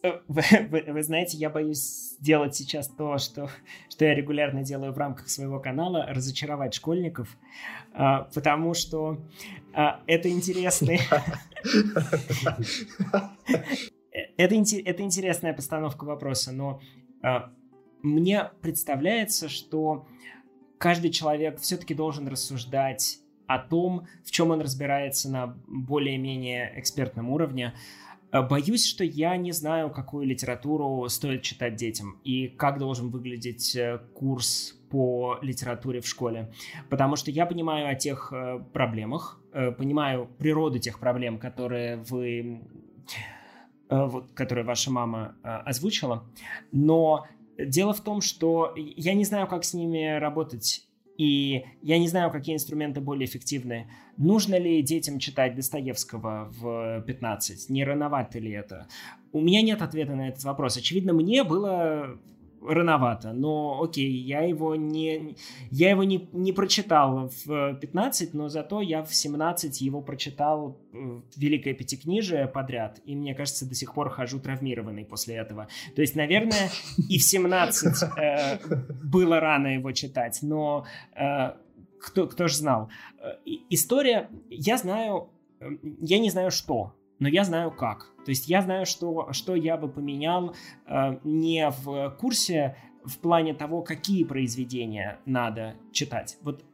Э, 0.04 0.20
вы, 0.28 0.42
вы, 0.68 0.84
вы 0.86 1.02
знаете, 1.02 1.38
я 1.38 1.48
боюсь 1.48 2.14
сделать 2.20 2.54
сейчас 2.54 2.88
то, 2.88 3.16
что, 3.16 3.48
что 3.88 4.04
я 4.04 4.14
регулярно 4.14 4.62
делаю 4.62 4.92
в 4.92 4.98
рамках 4.98 5.30
своего 5.30 5.60
канала, 5.60 6.06
разочаровать 6.06 6.74
школьников, 6.74 7.36
а, 7.94 8.28
потому 8.34 8.74
что 8.74 9.18
а, 9.72 10.02
это 10.06 10.28
интересный... 10.28 11.00
это, 14.36 14.54
интересная 14.54 15.52
постановка 15.52 16.04
вопроса, 16.04 16.52
но 16.52 16.80
а, 17.22 17.50
мне 18.02 18.50
представляется, 18.60 19.48
что 19.48 20.06
каждый 20.78 21.10
человек 21.10 21.58
все-таки 21.60 21.94
должен 21.94 22.28
рассуждать 22.28 23.18
о 23.46 23.58
том, 23.58 24.06
в 24.24 24.30
чем 24.30 24.50
он 24.50 24.60
разбирается 24.60 25.30
на 25.30 25.56
более-менее 25.66 26.72
экспертном 26.78 27.30
уровне, 27.30 27.74
Э, 28.34 28.42
боюсь, 28.42 28.84
что 28.84 29.04
я 29.04 29.36
не 29.36 29.52
знаю, 29.52 29.90
какую 29.90 30.26
литературу 30.26 31.08
стоит 31.08 31.42
читать 31.42 31.76
детям 31.76 32.18
и 32.24 32.48
как 32.48 32.78
должен 32.78 33.10
выглядеть 33.10 33.76
э, 33.76 34.00
курс 34.12 34.76
по 34.90 35.38
литературе 35.40 36.00
в 36.00 36.08
школе. 36.08 36.52
Потому 36.90 37.14
что 37.14 37.30
я 37.30 37.46
понимаю 37.46 37.88
о 37.88 37.94
тех 37.94 38.32
э, 39.54 39.72
понимаю 39.72 40.28
природу 40.38 40.78
тех 40.78 40.98
проблем, 40.98 41.38
которые 41.38 41.96
вы 41.96 42.60
вот, 43.90 44.32
которые 44.32 44.64
ваша 44.64 44.90
мама 44.90 45.36
озвучила. 45.42 46.24
Но 46.72 47.26
дело 47.58 47.92
в 47.92 48.00
том, 48.00 48.20
что 48.22 48.74
я 48.76 49.14
не 49.14 49.24
знаю, 49.24 49.46
как 49.46 49.62
с 49.64 49.74
ними 49.74 50.18
работать 50.18 50.84
и 51.16 51.64
я 51.82 51.98
не 51.98 52.08
знаю, 52.08 52.30
какие 52.30 52.54
инструменты 52.54 53.00
более 53.00 53.26
эффективны. 53.26 53.88
Нужно 54.16 54.58
ли 54.58 54.82
детям 54.82 55.18
читать 55.18 55.54
Достоевского 55.54 56.50
в 56.50 57.02
15? 57.06 57.70
Не 57.70 57.84
рановато 57.84 58.38
ли 58.38 58.50
это? 58.50 58.88
У 59.32 59.40
меня 59.40 59.62
нет 59.62 59.82
ответа 59.82 60.14
на 60.14 60.28
этот 60.28 60.44
вопрос. 60.44 60.76
Очевидно, 60.76 61.12
мне 61.12 61.44
было 61.44 62.18
рановато, 62.66 63.32
но 63.32 63.82
окей, 63.82 64.10
я 64.10 64.42
его 64.42 64.74
не, 64.76 65.36
я 65.70 65.90
его 65.90 66.04
не, 66.04 66.28
не 66.32 66.52
прочитал 66.52 67.30
в 67.44 67.74
15, 67.74 68.34
но 68.34 68.48
зато 68.48 68.80
я 68.80 69.02
в 69.02 69.14
17 69.14 69.80
его 69.80 70.00
прочитал 70.00 70.78
э, 70.92 71.20
Великое 71.36 71.74
Пятикнижие 71.74 72.46
подряд, 72.46 73.00
и 73.04 73.16
мне 73.16 73.34
кажется, 73.34 73.68
до 73.68 73.74
сих 73.74 73.94
пор 73.94 74.10
хожу 74.10 74.40
травмированный 74.40 75.04
после 75.04 75.36
этого. 75.36 75.68
То 75.94 76.02
есть, 76.02 76.16
наверное, 76.16 76.70
и 77.08 77.18
в 77.18 77.22
17 77.22 78.02
э, 78.16 78.58
было 79.02 79.40
рано 79.40 79.74
его 79.74 79.92
читать, 79.92 80.38
но 80.42 80.84
э, 81.16 81.52
кто, 82.00 82.26
кто 82.26 82.48
же 82.48 82.56
знал. 82.56 82.90
Э, 83.18 83.34
история, 83.70 84.28
я 84.50 84.76
знаю, 84.76 85.30
э, 85.60 85.68
я 86.00 86.18
не 86.18 86.30
знаю 86.30 86.50
что, 86.50 86.94
но 87.18 87.28
я 87.28 87.44
знаю 87.44 87.70
как. 87.70 88.12
То 88.24 88.30
есть 88.30 88.48
я 88.48 88.62
знаю, 88.62 88.86
что, 88.86 89.32
что 89.32 89.54
я 89.54 89.76
бы 89.76 89.88
поменял 89.88 90.54
э, 90.86 91.18
не 91.24 91.70
в 91.70 92.16
курсе 92.18 92.76
в 93.04 93.18
плане 93.18 93.54
того, 93.54 93.82
какие 93.82 94.24
произведения 94.24 95.20
надо 95.26 95.76
читать. 95.92 96.38
Вот 96.42 96.64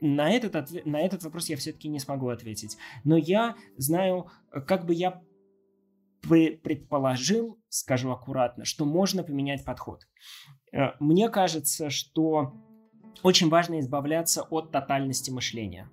на 0.00 0.30
этот, 0.30 0.56
ответ, 0.56 0.86
на 0.86 1.00
этот 1.00 1.22
вопрос 1.24 1.48
я 1.48 1.56
все-таки 1.56 1.88
не 1.88 1.98
смогу 1.98 2.28
ответить. 2.28 2.76
Но 3.04 3.16
я 3.16 3.56
знаю, 3.76 4.30
как 4.66 4.86
бы 4.86 4.94
я 4.94 5.22
предположил, 6.22 7.58
скажу 7.68 8.10
аккуратно, 8.10 8.64
что 8.64 8.84
можно 8.84 9.22
поменять 9.22 9.64
подход. 9.64 10.06
Э, 10.72 10.92
мне 10.98 11.28
кажется, 11.28 11.90
что 11.90 12.54
очень 13.22 13.48
важно 13.48 13.80
избавляться 13.80 14.42
от 14.42 14.72
тотальности 14.72 15.30
мышления. 15.30 15.88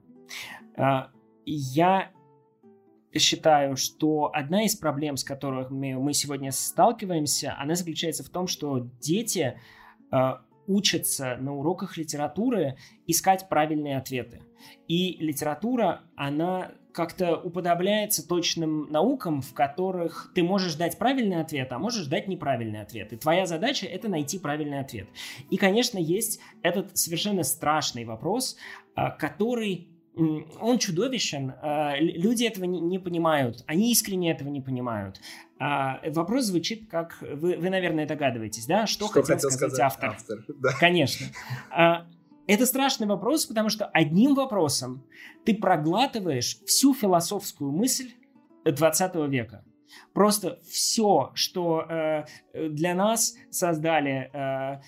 Э, 0.77 1.07
я 1.45 2.11
считаю, 3.19 3.75
что 3.77 4.31
одна 4.33 4.63
из 4.63 4.75
проблем, 4.75 5.17
с 5.17 5.23
которыми 5.23 5.93
мы 5.93 6.13
сегодня 6.13 6.51
сталкиваемся, 6.51 7.55
она 7.59 7.75
заключается 7.75 8.23
в 8.23 8.29
том, 8.29 8.47
что 8.47 8.87
дети 8.99 9.59
э, 10.11 10.33
учатся 10.67 11.37
на 11.39 11.55
уроках 11.55 11.97
литературы 11.97 12.77
искать 13.07 13.49
правильные 13.49 13.97
ответы. 13.97 14.41
И 14.87 15.17
литература, 15.19 16.01
она 16.15 16.71
как-то 16.93 17.35
уподобляется 17.37 18.25
точным 18.25 18.89
наукам, 18.91 19.41
в 19.41 19.53
которых 19.53 20.31
ты 20.35 20.43
можешь 20.43 20.75
дать 20.75 20.97
правильный 20.97 21.41
ответ, 21.41 21.71
а 21.71 21.79
можешь 21.79 22.05
дать 22.05 22.27
неправильный 22.27 22.81
ответ. 22.81 23.11
И 23.11 23.17
твоя 23.17 23.45
задача— 23.45 23.85
это 23.87 24.07
найти 24.07 24.39
правильный 24.39 24.79
ответ. 24.79 25.07
И, 25.49 25.57
конечно, 25.57 25.97
есть 25.97 26.39
этот 26.61 26.95
совершенно 26.97 27.43
страшный 27.43 28.05
вопрос, 28.05 28.57
а, 28.95 29.09
который 29.09 29.87
он 30.15 30.77
чудовищен. 30.77 31.53
А, 31.61 31.95
люди 31.99 32.43
этого 32.43 32.65
не, 32.65 32.79
не 32.79 32.99
понимают. 32.99 33.63
Они 33.67 33.91
искренне 33.91 34.31
этого 34.31 34.49
не 34.49 34.61
понимают. 34.61 35.19
А, 35.59 36.01
вопрос 36.11 36.45
звучит 36.45 36.89
как... 36.89 37.17
Вы, 37.21 37.57
вы 37.57 37.69
наверное, 37.69 38.05
догадываетесь, 38.05 38.65
да? 38.65 38.85
Что, 38.85 39.05
что 39.05 39.13
хотел, 39.13 39.35
хотел 39.35 39.49
сказать, 39.49 39.75
сказать 39.75 39.79
автор? 39.79 40.09
автор 40.09 40.45
да. 40.59 40.69
Конечно. 40.79 41.27
А, 41.71 42.05
это 42.45 42.65
страшный 42.65 43.07
вопрос, 43.07 43.45
потому 43.45 43.69
что 43.69 43.85
одним 43.85 44.35
вопросом 44.35 45.03
ты 45.45 45.55
проглатываешь 45.55 46.59
всю 46.65 46.93
философскую 46.93 47.71
мысль 47.71 48.11
20 48.65 49.15
века. 49.29 49.63
Просто 50.13 50.59
все, 50.67 51.31
что 51.35 51.85
э, 51.87 52.25
для 52.53 52.95
нас 52.95 53.35
создали 53.49 54.29
э, 54.33 54.81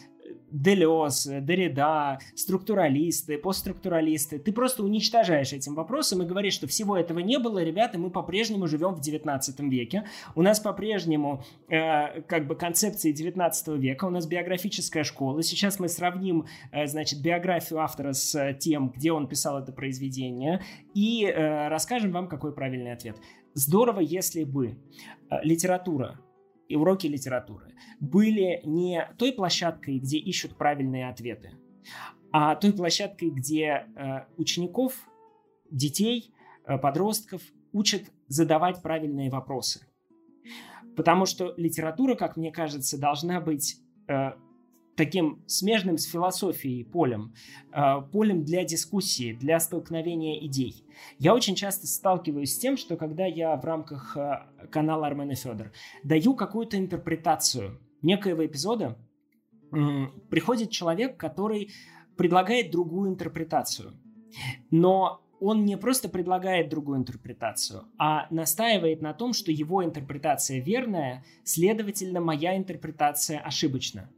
Делес, 0.51 1.28
Derrida, 1.28 2.17
структуралисты, 2.36 3.38
постструктуралисты. 3.38 4.39
Ты 4.39 4.51
просто 4.51 4.84
уничтожаешь 4.84 5.53
этим 5.53 5.76
вопросом 5.76 6.23
и 6.23 6.26
говоришь, 6.26 6.53
что 6.53 6.67
всего 6.67 6.97
этого 6.97 7.19
не 7.19 7.38
было, 7.39 7.63
ребята, 7.63 7.97
мы 7.97 8.09
по-прежнему 8.09 8.67
живем 8.67 8.95
в 8.95 9.01
19 9.01 9.59
веке. 9.61 10.05
У 10.34 10.41
нас 10.41 10.59
по-прежнему 10.59 11.43
э, 11.67 12.21
как 12.21 12.47
бы 12.47 12.55
концепции 12.55 13.11
19 13.11 13.67
века, 13.80 14.05
у 14.05 14.09
нас 14.09 14.26
биографическая 14.28 15.03
школа. 15.03 15.43
Сейчас 15.43 15.80
мы 15.80 15.89
сравним, 15.89 16.45
э, 16.71 16.88
значит, 16.88 17.21
биографию 17.21 17.80
автора 17.80 18.13
с 18.13 18.53
тем, 18.59 18.89
где 18.89 19.11
он 19.11 19.28
писал 19.28 19.59
это 19.59 19.71
произведение, 19.71 20.61
и 20.93 21.26
э, 21.26 21.67
расскажем 21.67 22.11
вам, 22.11 22.28
какой 22.28 22.53
правильный 22.53 22.93
ответ. 22.93 23.17
Здорово, 23.53 23.99
если 24.01 24.43
бы 24.43 24.78
э, 25.30 25.36
литература 25.43 26.19
и 26.68 26.76
уроки 26.76 27.07
литературы 27.07 27.76
были 27.99 28.61
не 28.63 29.07
той 29.18 29.34
площадкой, 29.34 29.99
где 29.99 30.18
ищут 30.18 30.57
правильные 30.57 31.09
ответы, 31.09 31.51
а 32.32 32.55
той 32.55 32.74
площадкой, 32.74 33.30
где 33.30 33.86
э, 33.95 34.26
учеников, 34.38 35.07
детей, 35.70 36.34
э, 36.66 36.78
подростков 36.78 37.41
учат 37.72 38.03
задавать 38.28 38.82
правильные 38.82 39.30
вопросы. 39.30 39.86
Потому 40.95 41.26
что 41.26 41.53
литература, 41.57 42.16
как 42.16 42.38
мне 42.38 42.51
кажется, 42.51 42.99
должна 42.99 43.41
быть 43.41 43.78
э, 44.07 44.32
таким 44.95 45.43
смежным 45.47 45.97
с 45.97 46.05
философией 46.05 46.83
полем, 46.83 47.33
э, 47.71 48.01
полем 48.11 48.43
для 48.43 48.63
дискуссии, 48.63 49.33
для 49.33 49.59
столкновения 49.59 50.39
идей. 50.45 50.85
Я 51.19 51.33
очень 51.33 51.55
часто 51.55 51.87
сталкиваюсь 51.87 52.53
с 52.53 52.57
тем, 52.57 52.77
что 52.77 52.95
когда 52.95 53.25
я 53.25 53.55
в 53.55 53.65
рамках 53.65 54.15
э, 54.15 54.67
канала 54.71 55.07
Армен 55.07 55.31
и 55.31 55.35
Федор 55.35 55.71
даю 56.03 56.35
какую-то 56.35 56.77
интерпретацию 56.77 57.79
некоего 58.01 58.45
эпизода, 58.45 58.97
приходит 60.29 60.69
человек, 60.69 61.17
который 61.17 61.71
предлагает 62.15 62.71
другую 62.71 63.09
интерпретацию. 63.09 63.93
Но 64.71 65.21
он 65.39 65.65
не 65.65 65.77
просто 65.77 66.07
предлагает 66.07 66.69
другую 66.69 66.99
интерпретацию, 66.99 67.83
а 67.97 68.27
настаивает 68.29 69.01
на 69.01 69.13
том, 69.13 69.33
что 69.33 69.51
его 69.51 69.83
интерпретация 69.83 70.61
верная, 70.61 71.25
следовательно, 71.43 72.21
моя 72.21 72.57
интерпретация 72.57 73.39
ошибочна. 73.39 74.09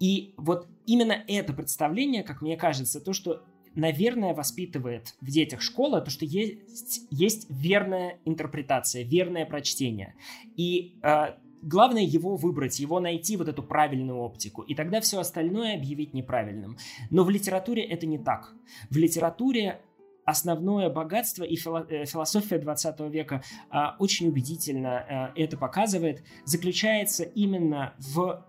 И 0.00 0.34
вот 0.36 0.66
именно 0.86 1.24
это 1.26 1.52
представление, 1.52 2.22
как 2.22 2.42
мне 2.42 2.56
кажется, 2.56 3.00
то, 3.00 3.12
что, 3.12 3.42
наверное, 3.74 4.34
воспитывает 4.34 5.14
в 5.20 5.30
детях 5.30 5.62
школа, 5.62 6.00
то, 6.00 6.10
что 6.10 6.24
есть, 6.24 7.06
есть 7.10 7.46
верная 7.50 8.18
интерпретация, 8.24 9.02
верное 9.04 9.46
прочтение. 9.46 10.14
И 10.56 10.98
э, 11.02 11.34
главное 11.62 12.02
его 12.02 12.36
выбрать, 12.36 12.78
его 12.78 13.00
найти, 13.00 13.36
вот 13.36 13.48
эту 13.48 13.62
правильную 13.62 14.18
оптику, 14.18 14.62
и 14.62 14.74
тогда 14.74 15.00
все 15.00 15.18
остальное 15.18 15.74
объявить 15.74 16.14
неправильным. 16.14 16.76
Но 17.10 17.24
в 17.24 17.30
литературе 17.30 17.82
это 17.82 18.06
не 18.06 18.18
так. 18.18 18.54
В 18.90 18.96
литературе 18.96 19.80
основное 20.24 20.90
богатство 20.90 21.44
и 21.44 21.54
э, 21.54 22.04
философия 22.04 22.58
20 22.58 23.00
века 23.12 23.42
а, 23.70 23.96
очень 24.00 24.28
убедительно 24.28 25.32
э, 25.36 25.42
это 25.42 25.56
показывает, 25.56 26.24
заключается 26.44 27.22
именно 27.22 27.94
в 27.98 28.44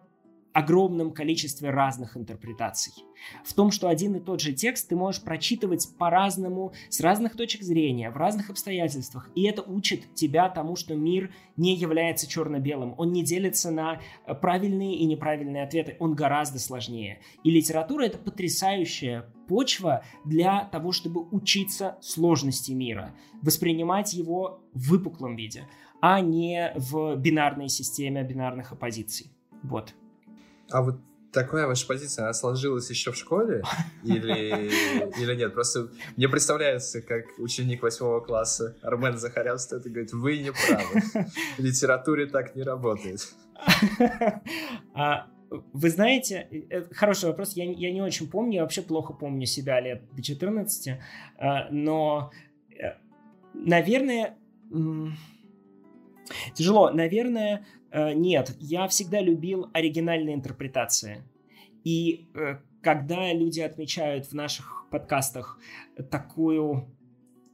огромном 0.58 1.12
количестве 1.12 1.70
разных 1.70 2.18
интерпретаций. 2.18 2.92
В 3.46 3.54
том, 3.54 3.70
что 3.70 3.90
один 3.90 4.16
и 4.16 4.20
тот 4.20 4.42
же 4.42 4.54
текст 4.54 4.90
ты 4.90 4.96
можешь 4.96 5.22
прочитывать 5.22 5.88
по-разному, 6.00 6.74
с 6.90 7.00
разных 7.00 7.38
точек 7.38 7.62
зрения, 7.62 8.10
в 8.10 8.18
разных 8.18 8.50
обстоятельствах. 8.50 9.30
И 9.36 9.44
это 9.44 9.62
учит 9.62 10.16
тебя 10.16 10.50
тому, 10.50 10.76
что 10.76 10.96
мир 10.96 11.32
не 11.58 11.76
является 11.76 12.28
черно-белым. 12.28 12.96
Он 12.98 13.12
не 13.14 13.24
делится 13.24 13.70
на 13.70 14.02
э, 14.26 14.34
правильные 14.34 14.96
и 14.96 15.06
неправильные 15.06 15.64
ответы. 15.64 15.96
Он 16.00 16.16
гораздо 16.16 16.58
сложнее. 16.58 17.22
И 17.44 17.52
литература— 17.52 18.04
это 18.06 18.18
потрясающая 18.18 19.32
почва 19.48 20.04
для 20.26 20.66
того, 20.66 20.92
чтобы 20.92 21.22
учиться 21.30 22.00
сложности 22.02 22.72
мира, 22.72 23.14
воспринимать 23.44 24.14
его 24.14 24.64
в 24.74 24.90
выпуклом 24.90 25.36
виде, 25.36 25.68
а 26.02 26.20
не 26.20 26.74
в 26.76 27.16
бинарной 27.16 27.70
системе 27.70 28.24
бинарных 28.24 28.72
оппозиций. 28.72 29.32
Вот. 29.62 29.94
А 30.70 30.82
вот 30.82 31.00
такая 31.32 31.68
ваша 31.68 31.86
позиция, 31.88 32.24
она 32.24 32.34
сложилась 32.34 32.90
еще 32.90 33.12
в 33.12 33.16
школе 33.16 33.64
или, 34.04 34.72
или 35.20 35.36
нет? 35.36 35.54
Просто 35.54 35.90
мне 36.16 36.28
представляется, 36.28 37.02
как 37.02 37.26
ученик 37.38 37.84
восьмого 37.84 38.22
класса 38.22 38.76
Армен 38.82 39.18
Захарян 39.18 39.60
стоит 39.60 39.86
и 39.86 39.90
говорит, 39.90 40.14
вы 40.14 40.40
не 40.40 40.52
правы, 40.52 41.30
в 41.58 41.60
литературе 41.60 42.26
так 42.26 42.56
не 42.56 42.64
работает. 42.64 43.28
А, 44.94 45.28
вы 45.50 45.90
знаете, 45.90 46.48
это 46.70 46.94
хороший 46.94 47.26
вопрос, 47.26 47.54
я, 47.54 47.64
я 47.64 47.92
не 47.92 48.02
очень 48.02 48.30
помню, 48.30 48.56
я 48.56 48.62
вообще 48.64 48.82
плохо 48.82 49.14
помню 49.14 49.46
себя 49.46 49.80
лет 49.80 50.04
до 50.14 50.22
14, 50.22 51.00
а, 51.38 51.70
но, 51.72 52.32
э, 52.72 52.98
наверное, 53.54 54.38
тяжело, 56.54 56.90
наверное, 56.90 57.66
Э, 57.68 57.77
нет, 57.94 58.56
я 58.60 58.88
всегда 58.88 59.22
любил 59.22 59.70
оригинальные 59.74 60.36
интерпретации. 60.36 61.24
И 61.88 62.28
э, 62.34 62.58
когда 62.82 63.32
люди 63.34 63.62
отмечают 63.62 64.26
в 64.26 64.34
наших 64.34 64.86
подкастах 64.92 65.58
такую 66.12 66.94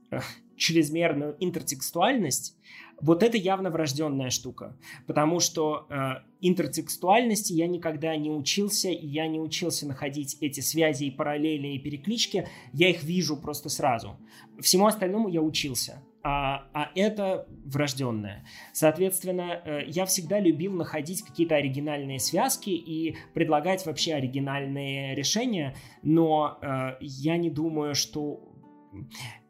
э, 0.10 0.20
чрезмерную 0.56 1.36
интертекстуальность, 1.40 2.58
вот 3.00 3.22
это 3.22 3.38
явно 3.38 3.70
врожденная 3.70 4.32
штука, 4.32 4.76
потому 5.06 5.40
что 5.40 5.86
э, 5.90 6.24
интертекстуальности 6.42 7.54
я 7.54 7.68
никогда 7.68 8.16
не 8.16 8.32
учился, 8.32 8.90
и 8.90 9.06
я 9.06 9.28
не 9.28 9.40
учился 9.40 9.88
находить 9.88 10.38
эти 10.42 10.62
связи 10.62 11.06
и 11.06 11.12
параллели 11.12 11.68
и 11.68 11.80
переклички, 11.80 12.48
я 12.72 12.90
их 12.90 13.04
вижу 13.04 13.38
просто 13.38 13.70
сразу. 13.70 14.18
Всему 14.60 14.88
остальному 14.88 15.28
я 15.28 15.42
учился 15.42 16.02
а, 16.24 16.70
а 16.74 16.90
это 16.96 17.48
врожденное. 17.66 18.46
Соответственно, 18.72 19.62
э, 19.66 19.82
я 19.88 20.06
всегда 20.06 20.40
любил 20.40 20.72
находить 20.72 21.22
какие-то 21.22 21.56
оригинальные 21.56 22.20
связки 22.20 22.70
и 22.70 23.18
предлагать 23.34 23.86
вообще 23.86 24.14
оригинальные 24.14 25.16
решения, 25.16 25.76
но 26.02 26.60
э, 26.62 26.96
я 27.02 27.36
не 27.36 27.50
думаю, 27.50 27.94
что 27.94 28.42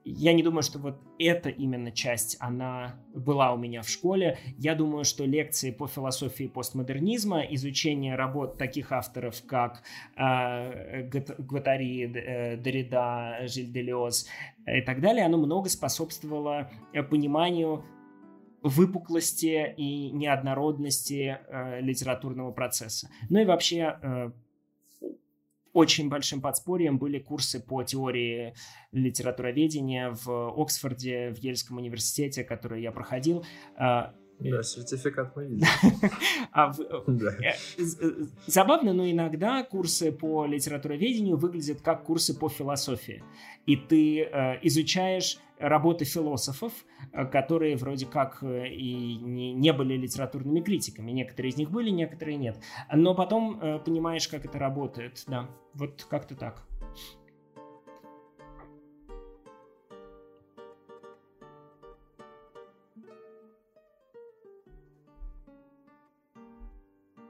я 0.06 0.34
не 0.34 0.44
думаю, 0.44 0.64
что 0.64 0.80
вот 0.80 1.00
эта 1.18 1.50
именно 1.50 1.92
часть, 1.92 2.38
она 2.40 2.96
была 3.14 3.54
у 3.54 3.58
меня 3.58 3.82
в 3.82 3.90
школе. 3.90 4.38
Я 4.58 4.76
думаю, 4.76 5.06
что 5.06 5.26
лекции 5.26 5.72
по 5.72 5.88
философии 5.88 6.46
постмодернизма, 6.46 7.42
изучение 7.42 8.16
работ 8.16 8.58
таких 8.58 8.92
авторов, 8.92 9.42
как 9.46 9.84
э, 10.18 11.04
Гватари, 11.38 12.06
э, 12.06 12.58
Derrida, 12.58 13.48
Жиль 13.48 13.72
Делиоз 13.72 14.28
и 14.68 14.82
так 14.82 15.02
далее, 15.02 15.26
оно 15.26 15.38
много 15.38 15.70
способствовало 15.70 16.70
э, 16.94 17.02
пониманию 17.04 17.86
выпуклости 18.62 19.74
и 19.76 20.12
неоднородности 20.12 21.38
э, 21.48 21.82
литературного 21.82 22.52
процесса. 22.52 23.10
Ну 23.30 23.40
и 23.40 23.46
вообще 23.46 23.98
э, 24.02 24.32
очень 25.74 26.10
большим 26.10 26.42
подспорьем 26.42 26.98
были 26.98 27.20
курсы 27.20 27.60
по 27.60 27.84
теории 27.84 28.54
литературоведения 28.92 30.16
в 30.24 30.62
Оксфорде, 30.62 31.32
в 31.32 31.38
Ельском 31.40 31.78
университете, 31.78 32.44
которые 32.44 32.84
я 32.84 32.92
проходил. 32.92 33.44
Да, 34.40 34.64
сертификат 34.64 35.36
мы 35.36 35.46
видим. 35.46 35.68
А 36.52 36.72
э, 36.72 37.54
э, 37.78 38.12
забавно, 38.46 38.94
но 38.94 39.10
иногда 39.10 39.64
курсы 39.64 40.12
по 40.12 40.46
литературоведению 40.46 41.38
выглядят 41.38 41.82
как 41.82 42.04
курсы 42.04 42.38
по 42.38 42.50
философии. 42.50 43.24
И 43.66 43.76
ты 43.78 44.24
э, 44.24 44.60
изучаешь 44.64 45.40
работы 45.60 46.04
философов, 46.04 46.74
которые 47.32 47.78
вроде 47.78 48.06
как 48.06 48.44
и 48.44 49.16
не 49.22 49.72
были 49.72 49.96
литературными 49.96 50.60
критиками. 50.60 51.12
Некоторые 51.12 51.52
из 51.52 51.58
них 51.58 51.72
были, 51.72 51.90
некоторые 51.90 52.38
нет. 52.38 52.58
Но 52.94 53.16
потом 53.16 53.82
понимаешь, 53.86 54.28
как 54.28 54.46
это 54.46 54.60
работает. 54.60 55.24
Да, 55.26 55.50
вот 55.74 56.06
как-то 56.10 56.36
так. 56.36 56.64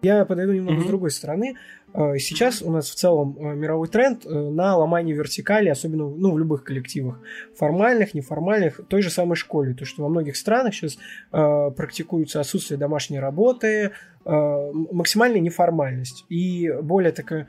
Я 0.04 0.26
подойду 0.26 0.51
немного 0.51 0.82
mm-hmm. 0.82 0.84
с 0.84 0.88
другой 0.88 1.12
стороны. 1.12 1.56
Э, 1.93 2.18
сейчас 2.18 2.62
у 2.62 2.70
нас 2.70 2.89
в 2.89 2.95
целом 2.95 3.38
э, 3.39 3.56
мировой 3.56 3.88
тренд 3.88 4.26
э, 4.26 4.30
на 4.30 4.76
ломание 4.76 5.16
вертикали, 5.16 5.70
особенно 5.70 6.10
ну, 6.10 6.34
в 6.34 6.38
любых 6.38 6.66
коллективах, 6.66 7.22
формальных, 7.56 8.14
неформальных, 8.14 8.82
той 8.89 9.01
же 9.01 9.10
самой 9.10 9.38
школе. 9.38 9.74
То, 9.74 9.86
что 9.86 10.04
во 10.04 10.10
многих 10.10 10.36
странах 10.36 10.74
сейчас 10.74 10.97
э, 10.97 11.72
практикуется 11.72 12.41
отсутствие 12.41 12.78
домашней 12.78 13.20
работы, 13.20 13.91
э, 14.26 14.72
максимальная 14.91 15.39
неформальность 15.39 16.26
и 16.28 16.70
более 16.82 17.14
такое 17.14 17.47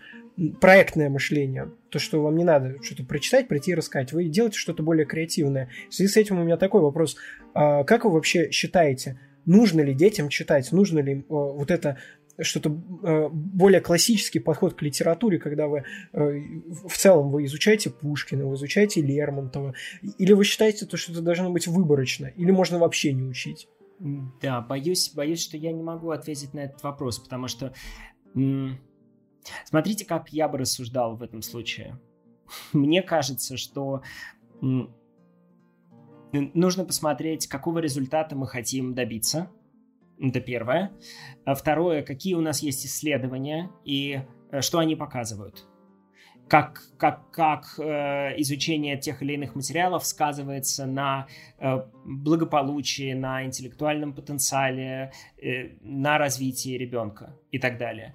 проектное 0.61 1.11
мышление. 1.11 1.73
То, 1.91 1.99
что 1.99 2.23
вам 2.23 2.37
не 2.37 2.45
надо 2.45 2.81
что-то 2.83 3.05
прочитать, 3.05 3.49
прийти 3.49 3.73
и 3.73 3.75
рассказать. 3.75 4.13
Вы 4.13 4.27
делаете 4.27 4.59
что-то 4.59 4.85
более 4.85 5.07
креативное. 5.07 5.71
В 5.91 5.95
связи 5.95 6.13
с 6.13 6.17
этим 6.17 6.39
у 6.39 6.45
меня 6.45 6.57
такой 6.57 6.83
вопрос. 6.83 7.17
Как 7.53 8.05
вы 8.05 8.11
вообще 8.11 8.51
считаете, 8.51 9.21
нужно 9.47 9.81
ли 9.81 9.95
детям 9.95 10.29
читать, 10.29 10.73
нужно 10.73 10.99
ли 11.01 11.25
вот 11.29 11.71
это 11.71 11.99
что-то 12.41 12.71
э, 13.03 13.29
более 13.29 13.81
классический 13.81 14.41
подход 14.41 14.75
к 14.75 14.83
литературе, 14.83 15.39
когда 15.39 15.69
вы 15.69 15.85
э, 16.13 16.41
в 16.87 16.97
целом 16.97 17.31
вы 17.31 17.45
изучаете 17.45 17.91
Пушкина, 17.91 18.47
вы 18.47 18.55
изучаете 18.55 19.01
Лермонтова, 19.03 19.75
или 20.19 20.33
вы 20.33 20.45
считаете, 20.45 20.87
то, 20.87 20.97
что 20.97 21.13
это 21.13 21.23
должно 21.23 21.51
быть 21.51 21.67
выборочно, 21.67 22.27
или 22.27 22.51
можно 22.51 22.79
вообще 22.79 23.13
не 23.13 23.23
учить? 23.23 23.69
Да, 24.43 24.61
боюсь, 24.61 25.13
боюсь, 25.15 25.43
что 25.43 25.57
я 25.57 25.73
не 25.73 25.83
могу 25.83 26.11
ответить 26.11 26.55
на 26.55 26.61
этот 26.61 26.83
вопрос, 26.83 27.19
потому 27.19 27.49
что 27.49 27.73
смотрите, 29.65 30.05
как 30.05 30.31
я 30.31 30.49
бы 30.49 30.59
рассуждал 30.59 31.17
в 31.17 31.23
этом 31.23 31.43
случае. 31.43 32.01
Мне 32.73 33.03
кажется, 33.03 33.57
что 33.57 34.03
нужно 36.33 36.85
посмотреть, 36.85 37.47
какого 37.47 37.79
результата 37.79 38.35
мы 38.35 38.49
хотим 38.49 38.95
добиться– 38.95 39.51
это 40.21 40.41
первое. 40.41 40.93
А 41.45 41.55
второе, 41.55 42.03
какие 42.03 42.35
у 42.35 42.41
нас 42.41 42.63
есть 42.63 42.87
исследования 42.87 43.71
и 43.85 44.21
э, 44.51 44.61
что 44.61 44.79
они 44.79 44.97
показывают. 44.97 45.67
Как, 46.49 46.83
как, 46.99 47.31
как 47.31 47.65
э, 47.79 48.35
изучение 48.43 48.99
тех 48.99 49.23
или 49.23 49.33
иных 49.33 49.55
материалов 49.55 50.05
сказывается 50.05 50.85
на 50.85 51.27
э, 51.59 51.79
благополучии, 52.05 53.15
на 53.15 53.45
интеллектуальном 53.47 54.13
потенциале, 54.13 55.11
э, 55.43 55.71
на 55.81 56.19
развитии 56.19 56.77
ребенка 56.77 57.35
и 57.51 57.59
так 57.59 57.79
далее. 57.79 58.15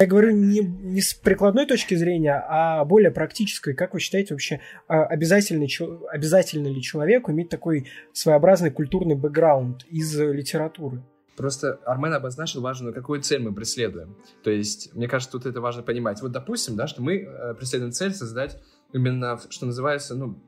Я 0.00 0.06
говорю 0.06 0.30
не, 0.30 0.60
не 0.60 1.00
с 1.00 1.12
прикладной 1.12 1.66
точки 1.66 1.96
зрения, 1.96 2.44
а 2.48 2.84
более 2.84 3.10
практической. 3.10 3.74
Как 3.74 3.94
вы 3.94 4.00
считаете 4.00 4.32
вообще, 4.32 4.60
а, 4.86 5.04
обязательно, 5.04 5.66
обязательно 6.10 6.68
ли 6.68 6.80
человеку 6.80 7.32
иметь 7.32 7.48
такой 7.48 7.88
своеобразный 8.12 8.70
культурный 8.70 9.16
бэкграунд 9.16 9.84
из 9.90 10.16
литературы? 10.16 11.02
Просто 11.36 11.80
Армен 11.84 12.12
обозначил 12.12 12.60
важную, 12.60 12.94
какую 12.94 13.22
цель 13.22 13.40
мы 13.40 13.52
преследуем. 13.52 14.16
То 14.44 14.50
есть, 14.50 14.94
мне 14.94 15.08
кажется, 15.08 15.32
тут 15.32 15.46
это 15.46 15.60
важно 15.60 15.82
понимать. 15.82 16.22
Вот, 16.22 16.30
допустим, 16.30 16.76
да, 16.76 16.86
что 16.86 17.02
мы 17.02 17.16
э, 17.16 17.54
преследуем 17.54 17.90
цель 17.90 18.12
создать 18.12 18.56
именно, 18.92 19.40
что 19.50 19.66
называется, 19.66 20.14
ну, 20.14 20.40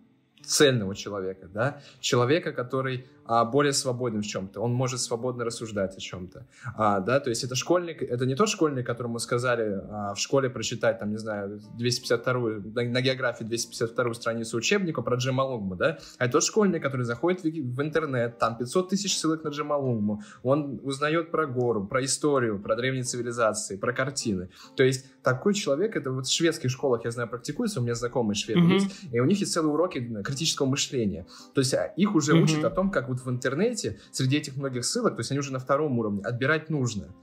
цельного 0.44 0.94
человека, 0.94 1.48
да, 1.52 1.80
человека, 2.00 2.52
который 2.52 3.06
более 3.44 3.72
свободен 3.72 4.22
в 4.22 4.26
чем-то, 4.26 4.60
он 4.60 4.72
может 4.72 5.00
свободно 5.00 5.44
рассуждать 5.44 5.96
о 5.96 6.00
чем-то, 6.00 6.46
а, 6.76 6.98
да, 6.98 7.20
то 7.20 7.30
есть 7.30 7.44
это 7.44 7.54
школьник, 7.54 8.02
это 8.02 8.26
не 8.26 8.34
тот 8.34 8.48
школьник, 8.48 8.84
которому 8.84 9.20
сказали 9.20 9.80
а, 9.88 10.14
в 10.14 10.18
школе 10.18 10.50
прочитать, 10.50 10.98
там, 10.98 11.10
не 11.10 11.16
знаю, 11.16 11.60
252 11.78 12.34
на, 12.74 12.82
на 12.90 13.00
географии 13.00 13.44
252 13.44 14.14
страницу 14.14 14.56
учебника 14.56 15.00
про 15.02 15.16
Джемалунгму, 15.16 15.76
да, 15.76 15.98
а 16.18 16.24
это 16.24 16.32
тот 16.32 16.44
школьник, 16.44 16.82
который 16.82 17.02
заходит 17.02 17.44
в, 17.44 17.46
в 17.46 17.82
интернет, 17.82 18.38
там 18.38 18.56
500 18.58 18.88
тысяч 18.88 19.16
ссылок 19.16 19.44
на 19.44 19.50
Джемалунгму, 19.50 20.22
он 20.42 20.80
узнает 20.82 21.30
про 21.30 21.46
гору, 21.46 21.86
про 21.86 22.04
историю, 22.04 22.58
про 22.58 22.74
древние 22.74 23.04
цивилизации, 23.04 23.76
про 23.76 23.92
картины, 23.92 24.50
то 24.74 24.82
есть 24.82 25.06
такой 25.22 25.54
человек, 25.54 25.94
это 25.94 26.10
вот 26.10 26.26
в 26.26 26.32
шведских 26.32 26.70
школах, 26.70 27.04
я 27.04 27.12
знаю, 27.12 27.28
практикуется, 27.28 27.78
у 27.78 27.84
меня 27.84 27.94
знакомые 27.94 28.34
шведы 28.34 28.60
mm-hmm. 28.60 28.72
есть, 28.72 29.04
и 29.12 29.20
у 29.20 29.24
них 29.24 29.38
есть 29.38 29.52
целые 29.52 29.72
уроки 29.72 30.00
критического 30.24 30.66
мышления, 30.66 31.28
то 31.54 31.60
есть 31.60 31.74
а, 31.74 31.92
их 31.96 32.16
уже 32.16 32.32
mm-hmm. 32.32 32.42
учат 32.42 32.64
о 32.64 32.70
том, 32.70 32.90
как 32.90 33.08
вот 33.08 33.19
в 33.24 33.30
интернете, 33.30 34.00
среди 34.10 34.38
этих 34.38 34.56
многих 34.56 34.84
ссылок, 34.84 35.16
то 35.16 35.20
есть 35.20 35.30
они 35.30 35.40
уже 35.40 35.52
на 35.52 35.58
втором 35.58 35.98
уровне, 35.98 36.22
отбирать 36.22 36.70
нужно. 36.70 37.14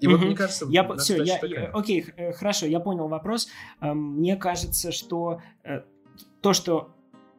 И 0.00 0.06
вот 0.08 0.20
мне 0.20 0.36
кажется, 0.36 0.66
я, 0.68 0.86
все, 0.96 1.22
я, 1.22 1.38
такая. 1.38 1.70
окей, 1.72 2.04
э, 2.16 2.32
хорошо, 2.32 2.66
я 2.66 2.80
понял 2.80 3.08
вопрос. 3.08 3.48
Эм, 3.80 4.18
мне 4.18 4.36
кажется, 4.36 4.92
что 4.92 5.40
э, 5.64 5.82
то, 6.42 6.52
что 6.52 6.94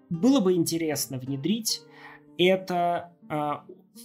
было 0.09 0.39
бы 0.39 0.53
интересно 0.53 1.19
внедрить, 1.19 1.83
это 2.37 3.13
э, 3.29 3.51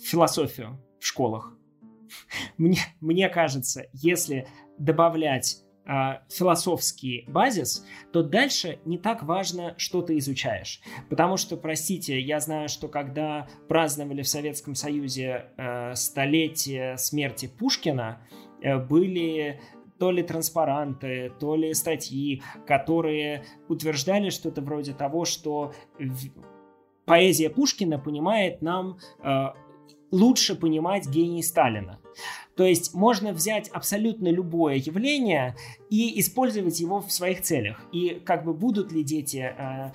философию 0.05 0.79
в 1.01 1.07
школах. 1.07 1.55
Мне, 2.59 2.79
мне 3.01 3.29
кажется, 3.31 3.87
если 3.95 4.47
добавлять 4.79 5.62
философский 5.85 7.25
базис, 7.29 7.85
то 8.13 8.23
дальше 8.23 8.79
не 8.85 8.99
так 8.99 9.23
важно, 9.23 9.75
что 9.79 10.03
ты 10.03 10.19
изучаешь. 10.19 10.81
Потому 11.11 11.37
что, 11.37 11.57
простите, 11.57 12.21
я 12.21 12.41
знаю, 12.41 12.69
что 12.69 12.89
когда 12.89 13.49
праздновали 13.69 14.23
в 14.23 14.29
Советском 14.29 14.75
Союзе 14.75 15.47
э, 15.57 15.95
столетие 15.95 16.97
смерти 16.99 17.51
Пушкина, 17.59 18.21
э, 18.63 18.79
были 18.79 19.61
то 19.99 20.11
ли 20.11 20.23
транспаранты, 20.23 21.33
то 21.39 21.55
ли 21.55 21.75
статьи, 21.75 22.43
которые 22.67 23.45
утверждали 23.69 24.31
что-то 24.31 24.61
вроде 24.61 24.95
того, 24.95 25.25
что 25.25 25.73
поэзия 27.05 27.51
Пушкина 27.51 27.99
понимает 27.99 28.63
нам 28.63 28.99
э, 29.23 29.47
лучше 30.11 30.55
понимать 30.55 31.09
гений 31.09 31.43
Сталина. 31.43 32.01
То 32.57 32.65
есть 32.65 32.95
можно 32.95 33.33
взять 33.33 33.69
абсолютно 33.69 34.29
любое 34.29 34.77
явление 34.77 35.57
и 35.89 36.21
использовать 36.21 36.81
его 36.81 37.01
в 37.01 37.11
своих 37.11 37.43
целях. 37.43 37.81
И 37.93 38.21
как 38.25 38.45
бы 38.45 38.53
будут 38.55 38.93
ли 38.93 39.03
дети 39.03 39.55
э, 39.57 39.93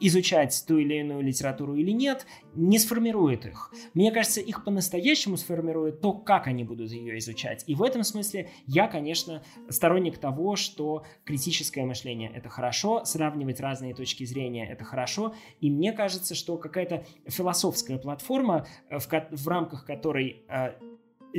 изучать 0.00 0.64
ту 0.66 0.78
или 0.78 1.00
иную 1.00 1.22
литературу 1.22 1.74
или 1.74 1.90
нет, 1.90 2.26
не 2.54 2.78
сформирует 2.78 3.46
их. 3.46 3.72
Мне 3.94 4.10
кажется, 4.10 4.40
их 4.40 4.64
по-настоящему 4.64 5.36
сформирует 5.36 6.00
то, 6.00 6.12
как 6.12 6.46
они 6.46 6.64
будут 6.64 6.90
ее 6.90 7.18
изучать. 7.18 7.64
И 7.66 7.74
в 7.74 7.82
этом 7.82 8.02
смысле 8.02 8.50
я, 8.66 8.88
конечно, 8.88 9.42
сторонник 9.68 10.18
того, 10.18 10.56
что 10.56 11.04
критическое 11.24 11.84
мышление— 11.84 12.30
это 12.34 12.48
хорошо, 12.48 13.04
сравнивать 13.04 13.60
разные 13.60 13.94
точки 13.94 14.24
зрения— 14.24 14.68
это 14.70 14.84
хорошо. 14.84 15.34
И 15.60 15.70
мне 15.70 15.92
кажется, 15.92 16.34
что 16.34 16.56
какая-то 16.56 17.04
философская 17.26 17.98
платформа, 17.98 18.66
э, 18.88 18.98
в, 18.98 19.08
в 19.08 19.48
рамках 19.48 19.84
которой 19.84 20.42
э, 20.48 20.72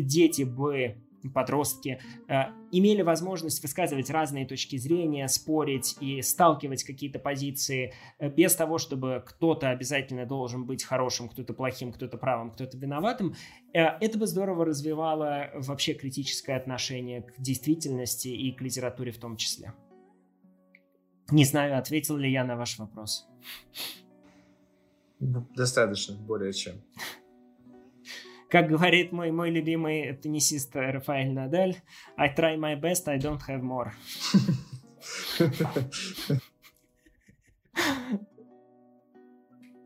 дети 0.02 0.44
бы 0.44 0.98
подростки 1.34 2.00
э, 2.28 2.34
имели 2.72 3.02
возможность 3.02 3.62
высказывать 3.62 4.10
разные 4.10 4.46
точки 4.46 4.78
зрения, 4.78 5.28
спорить 5.28 5.98
и 6.00 6.22
сталкивать 6.22 6.84
какие-то 6.84 7.20
позиции 7.20 7.94
э, 8.20 8.30
без 8.30 8.56
того, 8.56 8.78
чтобы 8.78 9.24
кто-то 9.26 9.70
обязательно 9.70 10.26
должен 10.26 10.66
быть 10.66 10.84
хорошим, 10.84 11.30
кто-то 11.30 11.54
плохим, 11.54 11.92
кто-то 11.92 12.18
правым, 12.18 12.52
кто-то 12.52 12.78
виноватым, 12.78 13.36
э, 13.74 13.80
это 13.80 14.18
бы 14.18 14.28
здорово 14.28 14.66
развивало 14.66 15.52
вообще 15.56 15.94
критическое 15.94 16.56
отношение 16.56 17.22
к 17.22 17.40
действительности 17.40 18.30
и 18.30 18.52
к 18.52 18.62
литературе 18.62 19.12
в 19.12 19.18
том 19.18 19.38
числе. 19.38 19.74
Не 21.30 21.44
знаю, 21.44 21.78
ответил 21.78 22.16
ли 22.16 22.32
я 22.32 22.46
на 22.46 22.56
ваш 22.56 22.80
вопрос. 22.80 23.28
Достаточно, 25.20 26.16
более 26.16 26.54
чем. 26.54 26.76
Как 28.50 28.68
говорит 28.68 29.12
мой, 29.12 29.32
мой 29.32 29.50
любимый 29.50 30.14
теннисист 30.14 30.74
Рафаэль 30.76 31.34
Надаль, 31.34 31.76
I 32.16 32.34
try 32.34 32.56
my 32.58 32.76
best, 32.80 33.08
I 33.08 33.18
don't 33.18 33.42
have 33.48 33.62
more. 33.62 33.92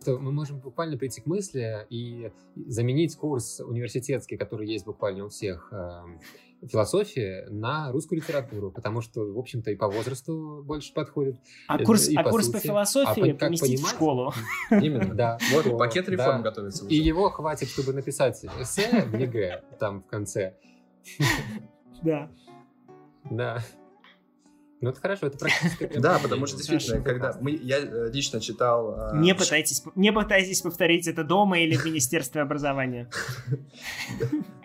то 0.04 0.18
мы 0.18 0.32
можем 0.32 0.60
буквально 0.60 0.98
прийти 0.98 1.22
к 1.22 1.26
мысли 1.26 1.86
и 1.90 2.32
заменить 2.56 3.16
курс 3.16 3.60
университетский, 3.60 4.38
который 4.38 4.68
есть 4.68 4.86
буквально 4.86 5.26
у 5.26 5.30
всех 5.30 5.72
э, 5.72 6.02
философии, 6.68 7.46
на 7.50 7.92
русскую 7.92 8.20
литературу, 8.20 8.72
потому 8.72 9.02
что, 9.02 9.22
в 9.22 9.38
общем-то, 9.38 9.72
и 9.72 9.76
по 9.76 9.88
возрасту 9.88 10.64
больше 10.64 10.94
подходит. 10.94 11.38
А 11.68 11.84
курс, 11.84 12.08
и 12.08 12.16
а 12.16 12.24
по, 12.24 12.30
курс 12.32 12.46
сути, 12.46 12.58
по 12.58 12.60
философии 12.60 13.32
а 13.32 13.36
поместить 13.36 13.78
понимать, 13.78 13.92
в 13.92 13.96
школу. 13.96 14.34
Именно. 14.70 15.14
Да. 15.14 15.38
Вот 15.54 15.78
пакет 15.78 16.08
реформ 16.10 16.42
готовится 16.42 16.86
И 16.88 16.96
его 16.96 17.30
хватит, 17.30 17.70
чтобы 17.70 17.94
написать 17.94 18.44
эссе 18.60 19.06
в 19.06 19.16
ЕГЭ 19.18 19.64
там 19.80 20.02
в 20.02 20.08
конце. 20.08 20.56
Да. 22.04 22.30
Да. 23.30 23.64
Ну, 24.82 24.90
это 24.90 25.00
хорошо, 25.00 25.28
это 25.28 25.38
практически... 25.38 25.90
Да, 26.00 26.18
потому 26.18 26.48
что 26.48 26.58
действительно, 26.58 27.02
когда 27.02 27.38
мы, 27.40 27.52
я 27.52 27.78
э, 27.78 28.10
лично 28.12 28.42
читал... 28.42 28.96
А, 28.98 29.16
не 29.16 29.36
пытайтесь, 29.36 29.84
не 29.96 30.12
пытайтесь 30.12 30.62
повторить 30.62 31.08
это 31.08 31.24
дома 31.24 31.60
или 31.60 31.76
в 31.76 31.86
Министерстве 31.86 32.42
образования. 32.42 33.10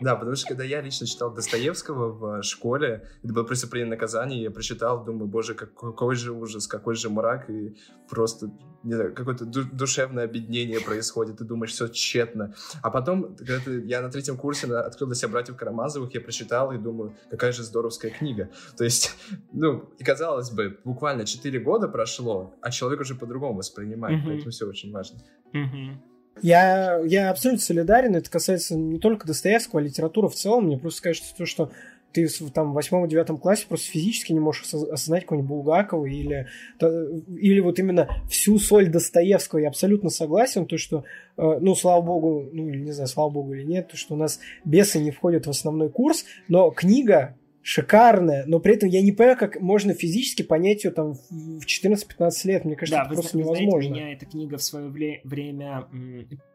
Да, 0.01 0.15
потому 0.15 0.37
что 0.37 0.49
когда 0.49 0.63
я 0.63 0.83
лично 0.83 1.07
читал 1.07 1.33
Достоевского 1.33 2.13
в 2.13 2.43
школе, 2.43 3.09
это 3.23 3.33
было 3.33 3.45
преступление 3.45 3.89
наказания, 3.89 4.43
я 4.43 4.51
прочитал, 4.51 5.03
думаю, 5.03 5.27
боже, 5.27 5.55
какой 5.55 6.17
же 6.17 6.33
ужас, 6.33 6.67
какой 6.67 6.97
же 6.97 7.09
мрак, 7.09 7.49
и 7.49 7.77
просто, 8.09 8.51
не 8.83 8.95
знаю, 8.95 9.15
какое-то 9.15 9.47
душевное 9.47 10.25
объединение 10.25 10.81
происходит, 10.81 11.39
ты 11.39 11.45
думаешь, 11.45 11.73
все 11.73 11.89
тщетно. 11.89 12.55
А 12.83 12.91
потом, 12.91 13.37
когда 13.37 13.59
я 13.71 14.03
на 14.03 14.11
третьем 14.11 14.37
курсе 14.37 14.67
открыл 14.75 15.09
для 15.09 15.17
себя 15.17 15.29
«Братьев 15.29 15.57
Карамазовых», 15.57 16.13
я 16.15 16.21
прочитал 16.21 16.73
и 16.73 16.79
думаю, 16.79 17.17
какая 17.31 17.53
же 17.53 17.63
здоровская 17.63 18.11
книга. 18.11 18.51
То 18.77 18.85
есть, 18.85 19.15
ну, 19.53 19.91
казалось 20.07 20.51
бы, 20.51 20.79
буквально 20.85 21.27
4 21.27 21.59
года 21.59 21.89
прошло, 21.89 22.55
а 22.61 22.71
человек 22.71 23.01
уже 23.01 23.15
по-другому 23.15 23.59
воспринимает, 23.59 24.21
mm-hmm. 24.21 24.27
поэтому 24.27 24.51
все 24.51 24.67
очень 24.67 24.93
важно. 24.93 25.19
Mm-hmm. 25.53 25.97
Я, 26.43 27.01
я 27.05 27.31
абсолютно 27.31 27.63
солидарен, 27.63 28.15
это 28.15 28.31
касается 28.31 28.77
не 28.77 28.99
только 28.99 29.27
Достоевского, 29.27 29.81
а 29.81 29.85
литературы 29.85 30.29
в 30.29 30.35
целом. 30.35 30.65
Мне 30.65 30.79
просто 30.79 31.03
кажется, 31.03 31.35
то, 31.37 31.47
что 31.47 31.71
ты 32.13 32.29
там 32.55 32.71
в 32.71 32.75
восьмом-девятом 32.75 33.37
классе 33.37 33.67
просто 33.69 33.91
физически 33.91 34.33
не 34.33 34.41
можешь 34.41 34.73
осознать 34.73 35.23
какого-нибудь 35.23 35.49
Булгакова 35.49 36.07
или, 36.07 36.47
или 36.81 37.61
вот 37.61 37.79
именно 37.79 38.09
всю 38.31 38.59
соль 38.59 38.89
Достоевского. 38.89 39.59
Я 39.61 39.69
абсолютно 39.69 40.09
согласен, 40.09 40.67
то, 40.67 40.79
что, 40.79 41.05
э, 41.37 41.59
ну, 41.61 41.75
слава 41.75 42.01
богу, 42.01 42.49
ну, 42.53 42.65
не 42.71 42.93
знаю, 42.93 43.09
слава 43.09 43.31
богу 43.31 43.53
или 43.55 43.65
нет, 43.65 43.89
то, 43.89 43.97
что 43.97 44.15
у 44.15 44.17
нас 44.17 44.41
бесы 44.65 44.99
не 44.99 45.11
входят 45.11 45.47
в 45.47 45.51
основной 45.51 45.91
курс, 45.91 46.25
но 46.49 46.71
книга 46.71 47.37
шикарная, 47.67 48.45
но 48.47 48.61
при 48.61 48.75
этом 48.75 48.89
я 48.89 49.03
не 49.03 49.11
понимаю, 49.11 49.37
как 49.37 49.61
можно 49.61 49.93
физически 49.93 50.43
понять 50.43 50.85
ее 50.85 50.93
там 50.93 51.15
в 51.15 51.67
14-15 51.67 52.31
лет. 52.45 52.65
Мне 52.65 52.77
кажется, 52.77 53.01
да, 53.01 53.03
это 53.03 53.11
вы, 53.11 53.15
просто 53.17 53.37
вы 53.37 53.43
невозможно. 53.43 53.89
Знаете, 53.89 53.91
меня 53.91 54.13
эта 54.13 54.25
книга 54.25 54.57
в 54.57 54.63
свое 54.63 54.89
время 55.25 55.89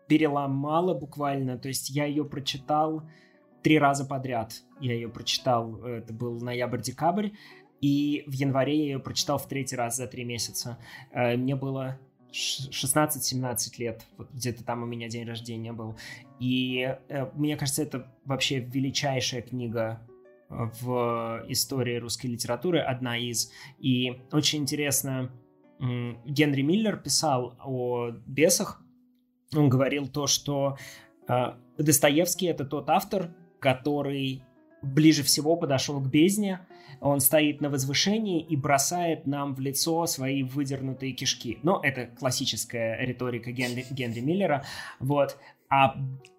переломала 0.07 0.93
буквально. 0.93 1.57
То 1.57 1.67
есть 1.67 1.89
я 1.89 2.05
ее 2.05 2.23
прочитал 2.23 3.03
три 3.61 3.77
раза 3.77 4.05
подряд. 4.05 4.53
Я 4.79 4.93
ее 4.93 5.09
прочитал, 5.09 5.83
это 5.83 6.13
был 6.13 6.39
ноябрь-декабрь, 6.39 7.31
и 7.81 8.23
в 8.25 8.31
январе 8.31 8.77
я 8.77 8.83
ее 8.93 8.99
прочитал 8.99 9.37
в 9.37 9.49
третий 9.49 9.75
раз 9.75 9.97
за 9.97 10.07
три 10.07 10.23
месяца. 10.23 10.77
Э, 11.11 11.35
мне 11.35 11.57
было 11.57 11.99
16-17 12.31 13.57
лет, 13.79 14.05
вот 14.17 14.31
где-то 14.31 14.63
там 14.63 14.83
у 14.83 14.85
меня 14.85 15.09
день 15.09 15.27
рождения 15.27 15.73
был. 15.73 15.97
И 16.39 16.95
э, 17.09 17.25
мне 17.35 17.57
кажется, 17.57 17.83
это 17.83 18.09
вообще 18.23 18.59
величайшая 18.59 19.41
книга 19.41 19.99
в 20.51 21.45
истории 21.47 21.97
русской 21.97 22.27
литературы, 22.27 22.79
одна 22.79 23.17
из. 23.17 23.51
И 23.79 24.21
очень 24.31 24.59
интересно, 24.59 25.31
Генри 25.79 26.61
Миллер 26.61 26.97
писал 26.97 27.55
о 27.63 28.11
бесах. 28.27 28.81
Он 29.55 29.69
говорил 29.69 30.07
то, 30.07 30.27
что 30.27 30.77
э, 31.27 31.53
Достоевский 31.77 32.47
это 32.47 32.65
тот 32.65 32.89
автор, 32.89 33.33
который 33.59 34.43
ближе 34.81 35.23
всего 35.23 35.55
подошел 35.55 35.99
к 35.99 36.07
бездне. 36.07 36.61
Он 36.99 37.19
стоит 37.19 37.61
на 37.61 37.69
возвышении 37.69 38.41
и 38.43 38.55
бросает 38.55 39.25
нам 39.25 39.55
в 39.55 39.59
лицо 39.59 40.05
свои 40.05 40.43
выдернутые 40.43 41.13
кишки. 41.13 41.59
Но 41.63 41.79
это 41.83 42.07
классическая 42.07 43.03
риторика 43.03 43.51
Генри, 43.51 43.85
Генри 43.89 44.19
Миллера. 44.19 44.65
Вот. 44.99 45.37
А 45.69 45.95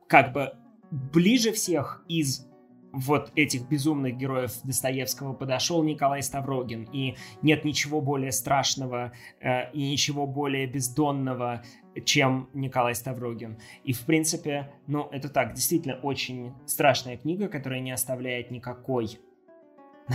как 0.08 0.32
бы 0.32 0.52
ближе 0.90 1.52
всех 1.52 2.04
из 2.08 2.46
вот 2.92 3.32
этих 3.34 3.68
безумных 3.68 4.16
героев 4.16 4.52
Достоевского 4.64 5.32
подошел 5.32 5.82
Николай 5.82 6.22
Ставрогин, 6.22 6.88
и 6.92 7.16
нет 7.42 7.64
ничего 7.64 8.00
более 8.00 8.32
страшного 8.32 9.12
э, 9.40 9.70
и 9.72 9.90
ничего 9.90 10.26
более 10.26 10.66
бездонного, 10.66 11.62
чем 12.04 12.48
Николай 12.54 12.94
Ставрогин. 12.94 13.58
И, 13.84 13.92
в 13.92 14.02
принципе, 14.02 14.72
ну, 14.86 15.08
это 15.10 15.28
так, 15.28 15.54
действительно 15.54 15.96
очень 16.02 16.52
страшная 16.66 17.16
книга, 17.16 17.48
которая 17.48 17.80
не 17.80 17.90
оставляет 17.90 18.50
никакой 18.50 19.18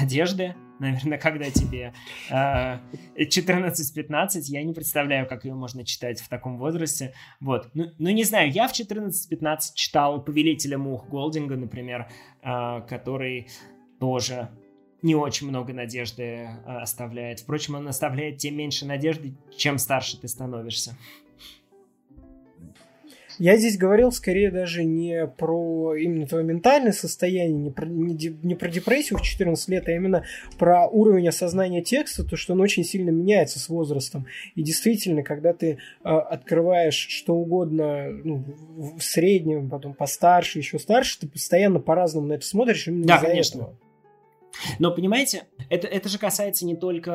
надежды, 0.02 0.56
наверное, 0.80 1.18
когда 1.28 1.50
тебе 1.50 1.94
э, 2.30 2.80
14-15, 3.18 4.42
я 4.44 4.64
не 4.64 4.74
представляю, 4.74 5.28
как 5.28 5.46
ее 5.46 5.54
можно 5.54 5.86
читать 5.86 6.22
в 6.22 6.30
таком 6.30 6.58
возрасте. 6.58 7.14
Вот. 7.40 7.70
Ну, 7.74 7.92
ну 7.98 8.10
не 8.10 8.24
знаю, 8.24 8.52
я 8.52 8.68
в 8.68 8.74
14-15 8.74 9.60
читал 9.76 10.24
«Повелителя 10.24 10.78
мух» 10.78 11.08
Голдинга, 11.10 11.56
например, 11.56 12.08
э, 12.42 12.82
который 12.88 13.48
тоже 14.00 14.50
не 15.02 15.16
очень 15.16 15.48
много 15.48 15.74
надежды 15.74 16.24
э, 16.24 16.48
оставляет. 16.66 17.40
Впрочем, 17.40 17.76
он 17.76 17.88
оставляет 17.88 18.38
тем 18.38 18.56
меньше 18.56 18.86
надежды, 18.86 19.34
чем 19.56 19.78
старше 19.78 20.20
ты 20.20 20.28
становишься. 20.28 20.98
Я 23.40 23.58
здесь 23.58 23.78
говорил 23.78 24.12
скорее 24.12 24.52
даже 24.52 24.84
не 24.84 25.28
про 25.28 25.96
именно 25.96 26.28
твое 26.28 26.44
ментальное 26.44 26.92
состояние, 26.92 27.58
не 27.58 27.72
про, 27.72 27.86
не, 27.86 28.38
не 28.44 28.56
про 28.56 28.70
депрессию 28.70 29.20
в 29.20 29.22
14 29.22 29.70
лет, 29.70 29.88
а 29.88 29.92
именно 29.92 30.26
про 30.58 30.88
уровень 30.88 31.28
осознания 31.28 31.82
текста, 31.82 32.24
то, 32.24 32.36
что 32.36 32.54
он 32.54 32.62
очень 32.62 32.84
сильно 32.84 33.10
меняется 33.10 33.60
с 33.60 33.70
возрастом. 33.70 34.26
И 34.56 34.64
действительно, 34.64 35.24
когда 35.24 35.54
ты 35.54 35.78
э, 36.04 36.10
открываешь 36.10 37.08
что 37.10 37.36
угодно 37.36 38.10
ну, 38.24 38.44
в 38.98 39.02
среднем, 39.02 39.70
потом 39.70 39.94
постарше, 39.94 40.60
еще 40.60 40.80
старше, 40.80 41.20
ты 41.20 41.28
постоянно 41.28 41.80
по-разному 41.80 42.28
на 42.28 42.34
это 42.34 42.46
смотришь 42.46 42.88
именно 42.88 43.08
да, 43.08 43.20
конечно. 43.20 43.60
этого. 43.60 43.87
Но 44.80 44.92
понимаете, 44.92 45.48
это, 45.70 45.88
это 45.88 46.10
же 46.10 46.18
касается 46.18 46.66
не 46.66 46.76
только 46.76 47.12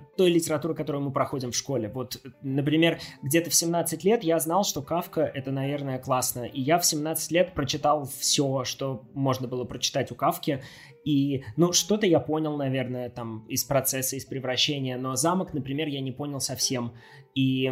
э, 0.00 0.16
той 0.16 0.30
литературы, 0.30 0.74
которую 0.74 1.04
мы 1.04 1.12
проходим 1.12 1.52
в 1.52 1.56
школе. 1.56 1.88
Вот, 1.88 2.20
например, 2.42 2.98
где-то 3.22 3.50
в 3.50 3.54
17 3.54 4.04
лет 4.04 4.24
я 4.24 4.38
знал, 4.38 4.64
что 4.64 4.82
Кавка 4.82 5.22
это, 5.22 5.50
наверное, 5.50 5.98
классно. 5.98 6.44
И 6.44 6.60
я 6.60 6.78
в 6.78 6.86
17 6.86 7.30
лет 7.32 7.54
прочитал 7.54 8.08
все, 8.18 8.64
что 8.64 9.04
можно 9.14 9.48
было 9.48 9.64
прочитать 9.64 10.10
у 10.10 10.14
Кавки. 10.14 10.62
И, 11.04 11.44
ну, 11.56 11.72
что-то 11.72 12.06
я 12.06 12.18
понял, 12.18 12.56
наверное, 12.56 13.08
там, 13.10 13.46
из 13.46 13.62
процесса, 13.62 14.16
из 14.16 14.24
превращения, 14.24 14.98
но 14.98 15.14
замок, 15.14 15.54
например, 15.54 15.86
я 15.86 16.00
не 16.00 16.10
понял 16.10 16.40
совсем. 16.40 16.94
И 17.36 17.70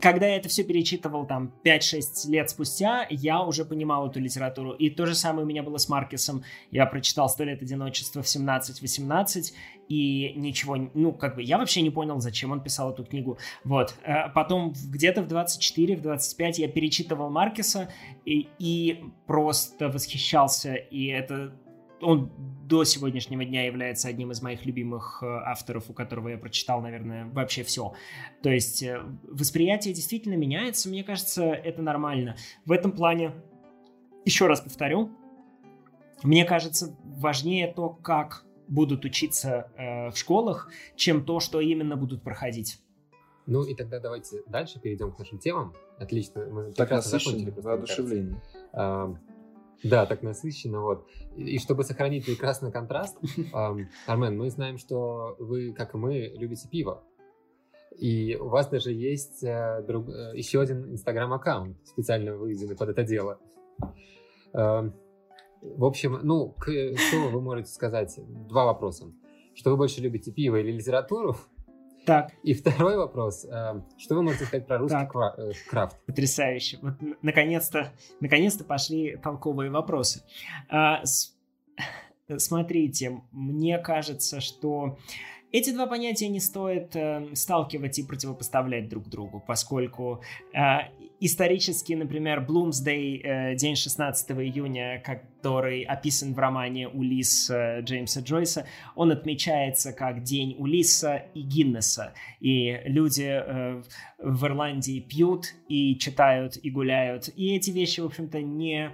когда 0.00 0.26
я 0.26 0.36
это 0.36 0.48
все 0.48 0.62
перечитывал 0.62 1.26
там 1.26 1.52
5-6 1.64 2.28
лет 2.28 2.50
спустя, 2.50 3.06
я 3.08 3.42
уже 3.42 3.64
понимал 3.64 4.08
эту 4.08 4.20
литературу. 4.20 4.72
И 4.72 4.90
то 4.90 5.06
же 5.06 5.14
самое 5.14 5.44
у 5.44 5.48
меня 5.48 5.62
было 5.62 5.78
с 5.78 5.88
Маркесом. 5.88 6.44
Я 6.70 6.86
прочитал 6.86 7.28
«Сто 7.28 7.44
лет 7.44 7.62
одиночества» 7.62 8.22
в 8.22 8.26
17-18, 8.26 9.52
и 9.88 10.32
ничего, 10.36 10.76
ну, 10.94 11.12
как 11.12 11.36
бы, 11.36 11.42
я 11.42 11.58
вообще 11.58 11.80
не 11.80 11.90
понял, 11.90 12.20
зачем 12.20 12.52
он 12.52 12.62
писал 12.62 12.92
эту 12.92 13.04
книгу. 13.04 13.38
Вот. 13.64 13.94
Э, 14.02 14.28
потом 14.34 14.72
где-то 14.72 15.22
в 15.22 15.28
24, 15.28 15.96
в 15.96 16.02
25 16.02 16.58
я 16.58 16.68
перечитывал 16.68 17.30
Маркеса 17.30 17.88
и, 18.24 18.48
и 18.58 19.04
просто 19.26 19.88
восхищался, 19.88 20.74
и 20.74 21.06
это 21.06 21.54
он 22.06 22.30
до 22.68 22.84
сегодняшнего 22.84 23.44
дня 23.44 23.66
является 23.66 24.06
одним 24.08 24.30
из 24.30 24.40
моих 24.40 24.64
любимых 24.64 25.22
э, 25.22 25.26
авторов, 25.26 25.90
у 25.90 25.92
которого 25.92 26.28
я 26.28 26.38
прочитал, 26.38 26.80
наверное, 26.80 27.26
вообще 27.26 27.64
все. 27.64 27.94
То 28.42 28.50
есть 28.50 28.82
э, 28.82 29.00
восприятие 29.24 29.92
действительно 29.92 30.34
меняется, 30.34 30.88
мне 30.88 31.02
кажется, 31.02 31.44
это 31.44 31.82
нормально. 31.82 32.36
В 32.64 32.70
этом 32.70 32.92
плане, 32.92 33.32
еще 34.24 34.46
раз 34.46 34.60
повторю, 34.60 35.10
мне 36.22 36.44
кажется, 36.44 36.96
важнее 37.04 37.72
то, 37.72 37.88
как 37.88 38.44
будут 38.68 39.04
учиться 39.04 39.70
э, 39.76 40.10
в 40.10 40.16
школах, 40.16 40.70
чем 40.94 41.24
то, 41.24 41.40
что 41.40 41.60
именно 41.60 41.96
будут 41.96 42.22
проходить. 42.22 42.80
Ну 43.46 43.64
и 43.64 43.74
тогда 43.74 43.98
давайте 43.98 44.42
дальше 44.46 44.80
перейдем 44.80 45.12
к 45.12 45.18
нашим 45.18 45.38
темам. 45.38 45.74
Отлично. 45.98 46.46
Мы 46.46 46.72
так 46.72 46.90
насыщенно, 46.90 47.52
воодушевление. 47.52 48.40
Да, 49.82 50.06
так 50.06 50.22
насыщенно, 50.22 50.80
вот. 50.80 51.06
И 51.36 51.58
чтобы 51.58 51.84
сохранить 51.84 52.26
прекрасный 52.26 52.72
контраст, 52.72 53.16
Армен, 53.52 54.36
мы 54.36 54.50
знаем, 54.50 54.78
что 54.78 55.36
вы, 55.38 55.72
как 55.72 55.94
и 55.94 55.98
мы, 55.98 56.32
любите 56.36 56.68
пиво. 56.68 57.04
И 57.98 58.36
у 58.36 58.48
вас 58.48 58.68
даже 58.68 58.92
есть 58.92 59.42
э, 59.42 59.82
друг, 59.86 60.08
э, 60.08 60.32
еще 60.34 60.60
один 60.60 60.92
инстаграм-аккаунт, 60.92 61.78
специально 61.84 62.36
выведенный 62.36 62.76
под 62.76 62.90
это 62.90 63.04
дело. 63.04 63.38
В 64.52 65.84
общем, 65.84 66.20
ну, 66.22 66.50
к, 66.58 66.64
что 66.96 67.28
вы 67.30 67.40
можете 67.40 67.70
сказать? 67.70 68.18
Два 68.48 68.66
вопроса. 68.66 69.12
Что 69.54 69.70
вы 69.70 69.76
больше 69.76 70.00
любите, 70.00 70.30
пиво 70.30 70.56
или 70.56 70.72
литературу? 70.72 71.36
Так. 72.06 72.32
И 72.44 72.54
второй 72.54 72.96
вопрос. 72.96 73.44
Э, 73.44 73.82
что 73.98 74.14
вы 74.14 74.22
можете 74.22 74.44
сказать 74.44 74.66
про 74.66 74.78
русский 74.78 74.96
так. 74.96 75.38
Э, 75.38 75.50
крафт? 75.68 75.96
Потрясающе. 76.06 76.78
Вот 76.80 76.94
наконец-то, 77.20 77.92
наконец-то 78.20 78.62
пошли 78.62 79.16
толковые 79.16 79.70
вопросы. 79.70 80.22
А, 80.68 81.02
смотрите, 82.36 83.22
мне 83.32 83.78
кажется, 83.78 84.40
что 84.40 84.98
эти 85.52 85.70
два 85.70 85.86
понятия 85.86 86.28
не 86.28 86.40
стоит 86.40 86.94
э, 86.96 87.34
сталкивать 87.34 87.98
и 87.98 88.02
противопоставлять 88.02 88.88
друг 88.88 89.08
другу, 89.08 89.42
поскольку 89.46 90.22
э, 90.52 90.58
исторически, 91.20 91.94
например, 91.94 92.40
Блумсдей, 92.40 93.20
э, 93.22 93.54
день 93.54 93.76
16 93.76 94.30
июня, 94.32 95.00
который 95.04 95.82
описан 95.82 96.34
в 96.34 96.38
романе 96.38 96.88
«Улисс» 96.88 97.48
э, 97.50 97.80
Джеймса 97.82 98.20
Джойса, 98.20 98.66
он 98.94 99.12
отмечается 99.12 99.92
как 99.92 100.22
день 100.22 100.56
Улисса 100.58 101.26
и 101.34 101.42
Гиннесса. 101.42 102.12
И 102.40 102.80
люди 102.84 103.28
э, 103.28 103.82
в 104.18 104.44
Ирландии 104.44 105.00
пьют 105.00 105.54
и 105.68 105.96
читают 105.96 106.58
и 106.62 106.70
гуляют. 106.70 107.28
И 107.36 107.54
эти 107.54 107.70
вещи, 107.70 108.00
в 108.00 108.06
общем-то, 108.06 108.42
не 108.42 108.92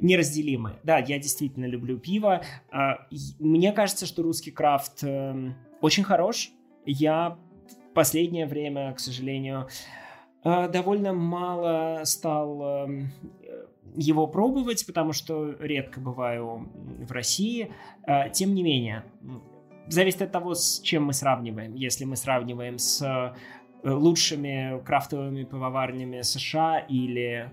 неразделимы. 0.00 0.80
Да, 0.82 0.98
я 0.98 1.18
действительно 1.18 1.66
люблю 1.66 1.98
пиво. 1.98 2.42
А, 2.70 3.06
мне 3.38 3.72
кажется, 3.72 4.04
что 4.04 4.22
русский 4.22 4.50
крафт 4.50 5.04
эм, 5.04 5.54
очень 5.82 6.04
хорош. 6.04 6.50
Я 6.86 7.36
в 7.90 7.94
последнее 7.94 8.46
время, 8.46 8.94
к 8.94 9.00
сожалению, 9.00 9.68
э, 10.44 10.68
довольно 10.68 11.12
мало 11.12 12.02
стал 12.04 12.62
эм, 12.62 13.12
его 13.94 14.26
пробовать, 14.26 14.86
потому 14.86 15.12
что 15.12 15.50
редко 15.60 16.00
бываю 16.00 16.70
в 17.06 17.12
России. 17.12 17.72
Э, 18.06 18.30
тем 18.30 18.54
не 18.54 18.62
менее, 18.62 19.04
зависит 19.88 20.22
от 20.22 20.32
того, 20.32 20.54
с 20.54 20.80
чем 20.80 21.04
мы 21.04 21.12
сравниваем. 21.12 21.74
Если 21.74 22.04
мы 22.04 22.16
сравниваем 22.16 22.78
с 22.78 23.02
э, 23.02 23.88
лучшими 23.88 24.82
крафтовыми 24.84 25.44
пивоварнями 25.44 26.22
США 26.22 26.78
или 26.78 27.50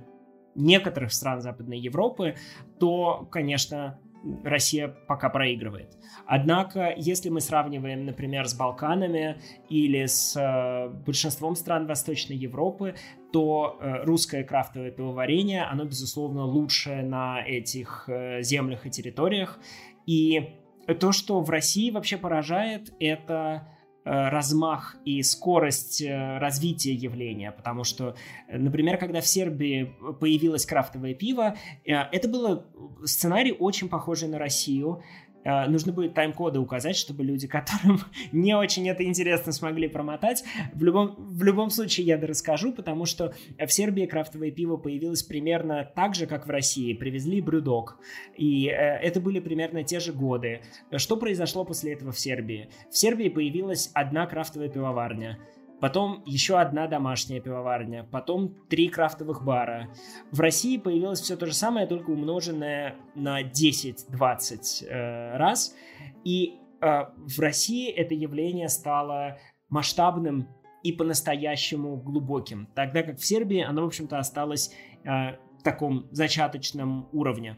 некоторых 0.55 1.13
стран 1.13 1.41
Западной 1.41 1.79
Европы, 1.79 2.35
то, 2.79 3.27
конечно, 3.31 3.99
Россия 4.43 4.87
пока 5.07 5.29
проигрывает. 5.29 5.97
Однако, 6.25 6.93
если 6.97 7.29
мы 7.29 7.41
сравниваем, 7.41 8.05
например, 8.05 8.47
с 8.47 8.53
Балканами 8.53 9.39
или 9.69 10.05
с 10.05 10.35
э, 10.35 10.89
большинством 11.05 11.55
стран 11.55 11.87
Восточной 11.87 12.35
Европы, 12.35 12.95
то 13.31 13.77
э, 13.79 14.03
русское 14.03 14.43
крафтовое 14.43 14.91
пивоварение, 14.91 15.63
оно, 15.63 15.85
безусловно, 15.85 16.43
лучшее 16.43 17.03
на 17.03 17.41
этих 17.45 18.05
э, 18.07 18.41
землях 18.41 18.85
и 18.85 18.89
территориях. 18.89 19.59
И 20.05 20.55
то, 20.99 21.11
что 21.11 21.39
в 21.41 21.49
России 21.49 21.91
вообще 21.91 22.17
поражает, 22.17 22.93
это 22.99 23.67
размах 24.09 24.95
и 25.05 25.21
скорость 25.23 26.01
э, 26.01 26.37
развития 26.39 26.93
явления, 26.93 27.51
потому 27.51 27.83
что, 27.83 28.15
э, 28.47 28.57
например, 28.57 28.97
когда 28.97 29.21
в 29.21 29.27
Сербии 29.27 29.95
появилось 30.19 30.65
крафтовое 30.65 31.13
пиво, 31.13 31.55
это 31.83 32.27
было 32.27 32.65
сценарий 33.05 33.51
очень 33.51 33.89
похожий 33.89 34.27
на 34.27 34.39
Россию, 34.39 35.03
Э, 35.28 35.28
нужно 35.43 35.93
будет 35.93 36.13
тайм-коды 36.13 36.59
указать, 36.59 36.95
чтобы 36.95 37.23
люди, 37.23 37.47
которым 37.59 37.99
не 38.31 38.55
очень 38.55 38.87
это 38.89 39.03
интересно, 39.03 39.51
смогли 39.51 39.87
промотать. 39.87 40.43
В 40.73 40.83
любом, 40.83 41.15
в 41.17 41.43
любом 41.43 41.69
случае 41.69 42.05
я 42.05 42.19
расскажу, 42.19 42.73
потому 42.73 43.05
что 43.05 43.33
в 43.57 43.71
Сербии 43.71 44.05
крафтовое 44.05 44.51
пиво 44.51 44.77
появилось 44.77 45.23
примерно 45.23 45.89
так 45.95 46.15
же, 46.15 46.27
как 46.27 46.47
в 46.47 46.49
России. 46.49 46.93
Привезли 46.93 47.41
брюдок. 47.41 47.97
И 48.37 48.67
э, 48.67 48.71
это 48.71 49.19
были 49.21 49.39
примерно 49.39 49.83
те 49.83 49.99
же 49.99 50.13
годы. 50.13 50.61
Что 50.95 51.17
произошло 51.17 51.65
после 51.65 51.93
этого 51.93 52.11
в 52.11 52.19
Сербии? 52.19 52.69
В 52.91 52.97
Сербии 52.97 53.29
появилась 53.29 53.91
одна 53.93 54.25
крафтовая 54.25 54.69
пивоварня– 54.69 55.39
потом 55.79 56.23
еще 56.25 56.59
одна 56.59 56.87
домашняя 56.87 57.39
пивоварня, 57.39 58.07
потом 58.11 58.55
три 58.69 58.89
крафтовых 58.89 59.43
бара. 59.43 59.89
В 60.31 60.39
России 60.39 60.77
появилось 60.77 61.21
все 61.21 61.35
то 61.35 61.45
же 61.45 61.53
самое, 61.53 61.87
только 61.87 62.11
умноженное 62.11 62.95
на 63.15 63.41
10-20 63.41 64.85
э, 64.85 65.37
раз. 65.37 65.75
И 66.23 66.55
э, 66.81 67.05
в 67.15 67.39
России 67.39 67.89
это 67.89 68.13
явление 68.13 68.69
стало 68.69 69.37
масштабным 69.69 70.47
и 70.83 70.93
по-настоящему 70.93 71.97
глубоким, 71.97 72.67
тогда 72.73 73.03
как 73.03 73.17
в 73.17 73.25
Сербии 73.25 73.61
оно, 73.61 73.83
в 73.83 73.87
общем-то, 73.87 74.17
осталось 74.17 74.73
э, 75.03 75.35
в 75.59 75.63
таком 75.63 76.07
зачаточном 76.11 77.09
уровне. 77.11 77.57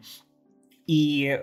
И 0.87 1.39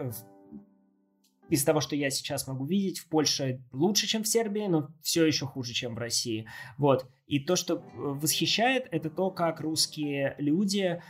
из 1.49 1.65
того, 1.65 1.81
что 1.81 1.97
я 1.97 2.11
сейчас 2.11 2.47
могу 2.47 2.65
видеть, 2.67 2.99
в 2.99 3.09
Польше 3.09 3.63
лучше, 3.73 4.07
чем 4.07 4.23
в 4.23 4.29
Сербии, 4.29 4.67
но 4.67 4.89
все 5.03 5.25
еще 5.25 5.47
хуже, 5.47 5.73
чем 5.73 5.95
в 5.95 5.99
России. 5.99 6.47
Вот. 6.77 7.07
И 7.27 7.41
то, 7.41 7.57
что 7.57 7.77
э, 7.77 7.81
восхищает, 7.95 8.87
это 8.91 9.11
то, 9.11 9.31
как 9.31 9.61
русские 9.61 10.35
люди 10.39 11.03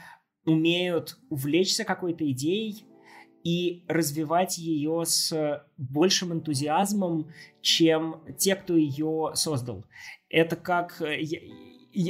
умеют 0.44 1.18
увлечься 1.28 1.84
какой-то 1.84 2.30
идеей 2.30 2.84
и 3.44 3.84
развивать 3.88 4.58
ее 4.58 5.04
с 5.04 5.64
большим 5.76 6.32
энтузиазмом, 6.32 7.30
чем 7.60 8.22
те, 8.38 8.56
кто 8.56 8.76
ее 8.76 9.32
создал. 9.34 9.84
Это 10.28 10.56
как 10.56 11.00
э, 11.02 11.20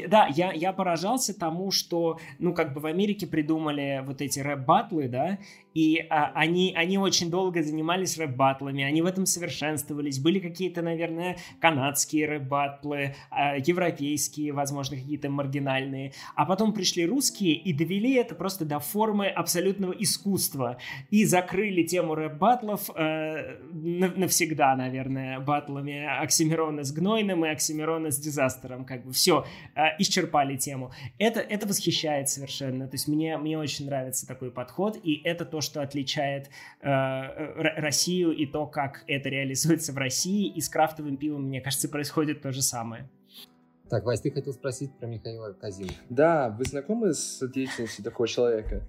да, 0.09 0.26
я, 0.26 0.53
я 0.53 0.72
поражался 0.72 1.39
тому, 1.39 1.70
что, 1.70 2.18
ну, 2.39 2.53
как 2.53 2.74
бы 2.74 2.81
в 2.81 2.87
Америке 2.87 3.26
придумали 3.26 4.03
вот 4.05 4.20
эти 4.20 4.41
рэп-батлы, 4.41 5.09
да, 5.09 5.39
и 5.79 6.05
а, 6.11 6.33
они, 6.35 6.74
они 6.76 6.99
очень 6.99 7.31
долго 7.31 7.62
занимались 7.62 8.18
рэп-батлами, 8.18 8.83
они 8.83 9.01
в 9.01 9.07
этом 9.07 9.26
совершенствовались, 9.26 10.18
были 10.18 10.41
какие-то, 10.41 10.83
наверное, 10.83 11.37
канадские 11.61 12.26
рэп-батлы, 12.26 13.14
а, 13.31 13.59
европейские, 13.59 14.53
возможно, 14.53 14.97
какие-то 14.97 15.31
маргинальные, 15.31 16.14
а 16.35 16.47
потом 16.47 16.72
пришли 16.72 17.07
русские 17.07 17.55
и 17.55 17.72
довели 17.72 18.14
это 18.14 18.35
просто 18.35 18.64
до 18.64 18.81
формы 18.81 19.29
абсолютного 19.29 19.93
искусства, 19.93 20.79
и 21.11 21.24
закрыли 21.24 21.85
тему 21.85 22.16
рэп-батлов 22.16 22.91
э, 22.97 23.59
навсегда, 23.70 24.74
наверное, 24.74 25.39
батлами 25.39 26.05
Оксимирона 26.22 26.83
с 26.83 26.91
Гнойным 26.91 27.47
и 27.47 27.51
Оксимирона 27.51 28.11
с 28.11 28.18
Дизастером, 28.18 28.85
как 28.85 29.05
бы 29.05 29.12
все, 29.12 29.47
э, 29.76 29.81
исчерпали 30.01 30.57
тему. 30.57 30.91
Это, 31.18 31.39
это 31.39 31.68
восхищает 31.68 32.29
совершенно. 32.29 32.89
То 32.89 32.97
есть 32.97 33.07
мне, 33.07 33.39
мне 33.39 33.57
очень 33.57 33.87
нравится 33.87 34.26
такой 34.26 34.51
подход, 34.51 34.99
и 35.01 35.20
это 35.22 35.45
то, 35.45 35.61
что 35.61 35.68
отличает 35.77 36.49
э, 36.81 36.89
Россию 37.81 38.33
и 38.33 38.47
то, 38.47 38.66
как 38.66 39.05
это 39.07 39.29
реализуется 39.29 39.93
в 39.93 39.99
России. 39.99 40.49
И 40.49 40.61
с 40.61 40.69
крафтовым 40.69 41.16
пивом, 41.16 41.45
мне 41.45 41.61
кажется, 41.61 41.89
происходит 41.89 42.43
то 42.43 42.53
же 42.53 42.62
самое. 42.62 43.09
Так, 43.89 44.05
Вась, 44.05 44.21
ты 44.21 44.31
хотел 44.31 44.53
спросить 44.53 44.91
про 44.99 45.07
Михаила 45.07 45.53
Казимова. 45.53 45.95
Да, 46.11 46.51
вы 46.51 46.64
знакомы 46.64 47.14
с 47.14 47.41
деятельностью 47.49 48.05
такого 48.05 48.29
человека? 48.29 48.87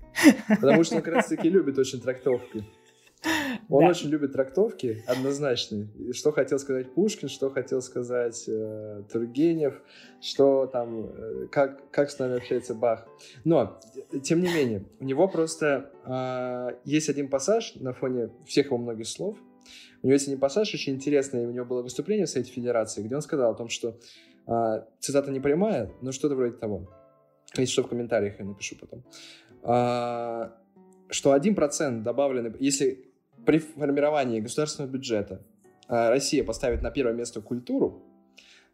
Потому 0.47 0.83
что 0.83 0.97
он 0.97 1.01
как 1.01 1.13
раз-таки 1.13 1.49
любит 1.49 1.77
очень 1.77 2.01
трактовки. 2.01 2.65
Он 3.69 3.83
да. 3.83 3.89
очень 3.89 4.09
любит 4.09 4.33
трактовки 4.33 5.03
однозначные. 5.07 5.87
Что 6.13 6.31
хотел 6.31 6.59
сказать 6.59 6.93
Пушкин, 6.93 7.27
что 7.27 7.49
хотел 7.49 7.81
сказать 7.81 8.45
э, 8.47 9.03
Тургенев, 9.11 9.81
что 10.21 10.67
там, 10.67 11.05
э, 11.05 11.47
как, 11.51 11.89
как 11.91 12.09
с 12.09 12.17
нами 12.19 12.37
общается 12.37 12.73
Бах. 12.73 13.07
Но, 13.43 13.79
тем 14.23 14.41
не 14.41 14.47
менее, 14.47 14.85
у 14.99 15.03
него 15.03 15.27
просто 15.27 15.91
э, 16.05 16.77
есть 16.85 17.09
один 17.09 17.29
пассаж 17.29 17.75
на 17.75 17.93
фоне 17.93 18.29
всех 18.45 18.67
его 18.67 18.77
многих 18.77 19.07
слов. 19.07 19.37
У 20.01 20.07
него 20.07 20.13
есть 20.13 20.27
один 20.27 20.39
пассаж 20.39 20.73
очень 20.73 20.93
интересный, 20.93 21.45
у 21.45 21.51
него 21.51 21.65
было 21.65 21.81
выступление 21.81 22.25
в 22.25 22.29
Совете 22.29 22.51
Федерации, 22.51 23.03
где 23.03 23.15
он 23.15 23.21
сказал 23.21 23.51
о 23.51 23.55
том, 23.55 23.67
что 23.67 23.99
э, 24.47 24.83
цитата 24.99 25.31
не 25.31 25.41
прямая, 25.41 25.91
но 26.01 26.11
что-то 26.11 26.35
вроде 26.35 26.55
того. 26.55 26.89
Если 27.55 27.73
что, 27.73 27.83
в 27.83 27.89
комментариях 27.89 28.39
я 28.39 28.45
напишу 28.45 28.77
потом. 28.79 29.03
Э, 29.63 30.51
что 31.09 31.35
1% 31.35 32.01
добавленный, 32.01 32.53
если 32.59 33.08
при 33.45 33.59
формировании 33.59 34.39
государственного 34.39 34.91
бюджета 34.91 35.41
а, 35.87 36.09
Россия 36.09 36.43
поставит 36.43 36.81
на 36.81 36.91
первое 36.91 37.13
место 37.13 37.41
культуру, 37.41 38.03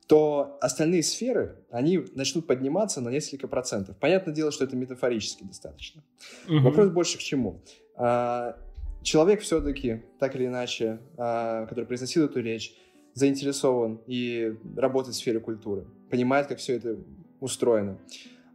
то 0.07 0.57
остальные 0.61 1.01
сферы, 1.03 1.55
они 1.71 2.05
начнут 2.13 2.45
подниматься 2.45 3.01
на 3.01 3.09
несколько 3.09 3.47
процентов. 3.47 3.97
Понятное 3.97 4.33
дело, 4.33 4.51
что 4.51 4.65
это 4.65 4.75
метафорически 4.75 5.43
достаточно. 5.43 6.03
Угу. 6.47 6.59
Вопрос 6.59 6.89
больше 6.89 7.17
к 7.17 7.21
чему. 7.21 7.61
А, 7.95 8.57
человек 9.01 9.41
все-таки, 9.41 10.03
так 10.19 10.35
или 10.35 10.45
иначе, 10.45 10.99
а, 11.17 11.65
который 11.65 11.85
произносил 11.85 12.25
эту 12.25 12.41
речь, 12.41 12.75
заинтересован 13.13 14.01
и 14.07 14.57
работает 14.75 15.15
в 15.15 15.19
сфере 15.19 15.39
культуры, 15.39 15.85
понимает, 16.09 16.47
как 16.47 16.57
все 16.57 16.75
это 16.75 16.97
устроено. 17.39 17.97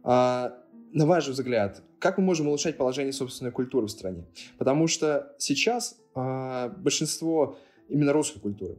На 0.03 0.53
ваш 0.93 1.27
взгляд, 1.27 1.81
как 2.01 2.17
мы 2.17 2.23
можем 2.23 2.47
улучшать 2.47 2.77
положение 2.77 3.13
собственной 3.13 3.51
культуры 3.51 3.85
в 3.85 3.91
стране? 3.91 4.25
Потому 4.57 4.87
что 4.87 5.33
сейчас 5.37 5.97
э, 6.15 6.69
большинство 6.77 7.57
именно 7.87 8.11
русской 8.11 8.39
культуры, 8.39 8.77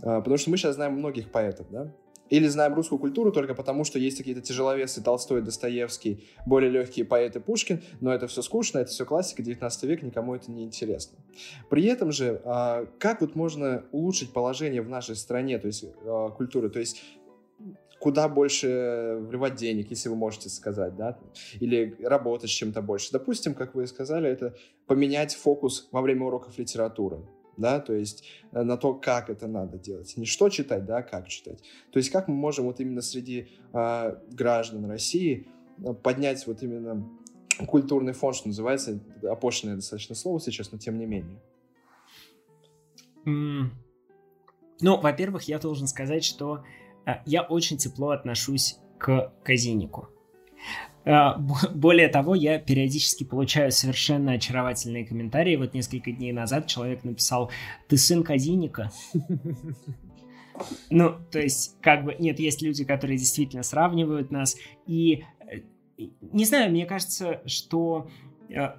э, 0.00 0.04
потому 0.04 0.38
что 0.38 0.50
мы 0.50 0.56
сейчас 0.56 0.76
знаем 0.76 0.94
многих 0.94 1.30
поэтов, 1.30 1.66
да, 1.70 1.92
или 2.30 2.48
знаем 2.48 2.72
русскую 2.72 2.98
культуру 2.98 3.30
только 3.30 3.54
потому, 3.54 3.84
что 3.84 3.98
есть 3.98 4.16
какие-то 4.16 4.40
тяжеловесы 4.40 5.02
Толстой, 5.02 5.42
Достоевский, 5.42 6.24
более 6.46 6.70
легкие 6.70 7.04
поэты 7.04 7.40
Пушкин, 7.40 7.82
но 8.00 8.10
это 8.10 8.26
все 8.26 8.40
скучно, 8.40 8.78
это 8.78 8.90
все 8.90 9.04
классика, 9.04 9.42
19 9.42 9.82
век, 9.82 10.02
никому 10.02 10.34
это 10.34 10.50
не 10.50 10.64
интересно. 10.64 11.18
При 11.68 11.84
этом 11.84 12.10
же, 12.10 12.40
а, 12.46 12.86
как 12.98 13.20
вот 13.20 13.34
можно 13.34 13.84
улучшить 13.92 14.32
положение 14.32 14.80
в 14.80 14.88
нашей 14.88 15.14
стране, 15.14 15.58
то 15.58 15.66
есть 15.66 15.84
культуры, 16.38 16.70
то 16.70 16.78
есть 16.78 17.02
куда 18.02 18.28
больше 18.28 19.18
вливать 19.20 19.54
денег, 19.54 19.90
если 19.90 20.08
вы 20.08 20.16
можете 20.16 20.48
сказать, 20.48 20.96
да, 20.96 21.20
или 21.60 21.96
работать 22.02 22.50
с 22.50 22.52
чем-то 22.52 22.82
больше. 22.82 23.12
Допустим, 23.12 23.54
как 23.54 23.76
вы 23.76 23.86
сказали, 23.86 24.28
это 24.28 24.56
поменять 24.88 25.36
фокус 25.36 25.88
во 25.92 26.02
время 26.02 26.26
уроков 26.26 26.58
литературы 26.58 27.20
да, 27.56 27.80
то 27.80 27.92
есть 27.92 28.24
э, 28.52 28.62
на 28.62 28.76
то, 28.76 28.94
как 28.94 29.30
это 29.30 29.46
надо 29.46 29.78
делать. 29.78 30.16
Не 30.16 30.24
что 30.24 30.48
читать, 30.48 30.84
да, 30.84 30.98
а 30.98 31.02
как 31.02 31.28
читать. 31.28 31.62
То 31.92 31.98
есть 31.98 32.10
как 32.10 32.26
мы 32.26 32.34
можем 32.34 32.64
вот 32.64 32.80
именно 32.80 33.02
среди 33.02 33.48
э, 33.72 34.16
граждан 34.30 34.86
России 34.86 35.46
э, 35.78 35.92
поднять 35.92 36.46
вот 36.46 36.62
именно 36.62 37.06
культурный 37.66 38.14
фонд, 38.14 38.36
что 38.36 38.48
называется, 38.48 39.00
опошенное 39.22 39.76
достаточно 39.76 40.14
слово 40.14 40.40
сейчас, 40.40 40.72
но 40.72 40.78
тем 40.78 40.98
не 40.98 41.04
менее. 41.04 41.40
Mm. 43.26 43.66
Ну, 44.80 45.00
во-первых, 45.00 45.44
я 45.44 45.58
должен 45.58 45.86
сказать, 45.86 46.24
что 46.24 46.64
я 47.26 47.42
очень 47.42 47.76
тепло 47.76 48.10
отношусь 48.10 48.78
к 48.98 49.32
казинику. 49.42 50.08
Э, 51.04 51.36
более 51.74 52.08
того, 52.08 52.34
я 52.34 52.58
периодически 52.58 53.24
получаю 53.24 53.72
совершенно 53.72 54.32
очаровательные 54.32 55.06
комментарии. 55.06 55.56
Вот 55.56 55.74
несколько 55.74 56.12
дней 56.12 56.32
назад 56.32 56.66
человек 56.66 57.04
написал 57.04 57.50
«Ты 57.88 57.96
сын 57.96 58.22
Казиника?» 58.22 58.90
Ну, 60.90 61.16
то 61.30 61.40
есть, 61.40 61.76
как 61.80 62.04
бы, 62.04 62.14
нет, 62.18 62.38
есть 62.38 62.62
люди, 62.62 62.84
которые 62.84 63.18
действительно 63.18 63.62
сравнивают 63.62 64.30
нас. 64.30 64.56
И, 64.86 65.24
э, 65.40 65.62
не 66.20 66.44
знаю, 66.44 66.70
мне 66.70 66.86
кажется, 66.86 67.40
что 67.46 68.08
э, 68.48 68.74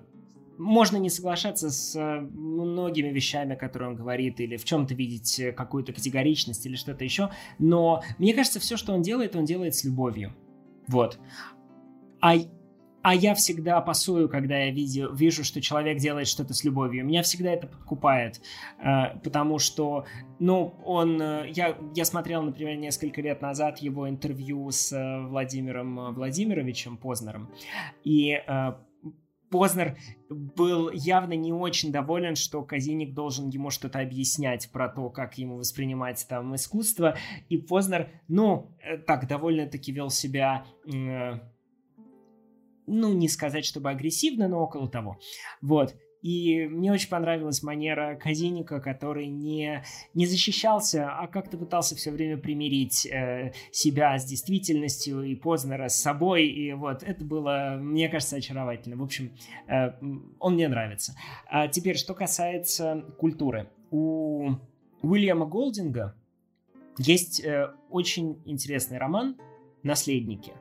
можно 0.58 0.98
не 0.98 1.10
соглашаться 1.10 1.70
с 1.70 2.00
многими 2.32 3.10
вещами, 3.10 3.56
которые 3.56 3.90
он 3.90 3.96
говорит, 3.96 4.40
или 4.40 4.58
в 4.58 4.66
чем-то 4.66 4.94
видеть 4.94 5.56
какую-то 5.56 5.94
категоричность 5.94 6.66
или 6.66 6.76
что-то 6.76 7.04
еще, 7.04 7.30
но 7.60 8.04
мне 8.18 8.34
кажется, 8.34 8.60
все, 8.60 8.78
что 8.78 8.94
он 8.94 9.02
делает, 9.02 9.36
он 9.36 9.46
делает 9.46 9.76
с 9.76 9.84
любовью. 9.84 10.34
Вот. 10.88 11.20
А, 12.22 12.36
а 13.04 13.14
я 13.14 13.36
всегда 13.36 13.82
пасую, 13.82 14.30
когда 14.30 14.58
я 14.58 14.72
видео, 14.72 15.10
вижу, 15.10 15.44
что 15.44 15.60
человек 15.60 15.98
делает 15.98 16.28
что-то 16.28 16.54
с 16.54 16.64
любовью. 16.64 17.06
Меня 17.06 17.22
всегда 17.22 17.52
это 17.52 17.68
подкупает, 17.68 18.42
э, 18.80 19.18
потому 19.22 19.60
что, 19.60 20.06
ну, 20.40 20.74
он... 20.86 21.22
Э, 21.22 21.50
я, 21.50 21.78
я 21.94 22.06
смотрел, 22.06 22.42
например, 22.44 22.78
несколько 22.78 23.22
лет 23.22 23.42
назад 23.42 23.80
его 23.80 24.10
интервью 24.10 24.72
с 24.72 24.94
э, 24.94 25.28
Владимиром 25.28 26.14
Владимировичем 26.14 26.96
Познером, 26.96 27.50
и 28.06 28.42
Познер 29.54 29.96
был 30.32 30.90
явно 30.90 31.34
не 31.34 31.54
очень 31.54 31.92
доволен, 31.92 32.36
что 32.36 32.64
Казиник 32.64 33.14
должен 33.14 33.50
ему 33.50 33.70
что-то 33.70 34.00
объяснять 34.00 34.72
про 34.72 34.90
то, 34.90 35.12
как 35.12 35.38
ему 35.38 35.58
воспринимать 35.58 36.26
там 36.28 36.56
искусство. 36.56 37.16
И 37.50 37.58
Познер, 37.58 38.10
ну, 38.28 38.76
так 39.06 39.28
довольно-таки 39.28 39.92
вел 39.92 40.10
себя 40.10 40.66
ну, 42.88 43.14
не 43.14 43.30
сказать, 43.30 43.64
чтобы 43.64 43.92
агрессивно, 43.92 44.48
но 44.48 44.60
около 44.60 44.90
того. 44.90 45.20
Вот. 45.62 45.96
И 46.24 46.68
мне 46.68 46.94
очень 46.94 47.10
понравилась 47.10 47.62
манера 47.64 48.16
Казиника, 48.16 48.80
который 48.80 49.28
не, 49.28 49.84
не 50.14 50.26
защищался, 50.26 51.10
а 51.12 51.28
как-то 51.28 51.58
пытался 51.58 51.98
все 51.98 52.12
время 52.12 52.38
примирить 52.38 53.06
э, 53.06 53.52
себя 53.72 54.18
с 54.18 54.24
действительностью 54.24 55.22
и 55.24 55.36
Познера 55.36 55.90
с 55.90 56.02
собой. 56.02 56.48
И 56.48 56.72
вот 56.72 57.04
это 57.04 57.26
было, 57.26 57.78
мне 57.78 58.08
кажется, 58.08 58.38
очаровательно. 58.38 58.96
В 58.96 59.04
общем, 59.04 59.34
э, 59.68 59.92
он 60.40 60.54
мне 60.54 60.70
нравится. 60.70 61.14
А 61.46 61.68
теперь, 61.68 61.98
что 61.98 62.14
касается 62.14 63.04
культуры. 63.18 63.70
У 63.92 64.52
Уильяма 65.02 65.46
Голдинга 65.46 66.16
есть 66.98 67.44
э, 67.44 67.70
очень 67.90 68.42
интересный 68.46 68.98
роман 68.98 69.36
«Наследники». 69.84 70.54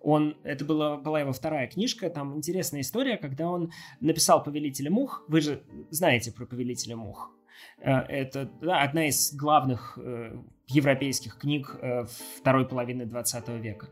Он, 0.00 0.36
это 0.44 0.64
была, 0.64 0.96
была 0.96 1.20
его 1.20 1.32
вторая 1.32 1.66
книжка, 1.66 2.10
там 2.10 2.36
интересная 2.36 2.80
история, 2.80 3.16
когда 3.16 3.48
он 3.48 3.72
написал 4.00 4.42
«Повелителя 4.42 4.90
мух». 4.90 5.24
Вы 5.28 5.40
же 5.40 5.62
знаете 5.90 6.32
про 6.32 6.46
«Повелителя 6.46 6.96
мух». 6.96 7.30
Э, 7.78 8.00
это 8.00 8.50
да, 8.60 8.82
одна 8.82 9.08
из 9.08 9.34
главных 9.34 9.98
э, 10.00 10.36
европейских 10.66 11.38
книг 11.38 11.76
э, 11.80 12.04
второй 12.38 12.66
половины 12.66 13.06
20 13.06 13.48
века. 13.60 13.88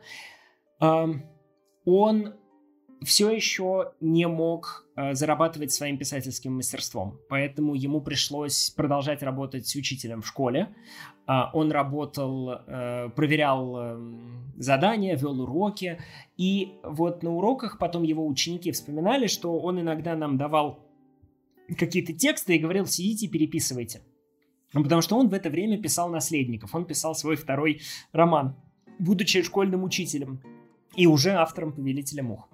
Э, 0.81 1.07
он 1.85 2.35
все 3.03 3.30
еще 3.30 3.92
не 4.01 4.26
мог 4.26 4.86
э, 4.96 5.14
зарабатывать 5.14 5.72
своим 5.72 5.99
писательским 5.99 6.55
мастерством, 6.55 7.18
поэтому 7.28 7.74
ему 7.74 8.01
пришлось 8.01 8.70
продолжать 8.70 9.22
работать 9.22 9.74
учителем 9.76 10.22
в 10.22 10.26
школе. 10.26 10.74
Э, 11.26 11.44
он 11.53 11.70
работал, 11.70 12.51
э, 12.51 13.11
проверял 13.14 13.76
э, 13.76 13.99
задания, 14.57 15.16
вел 15.16 15.40
уроки, 15.40 16.01
и 16.36 16.74
вот 16.82 17.22
на 17.22 17.30
уроках 17.30 17.78
потом 17.78 18.03
его 18.03 18.26
ученики 18.26 18.72
вспоминали, 18.72 19.26
что 19.26 19.59
он 19.59 19.80
иногда 19.80 20.16
нам 20.16 20.36
давал 20.36 20.84
какие-то 21.76 22.12
тексты 22.12 22.57
и 22.57 22.59
говорил, 22.59 22.86
сидите, 22.86 23.28
переписывайте. 23.28 24.01
Потому 24.72 25.03
что 25.03 25.16
он 25.16 25.28
в 25.28 25.34
это 25.34 25.51
время 25.51 25.80
писал 25.80 26.11
«Наследников», 26.11 26.74
он 26.74 26.84
писал 26.84 27.14
свой 27.14 27.36
второй 27.36 27.80
роман, 28.12 28.57
будучи 28.99 29.42
школьным 29.42 29.84
учителем 29.84 30.42
и 30.99 31.07
уже 31.07 31.30
автором 31.30 31.72
«Повелителя 31.72 32.22
мух». 32.22 32.49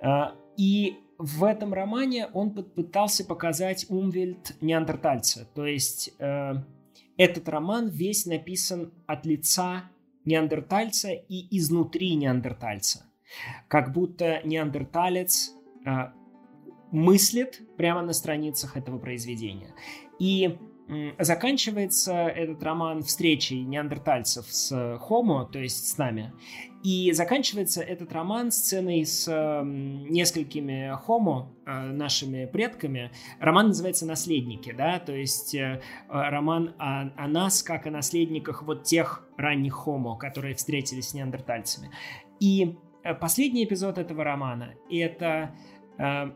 А, 0.00 0.34
и 0.56 0.96
в 1.18 1.44
этом 1.44 1.72
романе 1.72 2.26
он 2.32 2.50
пытался 2.52 3.24
показать 3.24 3.86
Умвельд 3.88 4.56
неандертальца. 4.60 5.46
То 5.54 5.66
есть 5.66 6.12
э, 6.18 6.54
этот 7.16 7.48
роман 7.48 7.88
весь 7.88 8.26
написан 8.26 8.92
от 9.06 9.24
лица 9.26 9.84
неандертальца 10.24 11.10
и 11.12 11.56
изнутри 11.56 12.16
неандертальца. 12.16 13.04
Как 13.68 13.92
будто 13.92 14.40
неандерталец 14.44 15.52
э, 15.86 15.90
мыслит 16.90 17.62
прямо 17.76 18.02
на 18.02 18.14
страницах 18.14 18.76
этого 18.76 18.98
произведения. 18.98 19.74
И 20.18 20.58
заканчивается 21.18 22.28
этот 22.28 22.62
роман 22.62 23.02
встречей 23.02 23.62
неандертальцев 23.62 24.46
с 24.48 24.72
Homo, 24.72 25.50
то 25.50 25.58
есть 25.58 25.88
с 25.88 25.98
нами. 25.98 26.32
И 26.82 27.12
заканчивается 27.12 27.80
этот 27.80 28.12
роман 28.12 28.50
сценой 28.50 29.06
с 29.06 29.28
э, 29.28 29.62
несколькими 29.64 30.92
Homo, 31.06 31.46
э, 31.64 31.92
нашими 31.92 32.46
предками. 32.46 33.12
Роман 33.38 33.68
называется 33.68 34.04
«Наследники», 34.04 34.72
да, 34.72 34.98
то 34.98 35.12
есть 35.12 35.54
э, 35.54 35.80
роман 36.08 36.74
о, 36.78 37.12
о 37.16 37.28
нас, 37.28 37.62
как 37.62 37.86
о 37.86 37.92
наследниках 37.92 38.64
вот 38.64 38.82
тех 38.82 39.28
ранних 39.36 39.86
Homo, 39.86 40.18
которые 40.18 40.56
встретились 40.56 41.10
с 41.10 41.14
неандертальцами. 41.14 41.90
И 42.40 42.76
э, 43.04 43.14
последний 43.14 43.64
эпизод 43.64 43.98
этого 43.98 44.24
романа— 44.24 44.74
это 44.90 45.54
э, 45.98 46.32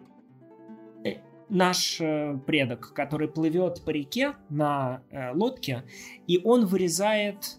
наш 1.48 2.00
э, 2.00 2.38
предок, 2.46 2.92
который 2.92 3.28
плывет 3.28 3.82
по 3.84 3.90
реке 3.90 4.34
на 4.48 5.02
э, 5.10 5.32
лодке, 5.32 5.84
и 6.26 6.40
он 6.42 6.66
вырезает 6.66 7.58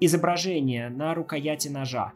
изображение 0.00 0.88
на 0.88 1.14
рукояти 1.14 1.68
ножа. 1.68 2.12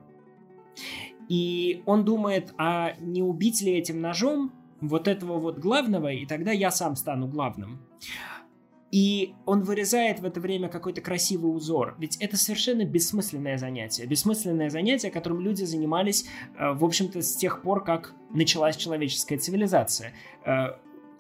И 1.28 1.82
он 1.86 2.04
думает, 2.04 2.54
а 2.58 2.94
не 3.00 3.22
убить 3.22 3.60
ли 3.62 3.72
этим 3.72 4.00
ножом 4.00 4.52
вот 4.80 5.08
этого 5.08 5.38
вот 5.38 5.58
главного, 5.58 6.12
и 6.12 6.26
тогда 6.26 6.52
я 6.52 6.70
сам 6.70 6.96
стану 6.96 7.28
главным. 7.28 7.80
И 8.90 9.34
он 9.44 9.64
вырезает 9.64 10.20
в 10.20 10.24
это 10.24 10.40
время 10.40 10.70
какой-то 10.70 11.02
красивый 11.02 11.54
узор. 11.54 11.94
Ведь 11.98 12.16
это 12.16 12.38
совершенно 12.38 12.86
бессмысленное 12.86 13.58
занятие. 13.58 14.06
Бессмысленное 14.06 14.70
занятие, 14.70 15.10
которым 15.10 15.40
люди 15.40 15.64
занимались, 15.64 16.24
э, 16.58 16.72
в 16.72 16.82
общем-то, 16.84 17.20
с 17.20 17.36
тех 17.36 17.60
пор, 17.60 17.84
как 17.84 18.14
началась 18.32 18.76
человеческая 18.76 19.38
цивилизация 19.38 20.14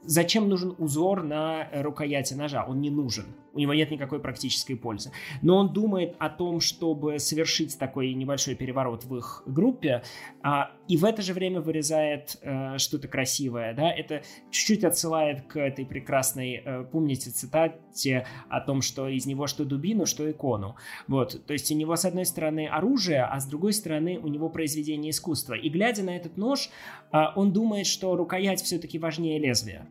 зачем 0.02 0.48
нужен 0.48 0.74
узор 0.78 1.22
на 1.22 1.68
рукояти 1.72 2.34
ножа? 2.34 2.64
Он 2.66 2.80
не 2.80 2.90
нужен. 2.90 3.26
У 3.58 3.60
него 3.60 3.74
нет 3.74 3.90
никакой 3.90 4.20
практической 4.20 4.76
пользы. 4.76 5.10
Но 5.42 5.56
он 5.56 5.72
думает 5.72 6.14
о 6.20 6.30
том, 6.30 6.60
чтобы 6.60 7.18
совершить 7.18 7.76
такой 7.76 8.14
небольшой 8.14 8.54
переворот 8.54 9.04
в 9.04 9.16
их 9.16 9.42
группе, 9.46 10.04
а, 10.42 10.70
и 10.86 10.96
в 10.96 11.04
это 11.04 11.22
же 11.22 11.34
время 11.34 11.60
вырезает 11.60 12.38
а, 12.40 12.78
что-то 12.78 13.08
красивое. 13.08 13.74
Да? 13.74 13.90
Это 13.90 14.22
чуть-чуть 14.52 14.84
отсылает 14.84 15.42
к 15.48 15.58
этой 15.58 15.84
прекрасной, 15.84 16.62
а, 16.64 16.84
помните, 16.84 17.30
цитате 17.30 18.28
о 18.48 18.60
том, 18.60 18.80
что 18.80 19.08
из 19.08 19.26
него 19.26 19.48
что 19.48 19.64
дубину, 19.64 20.06
что 20.06 20.30
икону. 20.30 20.76
Вот. 21.08 21.44
То 21.44 21.52
есть 21.52 21.72
у 21.72 21.74
него 21.74 21.96
с 21.96 22.04
одной 22.04 22.26
стороны 22.26 22.68
оружие, 22.68 23.24
а 23.24 23.40
с 23.40 23.46
другой 23.46 23.72
стороны 23.72 24.20
у 24.20 24.28
него 24.28 24.50
произведение 24.50 25.10
искусства. 25.10 25.54
И 25.54 25.68
глядя 25.68 26.04
на 26.04 26.16
этот 26.16 26.36
нож, 26.36 26.70
а, 27.10 27.32
он 27.34 27.52
думает, 27.52 27.88
что 27.88 28.14
рукоять 28.14 28.62
все-таки 28.62 29.00
важнее 29.00 29.40
лезвия. 29.40 29.88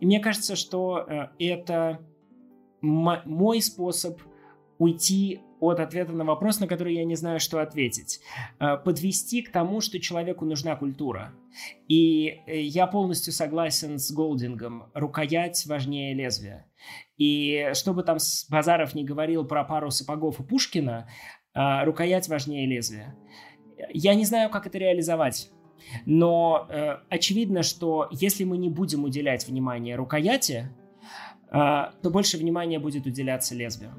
И 0.00 0.06
мне 0.06 0.20
кажется, 0.20 0.56
что 0.56 1.06
э, 1.08 1.28
это 1.38 2.00
мой 2.82 3.62
способ 3.62 4.20
уйти 4.78 5.40
от 5.60 5.78
ответа 5.78 6.12
на 6.12 6.24
вопрос, 6.24 6.58
на 6.58 6.66
который 6.66 6.94
я 6.94 7.04
не 7.04 7.14
знаю, 7.14 7.38
что 7.38 7.60
ответить. 7.60 8.20
Э, 8.58 8.78
подвести 8.78 9.42
к 9.42 9.52
тому, 9.52 9.82
что 9.82 10.00
человеку 10.00 10.46
нужна 10.46 10.74
культура. 10.74 11.34
И 11.86 12.40
э, 12.46 12.60
я 12.62 12.86
полностью 12.86 13.32
согласен 13.32 13.98
с 13.98 14.10
Голдингом. 14.10 14.84
Рукоять 14.94 15.66
важнее 15.66 16.14
лезвия. 16.14 16.66
И 17.18 17.72
что 17.74 17.92
бы 17.92 18.02
там 18.02 18.16
Базаров 18.48 18.94
не 18.94 19.04
говорил 19.04 19.44
про 19.44 19.64
пару 19.64 19.90
сапогов 19.90 20.40
и 20.40 20.42
Пушкина, 20.42 21.06
А, 21.52 21.84
рукоять 21.84 22.28
важнее 22.28 22.66
лезвия. 22.66 23.16
Я 23.92 24.14
не 24.14 24.24
знаю, 24.24 24.50
как 24.50 24.66
это 24.66 24.78
реализовать. 24.78 25.50
Но 26.06 26.66
э, 26.68 26.98
очевидно, 27.08 27.62
что 27.62 28.08
если 28.12 28.44
мы 28.44 28.56
не 28.58 28.68
будем 28.68 29.04
уделять 29.04 29.48
внимание 29.48 29.96
рукояти, 29.96 30.54
э, 30.54 30.79
то 31.50 32.10
больше 32.10 32.38
внимания 32.38 32.78
будет 32.78 33.06
уделяться 33.06 33.54
лезвию. 33.54 33.92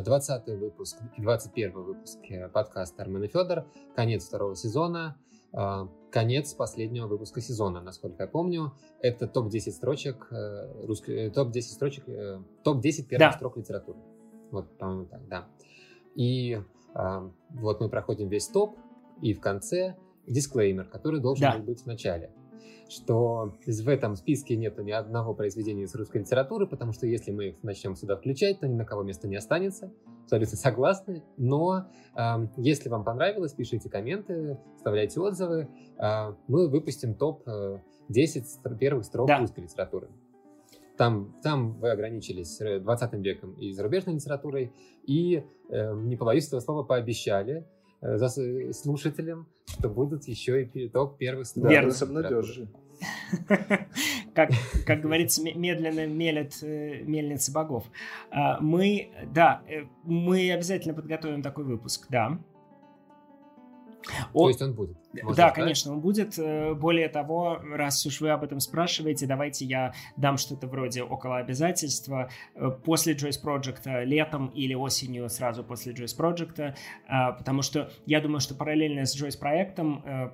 20 0.00 0.46
выпуск, 0.58 0.98
21 1.18 1.72
выпуск 1.72 2.18
э, 2.30 2.48
подкаста 2.48 3.02
Армен 3.02 3.24
и 3.24 3.28
Федор, 3.28 3.66
конец 3.94 4.26
второго 4.26 4.56
сезона, 4.56 5.16
э, 5.52 5.86
конец 6.10 6.54
последнего 6.54 7.06
выпуска 7.06 7.42
сезона, 7.42 7.82
насколько 7.82 8.22
я 8.22 8.26
помню. 8.26 8.72
Это 9.00 9.28
топ-10 9.28 9.70
строчек, 9.70 10.28
э, 10.30 10.86
русской, 10.86 11.30
топ-10 11.30 11.60
строчек, 11.60 12.04
топ-10 12.64 13.04
первых 13.04 13.18
да. 13.18 13.32
строк 13.32 13.56
литературы. 13.58 13.98
Вот, 14.50 14.78
по-моему, 14.78 15.06
так, 15.06 15.28
да. 15.28 15.48
И 16.14 16.60
вот 16.94 17.80
мы 17.80 17.88
проходим 17.88 18.28
весь 18.28 18.48
топ, 18.48 18.76
и 19.22 19.32
в 19.32 19.40
конце 19.40 19.96
дисклеймер, 20.26 20.84
который 20.84 21.20
должен 21.20 21.50
да. 21.50 21.58
быть 21.58 21.82
в 21.82 21.86
начале 21.86 22.30
что 22.92 23.54
в 23.66 23.88
этом 23.88 24.16
списке 24.16 24.56
нет 24.56 24.78
ни 24.78 24.90
одного 24.90 25.34
произведения 25.34 25.84
из 25.84 25.94
русской 25.94 26.18
литературы, 26.18 26.66
потому 26.66 26.92
что 26.92 27.06
если 27.06 27.32
мы 27.32 27.48
их 27.48 27.62
начнем 27.62 27.96
сюда 27.96 28.16
включать, 28.16 28.60
то 28.60 28.68
ни 28.68 28.74
на 28.74 28.84
кого 28.84 29.02
места 29.02 29.26
не 29.26 29.36
останется. 29.36 29.92
Абсолютно 30.24 30.56
согласны. 30.56 31.22
Но 31.36 31.86
э, 32.16 32.20
если 32.58 32.88
вам 32.88 33.04
понравилось, 33.04 33.52
пишите 33.54 33.88
комменты, 33.88 34.58
оставляйте 34.76 35.20
отзывы. 35.20 35.68
Э, 35.98 36.34
мы 36.48 36.68
выпустим 36.68 37.14
топ-10 37.14 38.44
э, 38.64 38.76
первых 38.78 39.04
строк 39.04 39.26
да. 39.26 39.38
русской 39.38 39.60
литературы. 39.60 40.08
Там, 40.96 41.34
там 41.42 41.78
вы 41.80 41.90
ограничились 41.90 42.58
20 42.58 43.12
веком 43.14 43.54
и 43.54 43.72
зарубежной 43.72 44.16
литературой, 44.16 44.72
и, 45.06 45.42
э, 45.70 45.94
не 45.94 46.16
побоюсь 46.16 46.46
этого 46.46 46.60
слова, 46.60 46.82
пообещали, 46.82 47.66
Э, 48.02 48.18
за 48.18 48.28
слушателям, 48.72 49.46
что 49.64 49.88
будут 49.88 50.24
еще 50.24 50.64
и 50.64 50.88
топ 50.88 51.18
первых 51.18 51.46
студентов. 51.46 51.98
Да, 52.00 52.06
обнадежи. 52.06 52.68
Как, 54.34 54.50
как 54.86 55.02
говорится, 55.02 55.42
медленно 55.42 56.06
мелят 56.06 56.62
э, 56.62 57.02
мельницы 57.02 57.52
богов. 57.52 57.84
А, 58.30 58.58
мы, 58.60 59.10
да, 59.26 59.62
э, 59.68 59.84
мы 60.04 60.50
обязательно 60.50 60.94
подготовим 60.94 61.42
такой 61.42 61.64
выпуск, 61.64 62.06
да. 62.08 62.38
То 64.32 64.48
есть 64.48 64.62
он 64.62 64.72
будет? 64.72 64.96
Можно 65.12 65.36
да, 65.36 65.48
сказать? 65.48 65.54
конечно, 65.54 65.92
он 65.92 66.00
будет. 66.00 66.38
Э, 66.38 66.72
более 66.72 67.08
того, 67.08 67.60
раз 67.62 68.06
уж 68.06 68.22
вы 68.22 68.30
об 68.30 68.42
этом 68.42 68.58
спрашиваете, 68.60 69.26
давайте 69.26 69.66
я 69.66 69.92
дам 70.16 70.38
что-то 70.38 70.66
вроде 70.66 71.02
около 71.02 71.36
обязательства. 71.36 72.30
После 72.84 73.14
Joyce 73.14 73.42
Project 73.44 74.04
летом 74.04 74.48
или 74.48 74.74
осенью 74.74 75.28
сразу 75.28 75.62
после 75.62 75.92
Joyce 75.92 76.16
Project, 76.18 76.74
потому 77.36 77.62
что 77.62 77.90
я 78.06 78.20
думаю, 78.20 78.40
что 78.40 78.54
параллельно 78.54 79.04
с 79.04 79.20
Joyce 79.20 79.38
проектом 79.38 80.32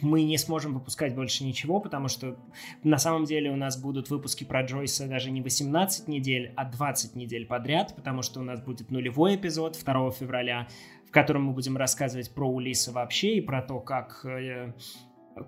мы 0.00 0.22
не 0.22 0.38
сможем 0.38 0.74
выпускать 0.74 1.14
больше 1.14 1.44
ничего, 1.44 1.80
потому 1.80 2.08
что 2.08 2.36
на 2.82 2.98
самом 2.98 3.24
деле 3.24 3.50
у 3.50 3.56
нас 3.56 3.80
будут 3.80 4.10
выпуски 4.10 4.44
про 4.44 4.62
Джойса 4.62 5.06
даже 5.06 5.30
не 5.30 5.42
18 5.42 6.08
недель, 6.08 6.52
а 6.56 6.64
20 6.64 7.16
недель 7.16 7.46
подряд, 7.46 7.94
потому 7.96 8.22
что 8.22 8.40
у 8.40 8.42
нас 8.42 8.60
будет 8.60 8.90
нулевой 8.90 9.36
эпизод 9.36 9.78
2 9.84 10.10
февраля, 10.10 10.68
котором 11.14 11.44
мы 11.44 11.52
будем 11.52 11.76
рассказывать 11.76 12.34
про 12.34 12.46
Улиса 12.46 12.92
вообще 12.92 13.36
и 13.36 13.40
про 13.40 13.62
то, 13.62 13.80
как 13.80 14.26
э, 14.26 14.72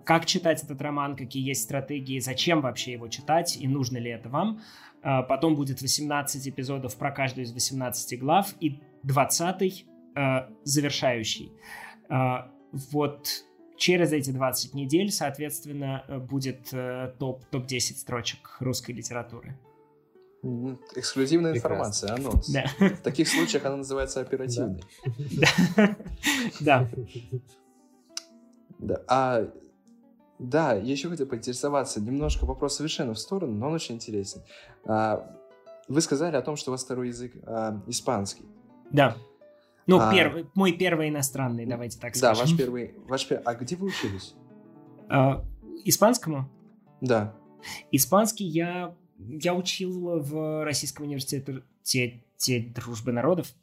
как 0.05 0.25
читать 0.25 0.63
этот 0.65 0.81
роман, 0.81 1.17
какие 1.17 1.47
есть 1.47 1.65
стратегии, 1.65 2.19
зачем 2.21 2.61
вообще 2.61 2.93
его 2.93 3.09
читать 3.09 3.57
и 3.61 3.69
нужно 3.69 3.99
ли 3.99 4.11
это 4.11 4.29
вам. 4.29 4.61
А, 5.03 5.23
потом 5.23 5.55
будет 5.55 5.83
18 5.83 6.49
эпизодов 6.49 6.97
про 6.97 7.11
каждую 7.11 7.45
из 7.45 7.53
18 7.53 8.19
глав 8.19 8.55
и 8.61 8.81
20 9.03 9.87
э, 10.17 10.49
завершающий. 10.65 11.53
А, 12.09 12.51
вот 12.93 13.29
через 13.77 14.13
эти 14.13 14.31
20 14.31 14.75
недель, 14.75 15.11
соответственно, 15.11 16.05
будет 16.29 16.73
э, 16.73 17.15
топ, 17.19 17.45
топ-10 17.47 17.97
строчек 17.97 18.57
русской 18.61 18.93
литературы. 18.93 19.59
Эксклюзивная 20.95 21.55
информация, 21.55 22.15
анонс. 22.15 22.49
Да. 22.49 22.67
В 22.79 23.01
таких 23.03 23.29
случаях 23.29 23.65
она 23.65 23.77
называется 23.77 24.21
оперативной. 24.21 24.83
Да. 25.41 25.97
Да. 26.61 26.89
А 29.09 29.49
да, 30.39 30.75
я 30.75 30.93
еще 30.93 31.09
хотел 31.09 31.27
поинтересоваться. 31.27 32.01
Немножко 32.01 32.45
вопрос 32.45 32.77
совершенно 32.77 33.15
в 33.15 33.19
сторону, 33.19 33.55
но 33.55 33.69
он 33.69 33.75
очень 33.75 33.95
интересен. 33.95 34.43
А, 34.85 35.35
вы 35.89 36.01
сказали 36.01 36.37
о 36.37 36.43
том, 36.43 36.57
что 36.57 36.71
у 36.71 36.73
вас 36.73 36.85
второй 36.85 37.09
язык 37.09 37.33
а, 37.45 37.81
испанский. 37.87 38.45
Да. 38.91 39.17
Ну, 39.87 40.01
а, 40.01 40.13
первый, 40.13 40.47
мой 40.55 40.73
первый 40.73 41.09
иностранный, 41.09 41.67
давайте 41.67 41.99
так 41.99 42.17
скажем. 42.17 42.45
Да, 42.45 42.51
ваш 42.51 42.57
первый, 42.57 42.95
ваш 43.07 43.27
первый. 43.27 43.43
А 43.45 43.55
где 43.55 43.77
вы 43.77 43.89
учились? 43.89 44.35
А, 45.09 45.45
испанскому? 45.85 46.51
Да. 47.01 47.35
Испанский 47.93 48.45
я 48.45 48.95
я 49.19 49.55
учил 49.55 50.21
в 50.21 50.65
Российском 50.65 51.07
университете 51.07 52.61
дружбы 52.75 53.13
народов. 53.13 53.55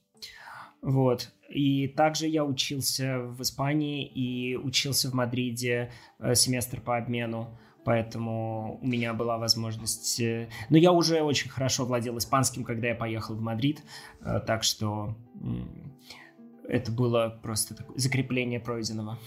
Вот. 0.81 1.31
И 1.49 1.87
также 1.87 2.27
я 2.27 2.43
учился 2.43 3.19
в 3.19 3.41
Испании 3.41 4.05
и 4.05 4.55
учился 4.57 5.09
в 5.09 5.13
Мадриде 5.13 5.91
э, 6.19 6.35
семестр 6.35 6.81
по 6.81 6.97
обмену. 6.97 7.57
Поэтому 7.85 8.79
у 8.81 8.87
меня 8.87 9.13
была 9.13 9.37
возможность... 9.37 10.19
Э, 10.19 10.49
но 10.69 10.77
я 10.77 10.91
уже 10.91 11.21
очень 11.21 11.49
хорошо 11.49 11.85
владел 11.85 12.17
испанским, 12.17 12.63
когда 12.63 12.87
я 12.87 12.95
поехал 12.95 13.35
в 13.35 13.41
Мадрид. 13.41 13.81
Э, 14.21 14.41
так 14.45 14.63
что 14.63 15.15
это 16.67 16.91
было 16.91 17.39
просто 17.41 17.75
такое 17.75 17.97
закрепление 17.97 18.59
пройденного. 18.59 19.17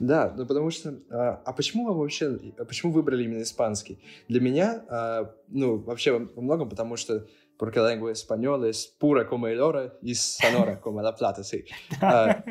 Да, 0.00 0.34
ну 0.36 0.46
потому 0.46 0.70
что... 0.70 0.98
А, 1.10 1.42
а 1.44 1.52
почему 1.52 1.86
вы 1.86 1.94
вообще... 1.94 2.38
А 2.58 2.64
почему 2.64 2.92
выбрали 2.92 3.24
именно 3.24 3.42
испанский? 3.42 4.00
Для 4.28 4.40
меня, 4.40 4.84
а, 4.88 5.34
ну, 5.48 5.78
вообще 5.78 6.12
во 6.18 6.42
многом 6.42 6.68
потому 6.68 6.96
что 6.96 7.26
porque 7.60 7.78
la 7.78 7.90
lengua 7.90 8.10
española 8.10 8.68
es 8.68 8.86
pura 8.98 9.26
como 9.26 9.46
el 9.46 9.60
oro 9.60 9.92
y 10.00 10.14
sonora 10.14 10.80
como 10.80 11.02
la 11.02 11.14
plata, 11.14 11.44
sí. 11.44 11.66
А, 12.00 12.42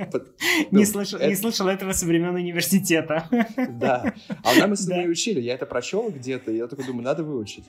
не, 0.70 0.86
слышал, 0.86 1.20
не 1.20 1.36
слышал 1.36 1.68
этого 1.68 1.94
со 1.94 2.06
времен 2.06 2.36
университета. 2.36 3.28
Да, 3.70 4.14
а 4.44 4.54
нам 4.60 4.76
с 4.76 4.86
тобой 4.86 5.10
учили, 5.10 5.42
я 5.42 5.56
это 5.56 5.66
прочел 5.66 6.12
где-то, 6.12 6.52
и 6.52 6.58
я 6.58 6.68
только 6.68 6.86
думаю, 6.86 7.06
надо 7.06 7.24
выучить. 7.24 7.66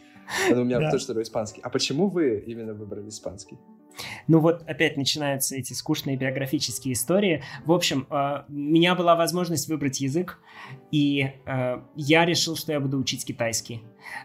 У 0.51 0.65
меня 0.65 0.91
тоже 0.91 1.05
второй 1.05 1.23
испанский. 1.23 1.63
А 1.63 1.71
почему 1.71 2.11
вы 2.11 2.45
именно 2.47 2.75
выбрали 2.75 3.09
испанский? 3.09 3.57
Ну 4.29 4.41
вот 4.41 4.63
опять 4.69 4.97
начинаются 4.97 5.57
эти 5.57 5.73
скучные 5.73 6.17
биографические 6.17 6.95
истории. 6.95 7.43
В 7.65 7.73
общем, 7.73 8.07
э, 8.11 8.43
у 8.49 8.53
меня 8.53 8.95
была 8.95 9.17
возможность 9.17 9.69
выбрать 9.69 10.01
язык, 10.01 10.39
и 10.91 11.33
э, 11.47 11.83
я 11.97 12.25
решил, 12.25 12.57
что 12.57 12.73
я 12.73 12.81
буду 12.81 12.99
учить 12.99 13.25
китайский. 13.25 13.83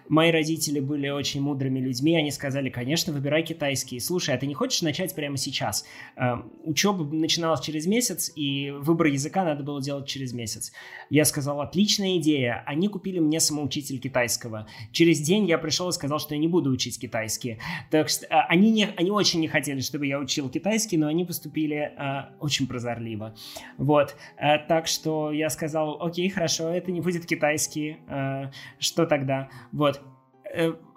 Мои 0.07 0.31
родители 0.31 0.79
были 0.79 1.09
очень 1.09 1.41
мудрыми 1.41 1.79
людьми, 1.79 2.15
они 2.15 2.31
сказали, 2.31 2.69
конечно, 2.69 3.13
выбирай 3.13 3.43
китайский. 3.43 3.99
Слушай, 3.99 4.35
а 4.35 4.37
ты 4.37 4.47
не 4.47 4.53
хочешь 4.53 4.81
начать 4.81 5.13
прямо 5.15 5.37
сейчас? 5.37 5.85
Э, 6.15 6.35
учеба 6.63 7.03
начиналась 7.03 7.61
через 7.61 7.85
месяц, 7.87 8.31
и 8.35 8.71
выбор 8.71 9.07
языка 9.07 9.43
надо 9.43 9.63
было 9.63 9.81
делать 9.81 10.07
через 10.07 10.33
месяц. 10.33 10.71
Я 11.09 11.25
сказал, 11.25 11.61
отличная 11.61 12.17
идея. 12.17 12.63
Они 12.65 12.87
купили 12.87 13.19
мне 13.19 13.39
самоучитель 13.39 13.99
китайского. 13.99 14.67
Через 14.91 15.19
день 15.21 15.47
я 15.47 15.57
пришел 15.57 15.89
и 15.89 15.91
сказал, 15.91 16.19
что 16.19 16.33
я 16.35 16.39
не 16.39 16.47
буду 16.47 16.69
учить 16.69 16.99
китайский. 16.99 17.59
Так 17.91 18.09
что 18.09 18.25
они, 18.27 18.71
не, 18.71 18.89
они 18.97 19.11
очень 19.11 19.39
не 19.39 19.47
хотели, 19.47 19.79
чтобы 19.79 20.07
я 20.07 20.19
учил 20.19 20.49
китайский, 20.49 20.97
но 20.97 21.07
они 21.07 21.25
поступили 21.25 21.93
э, 21.97 22.35
очень 22.39 22.67
прозорливо. 22.67 23.35
Вот. 23.77 24.15
Э, 24.37 24.57
так 24.67 24.87
что 24.87 25.31
я 25.31 25.49
сказал, 25.49 26.01
окей, 26.01 26.29
хорошо, 26.29 26.69
это 26.69 26.91
не 26.91 27.01
будет 27.01 27.25
китайский. 27.25 27.97
Э, 28.07 28.51
что 28.79 29.05
тогда? 29.05 29.49
Вот. 29.75 30.01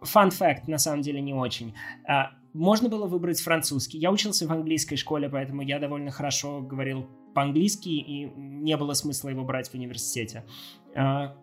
Фан 0.03 0.29
э, 0.29 0.31
факт, 0.31 0.69
на 0.69 0.79
самом 0.79 1.03
деле, 1.03 1.21
не 1.21 1.35
очень. 1.35 1.75
Э, 2.09 2.29
можно 2.55 2.89
было 2.89 3.07
выбрать 3.07 3.41
французский. 3.41 3.99
Я 3.99 4.13
учился 4.13 4.47
в 4.47 4.53
английской 4.53 4.97
школе, 4.97 5.29
поэтому 5.29 5.63
я 5.63 5.81
довольно 5.81 6.11
хорошо 6.11 6.61
говорил 6.61 7.09
по-английски, 7.35 7.89
и 7.89 8.31
не 8.37 8.77
было 8.77 8.95
смысла 8.95 9.31
его 9.31 9.45
брать 9.45 9.69
в 9.69 9.75
университете. 9.75 10.45
Э, 10.95 11.35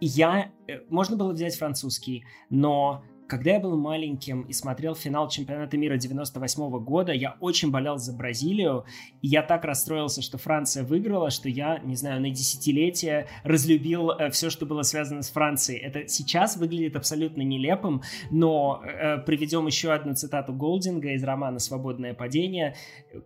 я... 0.00 0.50
Э, 0.66 0.80
можно 0.90 1.16
было 1.16 1.32
взять 1.32 1.56
французский, 1.56 2.24
но 2.50 3.04
когда 3.28 3.52
я 3.52 3.60
был 3.60 3.76
маленьким 3.76 4.42
и 4.42 4.52
смотрел 4.52 4.94
финал 4.94 5.28
чемпионата 5.28 5.76
мира 5.76 5.96
98 5.96 6.62
-го 6.62 6.80
года, 6.80 7.12
я 7.12 7.36
очень 7.40 7.70
болел 7.70 7.98
за 7.98 8.12
Бразилию, 8.14 8.84
и 9.22 9.28
я 9.28 9.42
так 9.42 9.64
расстроился, 9.64 10.22
что 10.22 10.38
Франция 10.38 10.82
выиграла, 10.82 11.30
что 11.30 11.48
я, 11.48 11.78
не 11.78 11.94
знаю, 11.94 12.20
на 12.20 12.30
десятилетие 12.30 13.26
разлюбил 13.44 14.10
э, 14.10 14.30
все, 14.30 14.48
что 14.50 14.64
было 14.66 14.82
связано 14.82 15.22
с 15.22 15.30
Францией. 15.30 15.80
Это 15.80 16.08
сейчас 16.08 16.56
выглядит 16.56 16.96
абсолютно 16.96 17.42
нелепым, 17.42 18.02
но 18.30 18.82
э, 18.82 19.18
приведем 19.18 19.66
еще 19.66 19.92
одну 19.92 20.14
цитату 20.14 20.54
Голдинга 20.54 21.12
из 21.12 21.22
романа 21.22 21.58
«Свободное 21.58 22.14
падение», 22.14 22.74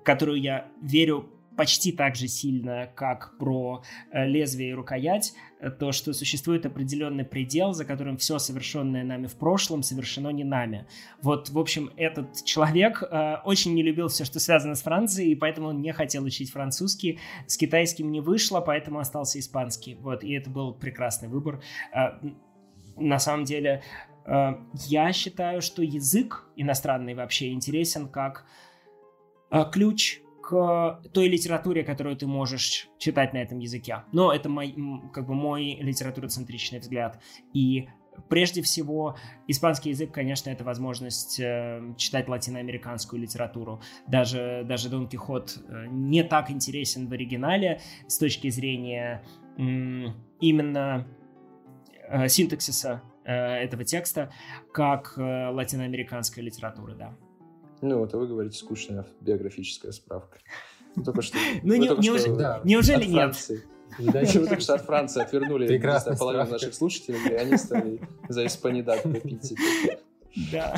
которую 0.02 0.40
я 0.40 0.66
верю 0.82 1.30
почти 1.56 1.92
так 1.92 2.16
же 2.16 2.28
сильно, 2.28 2.90
как 2.94 3.36
про 3.38 3.82
э, 4.10 4.26
лезвие 4.26 4.70
и 4.70 4.74
рукоять, 4.74 5.34
э, 5.60 5.70
то, 5.70 5.92
что 5.92 6.12
существует 6.12 6.66
определенный 6.66 7.24
предел, 7.24 7.72
за 7.72 7.84
которым 7.84 8.16
все 8.16 8.38
совершенное 8.38 9.04
нами 9.04 9.26
в 9.26 9.36
прошлом 9.36 9.82
совершено 9.82 10.30
не 10.30 10.44
нами. 10.44 10.86
Вот, 11.20 11.50
в 11.50 11.58
общем, 11.58 11.90
этот 11.96 12.44
человек 12.44 13.02
э, 13.02 13.36
очень 13.44 13.74
не 13.74 13.82
любил 13.82 14.08
все, 14.08 14.24
что 14.24 14.40
связано 14.40 14.74
с 14.74 14.82
Францией, 14.82 15.32
и 15.32 15.34
поэтому 15.34 15.68
он 15.68 15.80
не 15.80 15.92
хотел 15.92 16.24
учить 16.24 16.50
французский. 16.50 17.18
С 17.46 17.56
китайским 17.56 18.10
не 18.10 18.20
вышло, 18.20 18.60
поэтому 18.60 18.98
остался 18.98 19.38
испанский. 19.38 19.94
Вот, 19.96 20.24
и 20.24 20.32
это 20.32 20.50
был 20.50 20.72
прекрасный 20.74 21.28
выбор. 21.28 21.62
Э, 21.94 22.18
на 22.96 23.18
самом 23.18 23.44
деле, 23.44 23.82
э, 24.26 24.54
я 24.86 25.12
считаю, 25.12 25.60
что 25.60 25.82
язык 25.82 26.46
иностранный 26.56 27.14
вообще 27.14 27.52
интересен 27.52 28.08
как 28.08 28.46
э, 29.50 29.64
ключ 29.70 30.21
к 30.42 31.00
той 31.12 31.28
литературе, 31.28 31.84
которую 31.84 32.16
ты 32.16 32.26
можешь 32.26 32.88
читать 32.98 33.32
на 33.32 33.38
этом 33.38 33.58
языке. 33.58 34.02
Но 34.12 34.32
это 34.32 34.48
мой, 34.48 34.74
как 35.12 35.26
бы 35.26 35.34
мой 35.34 35.76
литературоцентричный 35.80 36.80
взгляд. 36.80 37.22
И 37.54 37.88
прежде 38.28 38.60
всего, 38.62 39.16
испанский 39.46 39.90
язык, 39.90 40.12
конечно, 40.12 40.50
это 40.50 40.64
возможность 40.64 41.38
э, 41.40 41.94
читать 41.96 42.28
латиноамериканскую 42.28 43.22
литературу. 43.22 43.80
Даже, 44.06 44.64
даже 44.66 44.88
Дон 44.88 45.08
Кихот 45.08 45.56
э, 45.56 45.86
не 45.88 46.22
так 46.24 46.50
интересен 46.50 47.08
в 47.08 47.12
оригинале 47.12 47.80
с 48.06 48.18
точки 48.18 48.50
зрения 48.50 49.24
э, 49.56 49.62
именно 50.40 51.06
э, 52.08 52.28
синтаксиса 52.28 53.02
э, 53.24 53.32
этого 53.32 53.84
текста, 53.84 54.32
как 54.72 55.14
э, 55.16 55.48
латиноамериканская 55.50 56.44
литература, 56.44 56.94
да. 56.94 57.16
Ну, 57.82 57.98
вот, 57.98 58.14
а 58.14 58.18
вы 58.18 58.28
говорите, 58.28 58.56
скучная 58.56 59.04
биографическая 59.20 59.92
справка. 59.92 60.38
Только 61.04 61.20
что... 61.22 61.36
Ну, 61.62 61.74
не, 61.74 61.88
неужели, 62.00 62.32
что, 62.32 62.36
да. 62.36 62.60
нет? 63.08 63.62
Вы 63.98 64.46
только 64.46 64.60
что 64.60 64.74
от 64.74 64.82
Франции 64.86 65.20
отвернули 65.20 65.78
половину 66.18 66.50
наших 66.50 66.74
слушателей, 66.74 67.18
и 67.28 67.34
они 67.34 67.58
стали 67.58 68.00
за 68.26 68.46
испанидат 68.46 69.02
пить. 69.22 69.54
Да. 70.50 70.74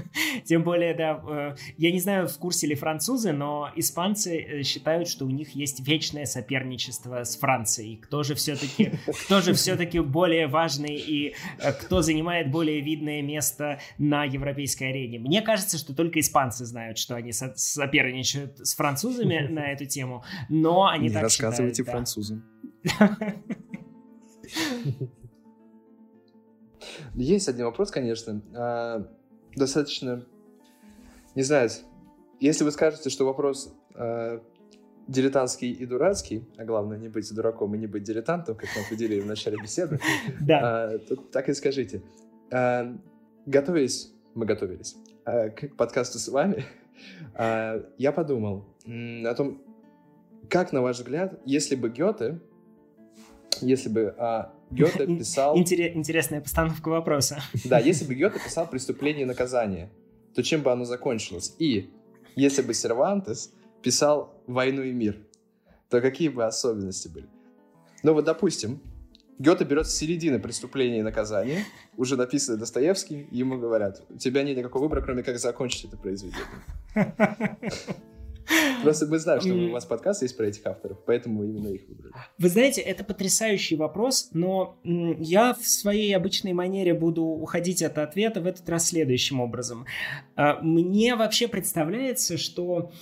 Тем 0.44 0.62
более, 0.62 0.94
да, 0.94 1.22
э, 1.26 1.56
я 1.76 1.92
не 1.92 2.00
знаю, 2.00 2.28
в 2.28 2.38
курсе 2.38 2.66
ли 2.66 2.74
французы, 2.74 3.32
но 3.32 3.70
испанцы 3.74 4.38
э, 4.38 4.62
считают, 4.62 5.08
что 5.08 5.24
у 5.24 5.30
них 5.30 5.50
есть 5.54 5.86
вечное 5.86 6.26
соперничество 6.26 7.24
с 7.24 7.36
Францией. 7.36 7.96
Кто 7.96 8.22
же 8.22 8.34
все-таки, 8.34 8.92
кто 9.24 9.40
же 9.40 9.54
все-таки 9.54 10.00
более 10.00 10.46
важный 10.46 10.96
и 10.96 11.34
э, 11.58 11.72
кто 11.72 12.02
занимает 12.02 12.50
более 12.50 12.80
видное 12.80 13.22
место 13.22 13.80
на 13.98 14.24
европейской 14.24 14.90
арене? 14.90 15.18
Мне 15.18 15.42
кажется, 15.42 15.78
что 15.78 15.94
только 15.94 16.20
испанцы 16.20 16.64
знают, 16.64 16.98
что 16.98 17.14
они 17.14 17.32
соперничают 17.32 18.58
с 18.58 18.74
французами 18.74 19.46
на 19.48 19.72
эту 19.72 19.86
тему, 19.86 20.24
но 20.48 20.86
они 20.86 21.08
не 21.08 21.14
так 21.14 21.22
рассказывайте 21.22 21.82
считают, 21.82 22.08
французам. 22.08 22.44
Есть 27.14 27.48
один 27.48 27.66
вопрос, 27.66 27.90
конечно. 27.90 28.42
А, 28.54 29.08
достаточно, 29.54 30.24
не 31.34 31.42
знаю, 31.42 31.70
если 32.40 32.64
вы 32.64 32.70
скажете, 32.70 33.10
что 33.10 33.24
вопрос 33.24 33.74
а, 33.94 34.42
дилетантский 35.06 35.72
и 35.72 35.86
дурацкий, 35.86 36.46
а 36.56 36.64
главное 36.64 36.98
не 36.98 37.08
быть 37.08 37.32
дураком 37.34 37.74
и 37.74 37.78
не 37.78 37.86
быть 37.86 38.02
дилетантом, 38.02 38.56
как 38.56 38.68
мы 38.76 38.82
определили 38.82 39.20
в 39.20 39.26
начале 39.26 39.56
беседы, 39.60 39.98
а, 40.50 40.98
то 40.98 41.16
так 41.16 41.48
и 41.48 41.54
скажите. 41.54 42.02
Готовились, 43.46 44.12
мы 44.34 44.46
готовились 44.46 44.96
к 45.24 45.68
подкасту 45.76 46.18
с 46.18 46.28
вами, 46.28 46.64
я 47.36 48.12
подумал 48.12 48.64
о 48.86 49.34
том, 49.34 49.62
как, 50.48 50.72
на 50.72 50.80
ваш 50.80 50.96
взгляд, 50.96 51.38
если 51.44 51.76
бы 51.76 51.90
Гёте, 51.90 52.40
если 53.60 53.88
бы 53.88 54.14
Гёте 54.70 55.06
писал... 55.06 55.56
Интересная 55.56 56.40
постановка 56.40 56.88
вопроса. 56.88 57.40
Да, 57.64 57.78
если 57.78 58.04
бы 58.04 58.14
Гёте 58.14 58.38
писал 58.38 58.68
«Преступление 58.68 59.22
и 59.22 59.26
наказание», 59.26 59.90
то 60.34 60.42
чем 60.42 60.62
бы 60.62 60.70
оно 60.70 60.84
закончилось? 60.84 61.54
И 61.58 61.90
если 62.36 62.62
бы 62.62 62.74
Сервантес 62.74 63.52
писал 63.82 64.34
«Войну 64.46 64.82
и 64.82 64.92
мир», 64.92 65.16
то 65.88 66.00
какие 66.00 66.28
бы 66.28 66.44
особенности 66.44 67.08
были? 67.08 67.26
Ну 68.02 68.12
вот, 68.12 68.24
допустим, 68.24 68.80
Гёте 69.38 69.64
берет 69.64 69.86
с 69.86 69.94
середины 69.94 70.38
преступления 70.38 70.98
и 70.98 71.02
наказания, 71.02 71.64
уже 71.96 72.16
написанное 72.16 72.58
Достоевским, 72.58 73.26
и 73.30 73.36
ему 73.36 73.58
говорят, 73.58 74.02
у 74.10 74.18
тебя 74.18 74.42
нет 74.42 74.56
никакого 74.58 74.82
выбора, 74.82 75.00
кроме 75.00 75.22
как 75.22 75.38
закончить 75.38 75.86
это 75.86 75.96
произведение. 75.96 76.44
Просто 78.82 79.06
мы 79.06 79.18
знаем, 79.18 79.40
что 79.40 79.54
у 79.54 79.70
вас 79.70 79.84
подкаст 79.84 80.22
есть 80.22 80.36
про 80.36 80.46
этих 80.46 80.66
авторов, 80.66 80.98
поэтому 81.04 81.44
именно 81.44 81.68
их 81.68 81.88
выбрали. 81.88 82.14
Вы 82.38 82.48
знаете, 82.48 82.80
это 82.80 83.04
потрясающий 83.04 83.76
вопрос, 83.76 84.30
но 84.32 84.78
я 84.84 85.54
в 85.54 85.66
своей 85.66 86.14
обычной 86.16 86.52
манере 86.52 86.94
буду 86.94 87.24
уходить 87.24 87.82
от 87.82 87.98
ответа 87.98 88.40
в 88.40 88.46
этот 88.46 88.68
раз 88.68 88.88
следующим 88.88 89.40
образом. 89.40 89.86
А, 90.36 90.60
мне 90.60 91.14
вообще 91.14 91.48
представляется, 91.48 92.38
что 92.38 92.92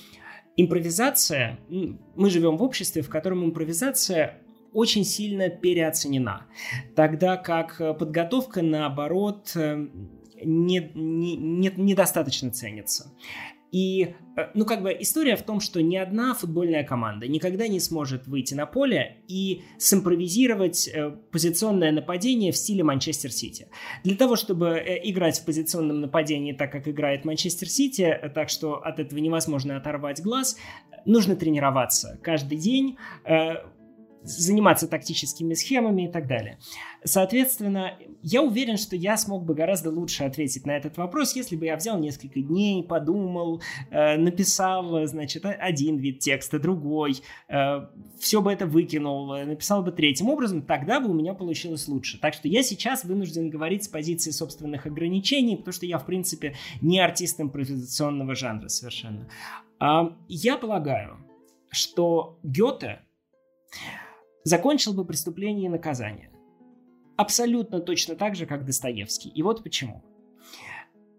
импровизация, 0.56 1.58
мы 1.68 2.30
живем 2.30 2.56
в 2.56 2.62
обществе, 2.62 3.02
в 3.02 3.08
котором 3.08 3.44
импровизация 3.44 4.38
очень 4.72 5.04
сильно 5.04 5.48
переоценена, 5.48 6.46
тогда 6.94 7.36
как 7.36 7.78
подготовка, 7.98 8.60
наоборот, 8.62 9.52
э, 9.54 9.86
не, 10.44 10.90
не, 10.94 11.36
не, 11.36 11.72
недостаточно 11.76 12.50
ценится. 12.50 13.12
И, 13.76 14.14
э, 14.38 14.46
ну, 14.54 14.64
как 14.64 14.80
бы 14.80 14.96
история 15.00 15.36
в 15.36 15.42
том, 15.42 15.60
что 15.60 15.82
ни 15.82 15.96
одна 15.96 16.32
футбольная 16.32 16.82
команда 16.82 17.28
никогда 17.28 17.68
не 17.68 17.78
сможет 17.78 18.26
выйти 18.26 18.54
на 18.54 18.64
поле 18.64 19.18
и 19.28 19.64
симпровизировать 19.76 20.88
э, 20.88 21.10
позиционное 21.30 21.92
нападение 21.92 22.52
в 22.52 22.56
стиле 22.56 22.84
Манчестер 22.84 23.30
Сити. 23.30 23.68
Для 24.02 24.16
того, 24.16 24.34
чтобы 24.34 24.68
э, 24.68 24.98
играть 25.10 25.38
в 25.40 25.44
позиционном 25.44 26.00
нападении 26.00 26.54
так, 26.54 26.72
как 26.72 26.88
играет 26.88 27.26
Манчестер 27.26 27.68
Сити, 27.68 28.18
так 28.34 28.48
что 28.48 28.76
от 28.76 28.98
этого 28.98 29.18
невозможно 29.18 29.76
оторвать 29.76 30.22
глаз, 30.22 30.56
нужно 31.04 31.36
тренироваться 31.36 32.18
каждый 32.22 32.56
день, 32.56 32.96
заниматься 34.26 34.88
тактическими 34.88 35.54
схемами 35.54 36.08
и 36.08 36.08
так 36.08 36.26
далее. 36.26 36.58
Соответственно, 37.04 37.94
я 38.22 38.42
уверен, 38.42 38.76
что 38.76 38.96
я 38.96 39.16
смог 39.16 39.44
бы 39.44 39.54
гораздо 39.54 39.90
лучше 39.90 40.24
ответить 40.24 40.66
на 40.66 40.76
этот 40.76 40.96
вопрос, 40.96 41.36
если 41.36 41.56
бы 41.56 41.66
я 41.66 41.76
взял 41.76 41.98
несколько 41.98 42.40
дней, 42.40 42.82
подумал, 42.82 43.62
э, 43.90 44.16
написал, 44.16 45.06
значит, 45.06 45.44
один 45.44 45.98
вид 45.98 46.18
текста, 46.18 46.58
другой, 46.58 47.16
э, 47.48 47.86
все 48.18 48.42
бы 48.42 48.52
это 48.52 48.66
выкинул, 48.66 49.32
э, 49.34 49.44
написал 49.44 49.82
бы 49.82 49.92
третьим 49.92 50.28
образом, 50.28 50.62
тогда 50.62 51.00
бы 51.00 51.08
у 51.08 51.14
меня 51.14 51.34
получилось 51.34 51.86
лучше. 51.88 52.18
Так 52.18 52.34
что 52.34 52.48
я 52.48 52.62
сейчас 52.62 53.04
вынужден 53.04 53.50
говорить 53.50 53.84
с 53.84 53.88
позиции 53.88 54.30
собственных 54.30 54.86
ограничений, 54.86 55.56
потому 55.56 55.72
что 55.72 55.86
я, 55.86 55.98
в 55.98 56.06
принципе, 56.06 56.56
не 56.80 56.98
артист 56.98 57.40
импровизационного 57.40 58.34
жанра 58.34 58.68
совершенно. 58.68 59.28
А, 59.78 60.16
я 60.28 60.56
полагаю, 60.56 61.18
что 61.70 62.38
Гёте 62.42 63.00
закончил 64.46 64.94
бы 64.94 65.04
преступление 65.04 65.66
и 65.66 65.68
наказание. 65.68 66.30
Абсолютно 67.16 67.80
точно 67.80 68.14
так 68.14 68.36
же, 68.36 68.46
как 68.46 68.64
Достоевский. 68.64 69.28
И 69.28 69.42
вот 69.42 69.64
почему. 69.64 70.04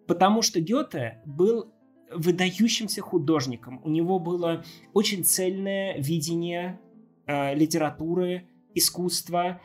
Потому 0.08 0.41
что 0.41 0.62
Гёте 0.62 1.22
был 1.26 1.74
выдающимся 2.10 3.02
художником. 3.02 3.82
У 3.84 3.90
него 3.90 4.20
было 4.20 4.64
очень 4.94 5.26
цельное 5.26 5.98
видение 5.98 6.80
э, 7.26 7.54
литературы, 7.54 8.48
искусства. 8.74 9.60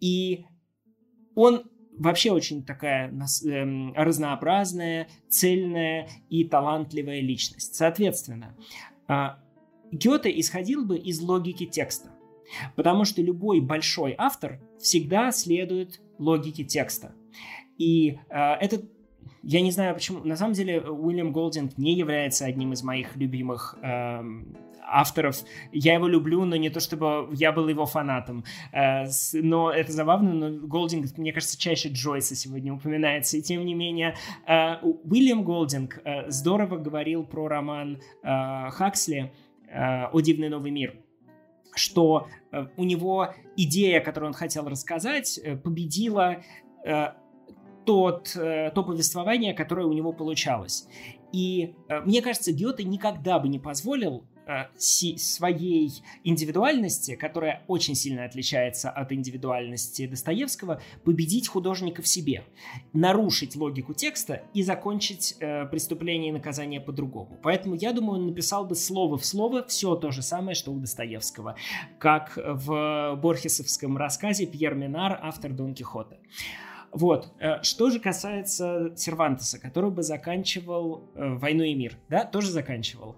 И 0.00 0.44
он 1.34 1.62
вообще 1.98 2.30
очень 2.30 2.62
такая 2.62 3.10
э, 3.10 3.92
разнообразная, 3.96 5.08
цельная 5.30 6.10
и 6.28 6.44
талантливая 6.44 7.20
личность. 7.20 7.74
Соответственно, 7.74 8.54
э, 9.08 9.28
Гёте 9.92 10.38
исходил 10.38 10.84
бы 10.84 10.98
из 10.98 11.22
логики 11.22 11.64
текста. 11.64 12.17
Потому 12.76 13.04
что 13.04 13.22
любой 13.22 13.60
большой 13.60 14.14
автор 14.16 14.60
всегда 14.78 15.30
следует 15.32 16.00
логике 16.18 16.64
текста. 16.64 17.14
И 17.76 18.18
э, 18.28 18.52
этот 18.60 18.84
я 19.42 19.60
не 19.60 19.70
знаю 19.70 19.94
почему. 19.94 20.24
На 20.24 20.36
самом 20.36 20.52
деле 20.52 20.80
Уильям 20.80 21.32
Голдинг 21.32 21.78
не 21.78 21.94
является 21.94 22.44
одним 22.44 22.72
из 22.72 22.82
моих 22.82 23.16
любимых 23.16 23.76
э, 23.82 24.22
авторов. 24.82 25.36
Я 25.72 25.94
его 25.94 26.08
люблю, 26.08 26.44
но 26.44 26.56
не 26.56 26.70
то 26.70 26.80
чтобы 26.80 27.28
я 27.32 27.52
был 27.52 27.68
его 27.68 27.86
фанатом. 27.86 28.44
Э, 28.72 29.06
с, 29.06 29.32
но 29.40 29.70
это 29.70 29.92
забавно, 29.92 30.32
но 30.32 30.66
Голдинг, 30.66 31.16
мне 31.16 31.32
кажется, 31.32 31.58
чаще 31.58 31.88
Джойса 31.88 32.34
сегодня 32.34 32.74
упоминается. 32.74 33.36
И 33.36 33.42
тем 33.42 33.64
не 33.64 33.74
менее, 33.74 34.16
э, 34.46 34.76
Уильям 34.82 35.44
Голдинг 35.44 36.00
э, 36.04 36.30
здорово 36.30 36.76
говорил 36.76 37.24
про 37.24 37.48
роман 37.48 38.00
э, 38.22 38.70
Хаксли 38.70 39.32
э, 39.68 40.06
«О 40.12 40.20
дивный 40.20 40.48
новый 40.48 40.72
мир» 40.72 40.94
что 41.78 42.28
э, 42.52 42.66
у 42.76 42.84
него 42.84 43.34
идея, 43.56 44.00
которую 44.00 44.28
он 44.28 44.34
хотел 44.34 44.68
рассказать, 44.68 45.38
э, 45.38 45.56
победила 45.56 46.42
э, 46.84 47.12
тот, 47.86 48.34
то 48.34 48.84
повествование, 48.86 49.54
которое 49.54 49.86
у 49.86 49.94
него 49.94 50.12
получалось. 50.12 50.86
И 51.32 51.74
мне 52.04 52.20
кажется, 52.20 52.52
Гёте 52.52 52.84
никогда 52.84 53.38
бы 53.38 53.48
не 53.48 53.58
позволил 53.58 54.26
своей 54.76 56.02
индивидуальности, 56.24 57.16
которая 57.16 57.62
очень 57.66 57.94
сильно 57.94 58.24
отличается 58.24 58.90
от 58.90 59.12
индивидуальности 59.12 60.06
Достоевского, 60.06 60.80
победить 61.04 61.48
художника 61.48 62.02
в 62.02 62.08
себе, 62.08 62.44
нарушить 62.92 63.56
логику 63.56 63.94
текста 63.94 64.42
и 64.54 64.62
закончить 64.62 65.36
э, 65.40 65.66
преступление 65.66 66.30
и 66.30 66.32
наказание 66.32 66.80
по-другому. 66.80 67.38
Поэтому 67.42 67.74
я 67.74 67.92
думаю, 67.92 68.20
он 68.20 68.26
написал 68.26 68.64
бы 68.64 68.74
слово 68.74 69.18
в 69.18 69.24
слово 69.24 69.64
все 69.66 69.94
то 69.96 70.10
же 70.10 70.22
самое, 70.22 70.54
что 70.54 70.72
у 70.72 70.78
Достоевского, 70.78 71.56
как 71.98 72.36
в 72.36 73.18
Борхесовском 73.20 73.96
рассказе 73.96 74.46
Пьер 74.46 74.74
Минар, 74.74 75.18
автор 75.22 75.52
Дон 75.52 75.74
Кихота. 75.74 76.18
Вот. 76.92 77.32
Э, 77.38 77.62
что 77.62 77.90
же 77.90 78.00
касается 78.00 78.92
Сервантеса, 78.96 79.58
который 79.58 79.90
бы 79.90 80.02
заканчивал 80.02 81.10
э, 81.14 81.34
«Войну 81.34 81.64
и 81.64 81.74
мир», 81.74 81.98
да, 82.08 82.24
тоже 82.24 82.50
заканчивал? 82.50 83.16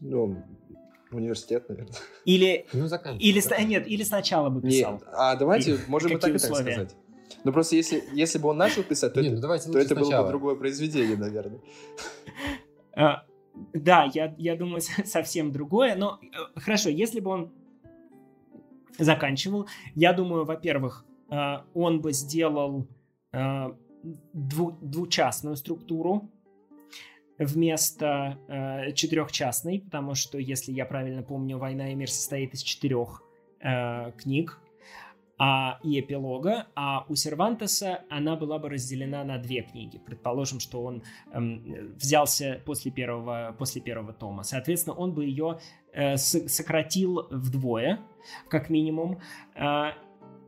Ну, 0.00 0.42
университет, 1.10 1.68
наверное. 1.68 1.94
Или, 2.24 2.66
Ну, 2.72 2.80
или, 2.80 2.86
заканчивай. 2.88 3.64
нет, 3.64 3.86
или 3.88 4.02
сначала 4.02 4.50
бы 4.50 4.60
писал. 4.60 4.94
Нет, 4.94 5.02
а 5.12 5.36
давайте, 5.36 5.74
И 5.74 5.78
можем 5.88 6.12
и 6.12 6.16
так, 6.18 6.30
и 6.30 6.38
так 6.38 6.40
сказать. 6.40 6.96
Ну, 7.44 7.52
просто 7.52 7.76
если, 7.76 8.02
если 8.12 8.38
бы 8.38 8.48
он 8.48 8.56
начал 8.56 8.82
писать, 8.82 9.14
то, 9.14 9.20
Не, 9.20 9.28
это, 9.28 9.36
ну 9.36 9.42
давайте 9.42 9.70
то 9.70 9.78
это 9.78 9.94
было 9.94 10.00
бы 10.00 10.06
сначала. 10.06 10.28
другое 10.28 10.56
произведение, 10.56 11.16
наверное. 11.16 11.60
А, 12.94 13.24
да, 13.72 14.10
я, 14.12 14.34
я 14.38 14.56
думаю, 14.56 14.80
совсем 15.04 15.52
другое. 15.52 15.94
Но 15.96 16.18
э, 16.22 16.60
хорошо, 16.60 16.88
если 16.90 17.20
бы 17.20 17.30
он 17.30 17.52
заканчивал, 18.98 19.68
я 19.94 20.12
думаю, 20.12 20.44
во-первых, 20.44 21.04
э, 21.30 21.36
он 21.74 22.00
бы 22.00 22.12
сделал 22.12 22.86
э, 23.32 23.38
дву- 24.34 24.78
двучастную 24.80 25.56
структуру 25.56 26.30
вместо 27.38 28.38
э, 28.48 28.92
четырехчастной, 28.92 29.80
потому 29.80 30.14
что, 30.14 30.38
если 30.38 30.72
я 30.72 30.84
правильно 30.86 31.22
помню, 31.22 31.58
«Война 31.58 31.90
и 31.92 31.94
мир» 31.94 32.10
состоит 32.10 32.54
из 32.54 32.62
четырех 32.62 33.22
э, 33.60 34.12
книг 34.12 34.60
а, 35.38 35.78
и 35.82 36.00
эпилога, 36.00 36.66
а 36.74 37.04
у 37.08 37.14
Сервантеса 37.14 38.04
она 38.08 38.36
была 38.36 38.58
бы 38.58 38.70
разделена 38.70 39.22
на 39.24 39.38
две 39.38 39.62
книги. 39.62 39.98
Предположим, 39.98 40.60
что 40.60 40.82
он 40.82 41.02
эм, 41.32 41.94
взялся 41.96 42.62
после 42.64 42.90
первого, 42.90 43.54
после 43.58 43.82
первого 43.82 44.14
тома. 44.14 44.44
Соответственно, 44.44 44.96
он 44.96 45.12
бы 45.12 45.26
ее 45.26 45.58
э, 45.92 46.16
сократил 46.16 47.26
вдвое, 47.30 48.00
как 48.48 48.70
минимум. 48.70 49.20
А, 49.54 49.92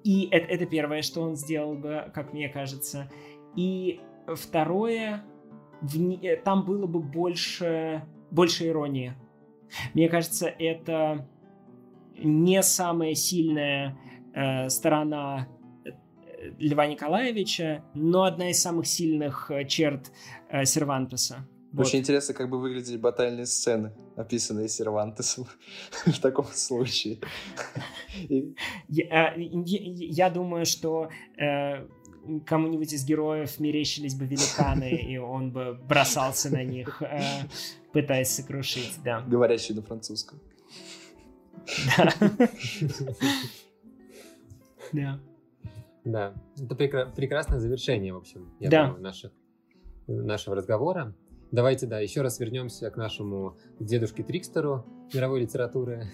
и 0.05 0.27
это, 0.31 0.47
это 0.47 0.65
первое, 0.65 1.03
что 1.03 1.21
он 1.21 1.37
сделал 1.37 1.75
бы, 1.75 2.11
как 2.15 2.33
мне 2.33 2.49
кажется. 2.49 3.11
И 3.57 4.01
второе, 4.27 5.23
в 5.81 6.25
э, 6.25 6.37
там 6.37 6.65
было 6.65 6.87
бы 6.87 7.01
больше, 7.01 8.05
больше 8.31 8.67
иронии. 8.67 9.15
Мне 9.95 10.09
кажется, 10.09 10.47
это 10.47 11.29
не 12.17 12.63
самая 12.63 13.15
сильная 13.15 13.99
э, 14.35 14.69
сторона 14.69 15.49
э, 15.85 15.91
Льва 16.59 16.87
Николаевича, 16.87 17.85
но 17.95 18.25
одна 18.25 18.51
из 18.51 18.61
самых 18.61 18.87
сильных 18.87 19.51
э, 19.51 19.65
черт 19.67 20.11
э, 20.51 20.65
Сервантеса. 20.65 21.47
Вот. 21.73 21.87
Очень 21.87 21.99
интересно, 21.99 22.33
как 22.33 22.49
бы 22.49 22.59
выглядели 22.59 22.97
батальные 22.97 23.45
сцены, 23.45 23.93
описанные 24.17 24.69
Сервантесом 24.69 25.47
в 26.07 26.19
таком 26.19 26.47
случае. 26.47 27.19
Я, 28.89 30.31
думаю, 30.31 30.65
что 30.65 31.11
кому-нибудь 32.47 32.93
из 32.93 33.05
героев 33.05 33.59
мерещились 33.61 34.15
бы 34.15 34.27
великаны, 34.27 34.91
и 34.91 35.17
он 35.19 35.51
бы 35.53 35.79
бросался 35.89 36.51
на 36.51 36.63
них, 36.65 37.03
э, 37.03 37.21
пытаясь 37.93 38.31
сокрушить, 38.31 38.99
да. 39.05 39.21
Говорящий 39.23 39.75
на 39.75 39.83
французском. 39.83 40.41
Да. 41.97 42.13
Да. 44.93 45.21
Да, 46.05 46.35
это 46.57 46.75
прекра- 46.75 47.15
прекрасное 47.15 47.59
завершение, 47.59 48.15
в 48.15 48.17
общем, 48.19 48.51
я 48.61 48.71
Да. 48.71 48.87
думаю, 48.87 49.03
наших, 49.03 49.33
нашего 50.07 50.57
разговора. 50.57 51.15
Давайте, 51.51 51.87
да, 51.87 52.01
еще 52.01 52.23
раз 52.23 52.41
вернемся 52.41 52.91
к 52.91 52.97
нашему 52.97 53.57
дедушке 53.79 54.23
Трикстеру 54.23 54.85
мировой 55.13 55.41
литературы. 55.43 56.07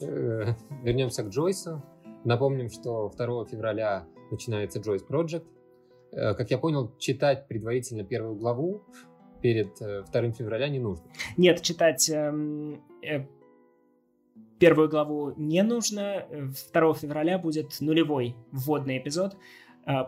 Э, 0.00 0.54
Вернемся 0.82 1.22
к 1.22 1.28
Джойсу. 1.28 1.82
Напомним, 2.24 2.68
что 2.68 3.08
2 3.08 3.46
февраля 3.46 4.06
начинается 4.30 4.80
Джойс 4.80 5.04
Project. 5.04 5.46
Э, 6.12 6.34
Как 6.34 6.50
я 6.50 6.58
понял, 6.58 6.92
читать 6.98 7.48
предварительно 7.48 8.04
первую 8.04 8.36
главу 8.36 8.82
перед 9.42 9.80
э, 9.80 10.04
2 10.12 10.30
февраля 10.32 10.68
не 10.68 10.78
нужно. 10.78 11.06
Нет, 11.36 11.62
читать 11.62 12.08
эм, 12.10 12.82
э, 13.02 13.26
первую 14.58 14.88
главу 14.88 15.32
не 15.36 15.62
нужно. 15.62 16.26
2 16.72 16.94
февраля 16.94 17.38
будет 17.38 17.80
нулевой 17.80 18.34
вводный 18.52 18.98
эпизод. 18.98 19.36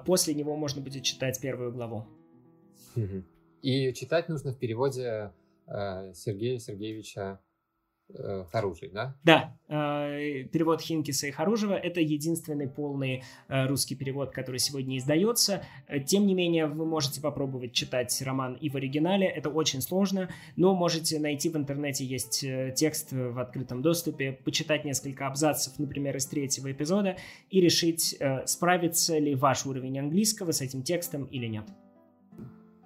После 0.04 0.34
него 0.34 0.56
можно 0.56 0.82
будет 0.82 1.04
читать 1.04 1.40
первую 1.40 1.72
главу. 1.72 2.04
И 3.62 3.92
читать 3.92 4.28
нужно 4.28 4.52
в 4.52 4.58
переводе 4.58 5.32
э, 5.66 6.12
Сергея 6.14 6.58
Сергеевича 6.58 7.40
э, 8.08 8.44
Харужий, 8.50 8.90
да? 8.92 9.16
Да, 9.24 9.56
э, 9.68 10.44
перевод 10.44 10.80
Хинкиса 10.80 11.26
и 11.26 11.30
Харужева– 11.30 11.74
это 11.74 12.00
единственный 12.00 12.68
полный 12.68 13.22
э, 13.48 13.66
русский 13.66 13.94
перевод, 13.96 14.30
который 14.32 14.58
сегодня 14.58 14.98
издается. 14.98 15.64
Тем 16.06 16.26
не 16.26 16.34
менее, 16.34 16.66
вы 16.66 16.86
можете 16.86 17.20
попробовать 17.20 17.72
читать 17.72 18.20
роман 18.22 18.54
и 18.54 18.68
в 18.70 18.76
оригинале. 18.76 19.26
Это 19.26 19.50
очень 19.50 19.80
сложно, 19.80 20.28
но 20.56 20.74
можете 20.74 21.18
найти 21.18 21.48
в 21.48 21.56
интернете, 21.56 22.04
есть 22.04 22.44
текст 22.76 23.12
в 23.12 23.38
открытом 23.38 23.82
доступе, 23.82 24.32
почитать 24.32 24.84
несколько 24.84 25.26
абзацев, 25.26 25.78
например, 25.78 26.16
из 26.16 26.26
третьего 26.26 26.70
эпизода, 26.72 27.16
и 27.50 27.60
решить, 27.60 28.18
справится 28.46 29.18
ли 29.18 29.34
ваш 29.34 29.66
уровень 29.66 29.98
английского 29.98 30.52
с 30.52 30.60
этим 30.60 30.82
текстом 30.82 31.24
или 31.24 31.46
нет. 31.46 31.64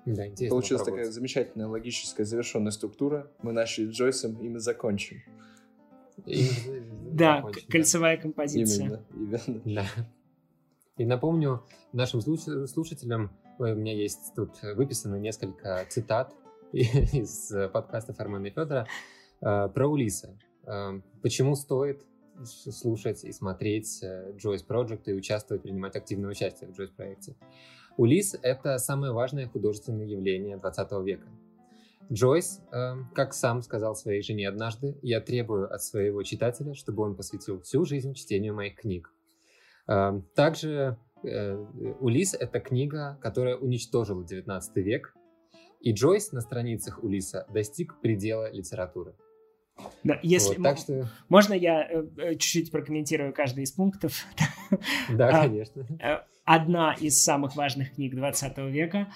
Да, 0.04 0.26
интересно. 0.26 0.54
Получилась 0.56 0.82
такая 0.82 1.10
замечательная 1.10 1.68
логическая 1.68 2.24
завершенная 2.26 2.72
структура. 2.72 3.30
Мы 3.42 3.52
начали 3.52 3.86
с 3.86 3.90
Джойсом, 3.90 4.34
и 4.40 4.48
мы 4.48 4.58
закончим. 4.58 5.18
И- 6.26 6.48
Да, 7.12 7.44
кольцевая 7.68 8.16
композиция. 8.16 8.86
Именно, 9.14 9.40
именно. 9.56 9.62
Да. 9.64 9.86
И 10.98 11.04
напомню 11.06 11.62
нашим 11.92 12.20
слуш- 12.20 12.66
слушателям, 12.66 13.30
у 13.58 13.64
меня 13.64 13.94
есть 13.94 14.32
тут 14.34 14.60
выписано 14.62 15.16
несколько 15.16 15.84
цитат 15.88 16.34
из 16.72 17.52
подкаста 17.72 18.14
Армена 18.18 18.46
и 18.46 18.50
Федора 18.50 18.86
э, 19.40 19.68
про 19.68 19.86
Улиса. 19.88 20.36
Э, 20.66 21.00
Почему 21.22 21.54
стоит 21.54 22.04
слушать 22.44 23.24
и 23.24 23.32
смотреть 23.32 24.02
э, 24.02 24.32
Joyce 24.42 24.66
Project 24.66 25.02
и 25.06 25.12
участвовать, 25.12 25.62
принимать 25.62 25.96
активное 25.96 26.30
участие 26.30 26.70
в 26.70 26.78
Joyce 26.78 26.92
проекте. 26.96 27.36
Улис— 27.96 28.36
это 28.42 28.78
самое 28.78 29.12
важное 29.12 29.46
художественное 29.46 30.06
явление 30.06 30.56
20 30.56 30.92
века. 31.04 31.28
Джойс, 32.10 32.60
э, 32.72 32.94
как 33.14 33.32
сам 33.32 33.62
сказал 33.62 33.94
своей 33.94 34.22
жене 34.22 34.48
однажды, 34.48 34.98
я 35.02 35.20
требую 35.20 35.72
от 35.72 35.82
своего 35.82 36.22
читателя, 36.22 36.74
чтобы 36.74 37.02
он 37.04 37.16
посвятил 37.16 37.60
всю 37.60 37.84
жизнь 37.84 38.14
чтению 38.14 38.54
моих 38.54 38.76
книг. 38.76 39.12
Э, 39.88 40.20
Также 40.34 40.98
э, 41.22 41.54
Улис— 42.00 42.34
это 42.38 42.60
книга, 42.60 43.18
которая 43.22 43.56
уничтожила 43.56 44.24
19 44.24 44.76
век, 44.76 45.14
и 45.80 45.92
Джойс 45.92 46.32
на 46.32 46.40
страницах 46.40 47.02
Улиса 47.02 47.46
достиг 47.52 48.00
предела 48.00 48.50
литературы. 48.50 49.14
Да, 50.04 50.18
если 50.22 50.56
Вот, 50.56 50.64
так 50.64 50.78
что, 50.78 51.08
Можно 51.28 51.54
я 51.54 51.82
э, 51.82 52.04
э, 52.18 52.34
чуть-чуть 52.34 52.70
прокомментирую 52.70 53.32
каждый 53.32 53.64
из 53.64 53.72
пунктов? 53.72 54.26
да, 55.08 55.28
А, 55.28 55.42
конечно. 55.42 55.86
Э, 56.00 56.20
Одна 56.44 56.94
из 56.94 57.22
самых 57.22 57.54
важных 57.54 57.94
книг 57.94 58.16
20 58.16 58.58
века. 58.58 59.12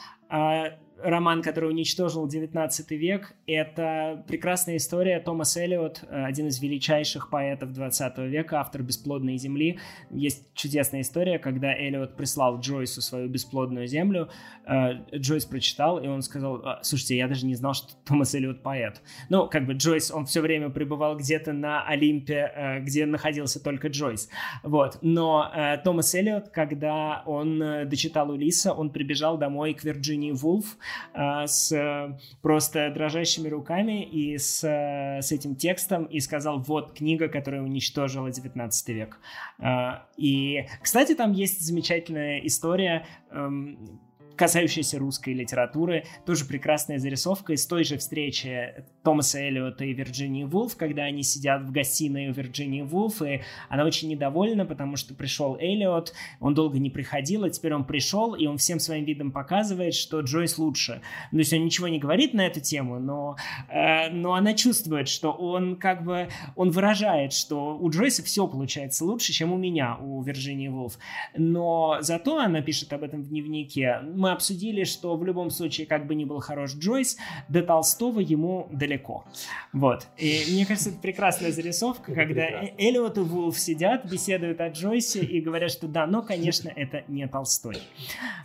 Роман, 1.03 1.43
который 1.43 1.71
уничтожил 1.71 2.27
19 2.27 2.91
век, 2.93 3.35
это 3.47 4.25
прекрасная 4.27 4.79
история. 4.79 5.21
Томас 5.21 5.57
Эллиот, 5.57 6.05
э, 6.09 6.25
один 6.25 6.49
из 6.49 6.61
величайших 6.61 7.29
поэтов 7.29 7.73
20 7.73 8.19
века, 8.29 8.61
автор 8.61 8.83
«Бесплодной 8.83 9.37
земли». 9.37 9.79
Есть 10.11 10.47
чудесная 10.55 11.03
история, 11.03 11.39
когда 11.39 11.75
Эллиот 11.75 12.17
прислал 12.17 12.61
Джойсу 12.61 13.03
свою 13.03 13.29
«Бесплодную 13.29 13.87
землю». 13.87 14.31
Э, 14.65 14.95
Джойс 15.15 15.45
прочитал, 15.45 15.99
и 15.99 16.09
он 16.09 16.23
сказал, 16.23 16.63
«А, 16.65 16.81
слушайте, 16.83 17.17
я 17.17 17.29
даже 17.29 17.45
не 17.45 17.55
знал, 17.55 17.75
что 17.75 17.95
Томас 18.07 18.35
Эллиот 18.35 18.63
поэт. 18.63 19.03
Ну, 19.29 19.49
как 19.49 19.67
бы 19.67 19.75
Джойс, 19.75 20.11
он 20.11 20.25
все 20.25 20.41
время 20.41 20.71
пребывал 20.71 21.19
где-то 21.19 21.53
на 21.53 21.85
Олимпе, 21.87 22.53
э, 22.55 22.81
где 22.81 23.05
находился 23.05 23.63
только 23.63 23.89
Джойс. 23.89 24.31
Вот. 24.63 24.99
Но 25.03 25.53
Томас 25.85 26.15
Эллиот, 26.15 26.49
когда 26.49 27.23
он 27.27 27.59
дочитал 27.89 28.31
Улиса, 28.31 28.73
он 28.73 28.91
прибежал 28.91 29.37
домой 29.37 29.75
к 29.75 29.85
Вирджинии 29.85 30.33
Вулф 30.33 30.77
э, 31.15 31.47
с 31.47 31.73
э, 31.73 32.17
просто 32.43 32.91
дрожащими 32.91 33.49
руками 33.49 34.05
и 34.05 34.39
с, 34.39 34.65
э, 34.65 35.23
с 35.23 35.33
этим 35.33 35.57
текстом 35.57 36.05
и 36.05 36.21
сказал, 36.21 36.61
вот 36.61 36.93
книга, 36.93 37.29
которая 37.29 37.63
уничтожила 37.63 38.31
19 38.31 38.89
век. 38.89 39.19
Э, 39.59 40.01
и, 40.17 40.67
кстати, 40.83 41.15
там 41.15 41.33
есть 41.33 41.61
замечательная 41.61 42.39
история, 42.41 43.07
эм, 43.31 44.01
касающаяся 44.37 44.99
русской 44.99 45.33
литературы, 45.35 46.05
тоже 46.25 46.45
прекрасная 46.45 46.99
зарисовка 46.99 47.55
из 47.55 47.67
той 47.67 47.85
же 47.85 47.97
встречи 47.97 48.85
Томаса 49.07 49.39
Эллиота 49.39 49.85
и 49.85 49.93
Вирджинии 49.93 50.43
Вулф, 50.43 50.77
когда 50.77 51.05
они 51.05 51.23
сидят 51.23 51.63
в 51.63 51.71
гостиной 51.71 52.29
у 52.29 52.33
Вирджинии 52.33 52.83
Вулф, 52.83 53.23
и 53.23 53.43
она 53.69 53.85
очень 53.85 54.09
недовольна, 54.09 54.67
потому 54.67 54.97
что 54.97 55.15
пришел 55.15 55.57
Эллиот, 55.61 56.13
он 56.41 56.55
долго 56.55 56.81
не 56.81 56.91
приходил, 56.91 57.45
а 57.45 57.51
теперь 57.51 57.73
он 57.73 57.85
пришел, 57.85 58.35
и 58.35 58.47
он 58.47 58.59
всем 58.59 58.81
своим 58.81 59.05
видом 59.05 59.31
показывает, 59.31 59.95
что 59.95 60.23
Джойс 60.23 60.59
лучше. 60.59 61.03
То 61.31 61.37
есть 61.37 61.53
он 61.53 61.65
ничего 61.65 61.87
не 61.87 62.01
говорит 62.01 62.35
на 62.35 62.49
эту 62.49 62.59
тему, 62.59 62.99
но, 62.99 63.37
э, 63.69 64.11
но 64.11 64.35
она 64.35 64.55
чувствует, 64.55 65.09
что 65.09 65.31
он 65.31 65.77
как 65.77 66.03
бы, 66.03 66.29
он 66.57 66.71
выражает, 66.71 67.33
что 67.33 67.79
у 67.79 67.89
Джойса 67.89 68.25
все 68.25 68.49
получается 68.49 69.05
лучше, 69.05 69.33
чем 69.33 69.53
у 69.53 69.57
меня, 69.57 69.99
у 70.01 70.21
Вирджинии 70.21 70.67
Вулф. 70.67 70.99
Но 71.37 71.99
зато 72.01 72.39
она 72.39 72.61
пишет 72.61 72.93
об 72.93 73.05
этом 73.05 73.23
в 73.23 73.29
дневнике. 73.29 74.01
Мы 74.03 74.33
обсудили, 74.33 74.83
что 74.83 75.17
в 75.17 75.25
любом 75.25 75.51
случае, 75.51 75.87
как 75.87 76.09
бы 76.09 76.17
ни 76.17 76.25
был 76.25 76.41
хорош 76.41 76.75
Джойс, 76.75 77.17
до 77.49 77.63
Толстого 77.63 78.19
ему 78.19 78.67
далеко 78.73 78.96
далеко. 78.97 79.25
Вот. 79.73 80.07
И 80.17 80.45
мне 80.53 80.67
кажется, 80.67 80.91
это 80.91 80.99
прекрасная 80.99 81.53
зарисовка, 81.53 82.13
это 82.13 82.21
когда 82.21 82.47
прекрасно. 82.47 82.75
Эллиот 82.79 83.19
и 83.19 83.21
Вулф 83.21 83.59
сидят, 83.59 84.05
беседуют 84.11 84.61
о 84.61 84.69
Джойсе 84.69 85.21
и 85.21 85.41
говорят, 85.41 85.71
что 85.71 85.87
да, 85.87 86.07
но, 86.07 86.23
конечно, 86.23 86.69
это 86.75 87.05
не 87.09 87.27
Толстой. 87.29 87.79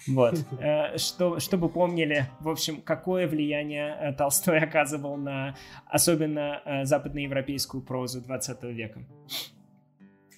Вот. 0.08 0.40
Э, 0.60 0.98
что, 0.98 1.40
чтобы 1.40 1.70
помнили, 1.70 2.26
в 2.40 2.50
общем, 2.50 2.82
какое 2.82 3.28
влияние 3.28 3.96
э, 4.00 4.14
Толстой 4.14 4.60
оказывал 4.60 5.18
на 5.18 5.56
особенно 5.88 6.62
э, 6.66 6.86
западноевропейскую 6.86 7.84
прозу 7.84 8.22
20 8.22 8.64
века. 8.64 9.02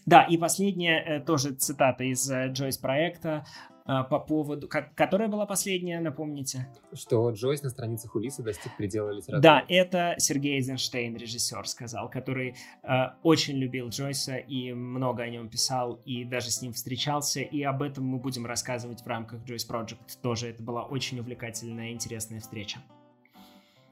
Да, 0.06 0.24
и 0.24 0.38
последняя 0.38 1.22
тоже 1.26 1.54
цитата 1.54 2.04
из 2.04 2.30
Джойс 2.30 2.78
проекта. 2.78 3.46
А, 3.86 4.04
по 4.04 4.20
поводу... 4.20 4.68
Как, 4.68 4.96
которая 4.96 5.28
была 5.28 5.46
последняя, 5.46 6.00
напомните? 6.00 6.68
Что 6.94 7.30
Джойс 7.32 7.64
на 7.64 7.70
страницах 7.70 8.16
Улиса 8.16 8.42
достиг 8.42 8.76
предела 8.78 9.10
литературы. 9.10 9.42
Да, 9.42 9.64
это 9.68 10.16
Сергей 10.18 10.56
Эйзенштейн, 10.56 11.18
режиссер, 11.18 11.68
сказал, 11.68 12.10
который 12.10 12.56
э, 12.84 12.88
очень 13.24 13.56
любил 13.58 13.90
Джойса 13.90 14.38
и 14.38 14.72
много 14.72 15.24
о 15.24 15.30
нем 15.30 15.50
писал, 15.50 16.00
и 16.06 16.24
даже 16.24 16.50
с 16.50 16.62
ним 16.62 16.72
встречался, 16.74 17.42
и 17.42 17.62
об 17.64 17.82
этом 17.82 18.06
мы 18.06 18.20
будем 18.20 18.46
рассказывать 18.46 19.02
в 19.02 19.08
рамках 19.08 19.44
Джойс 19.44 19.70
Project. 19.70 20.22
Тоже 20.22 20.50
это 20.50 20.64
была 20.64 20.84
очень 20.84 21.20
увлекательная 21.20 21.90
и 21.90 21.94
интересная 21.94 22.40
встреча. 22.40 22.80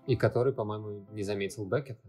И 0.08 0.16
который, 0.16 0.54
по-моему, 0.54 1.06
не 1.12 1.24
заметил 1.24 1.66
Беккета. 1.66 2.08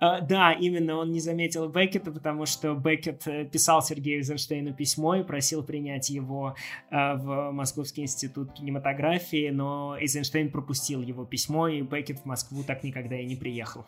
Uh, 0.00 0.26
да, 0.26 0.52
именно 0.52 0.96
он 0.96 1.12
не 1.12 1.20
заметил 1.20 1.68
Беккета, 1.68 2.10
потому 2.10 2.46
что 2.46 2.74
Беккет 2.74 3.26
э, 3.26 3.44
писал 3.44 3.82
Сергею 3.82 4.18
Эйзенштейну 4.18 4.74
письмо 4.74 5.16
и 5.16 5.22
просил 5.22 5.62
принять 5.62 6.10
его 6.10 6.54
uh, 6.90 7.16
в 7.16 7.50
Московский 7.52 8.02
институт 8.02 8.52
кинематографии, 8.52 9.50
но 9.50 9.96
Эйзенштейн 9.98 10.50
пропустил 10.50 11.02
его 11.02 11.24
письмо, 11.24 11.68
и 11.68 11.82
Беккет 11.82 12.20
в 12.20 12.24
Москву 12.24 12.62
так 12.64 12.82
никогда 12.84 13.18
и 13.18 13.26
не 13.26 13.36
приехал. 13.36 13.84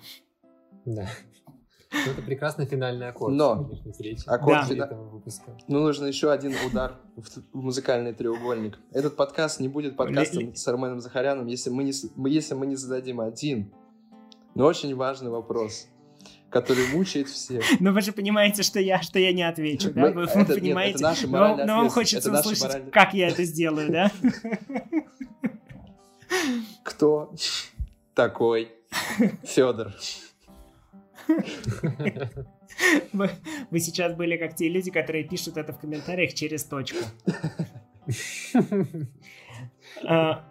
Да. 0.85 1.09
Ну, 1.93 2.13
это 2.13 2.23
прекрасный 2.23 2.67
финальный 2.67 3.09
аккорд. 3.09 3.35
Но 3.35 3.71
аккорд 4.27 4.69
да. 4.69 4.87
этого 4.87 5.09
выпуска. 5.11 5.57
Ну, 5.69 5.81
нужно 5.81 6.07
еще 6.07 6.33
один 6.33 6.55
удар 6.67 6.97
в 7.17 7.55
музыкальный 7.55 8.15
треугольник. 8.15 8.79
Этот 8.93 9.15
подкаст 9.15 9.61
не 9.61 9.69
будет 9.69 9.97
подкастом 9.97 10.55
с 10.55 10.67
Арменом 10.67 11.01
Захаряном, 11.01 11.47
если 11.47 11.71
мы 11.71 11.85
не, 11.85 11.93
если 12.31 12.55
мы 12.55 12.67
не 12.67 12.77
зададим 12.77 13.21
один 13.21 13.73
но 14.55 14.67
очень 14.67 14.95
важный 14.95 15.31
вопрос 15.31 15.89
который 16.53 16.87
мучает 16.89 17.29
всех. 17.29 17.65
Но 17.81 17.93
вы 17.93 18.03
же 18.03 18.13
понимаете, 18.13 18.63
что 18.63 18.79
я, 18.79 19.01
что 19.01 19.19
я 19.19 19.33
не 19.33 19.43
отвечу, 19.43 19.91
да? 19.91 20.11
Вы, 20.11 20.25
это, 20.25 20.55
понимаете? 20.55 20.93
Нет, 20.93 20.97
это 20.97 21.03
наша 21.03 21.27
но, 21.27 21.57
но 21.65 21.77
вам 21.79 21.89
хочется 21.89 22.29
это 22.29 22.41
услышать, 22.41 22.65
моральная... 22.65 22.91
как 22.91 23.15
я 23.15 23.29
это 23.29 23.45
сделаю, 23.45 23.91
да? 23.91 24.13
Кто 26.85 27.33
такой 28.15 28.69
Федор? 29.45 29.95
Вы, 33.13 33.31
вы 33.71 33.81
сейчас 33.81 34.15
были 34.15 34.37
как 34.37 34.57
те 34.57 34.69
люди, 34.69 34.91
которые 34.91 35.25
пишут 35.25 35.57
это 35.57 35.73
в 35.73 35.79
комментариях 35.79 36.35
через 36.35 36.65
точку. 36.65 36.99
А, 40.05 40.45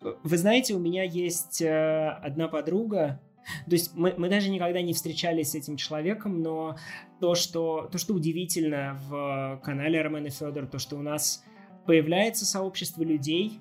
вы 0.00 0.36
знаете, 0.36 0.74
у 0.74 0.78
меня 0.78 1.02
есть 1.02 1.60
э, 1.62 2.08
одна 2.22 2.48
подруга, 2.48 3.20
то 3.66 3.72
есть 3.72 3.94
мы, 3.94 4.14
мы 4.16 4.28
даже 4.28 4.50
никогда 4.50 4.80
не 4.82 4.92
встречались 4.92 5.52
с 5.52 5.54
этим 5.54 5.76
человеком, 5.76 6.42
но 6.42 6.76
то, 7.20 7.34
что, 7.34 7.88
то, 7.90 7.98
что 7.98 8.14
удивительно 8.14 8.98
в 9.08 9.60
канале 9.62 10.00
Роман 10.00 10.26
и 10.26 10.30
Федор, 10.30 10.66
то, 10.66 10.78
что 10.78 10.96
у 10.96 11.02
нас 11.02 11.44
появляется 11.86 12.44
сообщество 12.44 13.02
людей, 13.02 13.60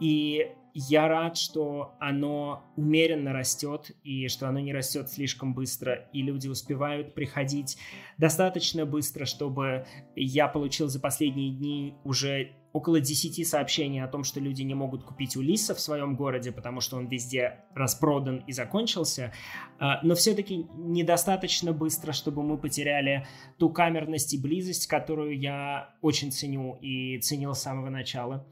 и 0.00 0.52
я 0.74 1.06
рад, 1.06 1.36
что 1.36 1.94
оно 2.00 2.64
умеренно 2.76 3.32
растет, 3.32 3.92
и 4.02 4.26
что 4.28 4.48
оно 4.48 4.58
не 4.58 4.72
растет 4.72 5.08
слишком 5.08 5.54
быстро, 5.54 6.08
и 6.12 6.20
люди 6.22 6.48
успевают 6.48 7.14
приходить 7.14 7.78
достаточно 8.18 8.84
быстро, 8.84 9.24
чтобы 9.24 9.86
я 10.16 10.48
получил 10.48 10.88
за 10.88 11.00
последние 11.00 11.52
дни 11.52 11.94
уже 12.02 12.56
около 12.74 13.00
10 13.00 13.46
сообщений 13.46 14.02
о 14.02 14.08
том, 14.08 14.24
что 14.24 14.40
люди 14.40 14.62
не 14.62 14.74
могут 14.74 15.04
купить 15.04 15.36
Улиса 15.36 15.76
в 15.76 15.80
своем 15.80 16.16
городе, 16.16 16.50
потому 16.50 16.80
что 16.80 16.96
он 16.96 17.06
везде 17.06 17.60
распродан 17.72 18.38
и 18.48 18.52
закончился, 18.52 19.32
а, 19.78 20.00
но 20.02 20.16
все-таки 20.16 20.66
недостаточно 20.74 21.72
быстро, 21.72 22.12
чтобы 22.12 22.42
мы 22.42 22.58
потеряли 22.58 23.26
ту 23.58 23.70
камерность 23.70 24.34
и 24.34 24.38
близость, 24.38 24.88
которую 24.88 25.38
я 25.38 25.94
очень 26.02 26.32
ценю 26.32 26.76
и 26.80 27.18
ценил 27.20 27.54
с 27.54 27.62
самого 27.62 27.90
начала. 27.90 28.44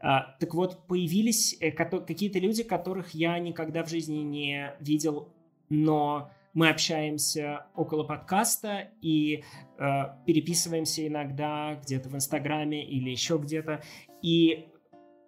А, 0.00 0.36
так 0.38 0.54
вот, 0.54 0.86
появились 0.86 1.56
э, 1.60 1.72
какие-то 1.72 2.38
люди, 2.38 2.62
которых 2.62 3.12
я 3.12 3.36
никогда 3.40 3.82
в 3.82 3.90
жизни 3.90 4.18
не 4.18 4.72
видел, 4.78 5.34
но 5.68 6.30
мы 6.54 6.68
общаемся 6.70 7.66
около 7.74 8.04
подкаста 8.04 8.88
и 9.02 9.42
э, 9.78 10.02
переписываемся 10.24 11.06
иногда 11.06 11.74
где-то 11.82 12.08
в 12.08 12.14
Инстаграме 12.14 12.84
или 12.84 13.10
еще 13.10 13.38
где-то 13.38 13.82
и 14.22 14.68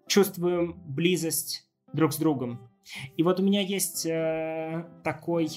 чувствуем 0.06 0.80
близость 0.86 1.68
друг 1.92 2.12
с 2.12 2.16
другом. 2.16 2.70
И 3.16 3.22
вот 3.24 3.40
у 3.40 3.42
меня 3.42 3.60
есть 3.60 4.06
э, 4.06 4.86
такой 5.02 5.48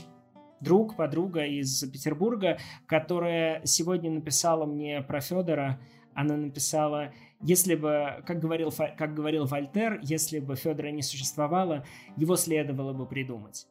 друг, 0.59 0.95
подруга 0.95 1.45
из 1.45 1.83
Петербурга, 1.83 2.57
которая 2.87 3.63
сегодня 3.63 4.09
написала 4.09 4.65
мне 4.65 5.03
про 5.03 5.21
Федора. 5.21 5.79
Она 6.15 6.35
написала, 6.35 7.13
если 7.41 7.75
бы, 7.75 8.23
как 8.25 8.39
говорил, 8.39 8.71
как 8.97 9.13
говорил 9.13 9.45
Вольтер, 9.45 9.99
если 10.01 10.39
бы 10.39 10.55
Федора 10.55 10.89
не 10.89 11.03
существовало, 11.03 11.85
его 12.17 12.35
следовало 12.35 12.93
бы 12.93 13.05
придумать. 13.05 13.67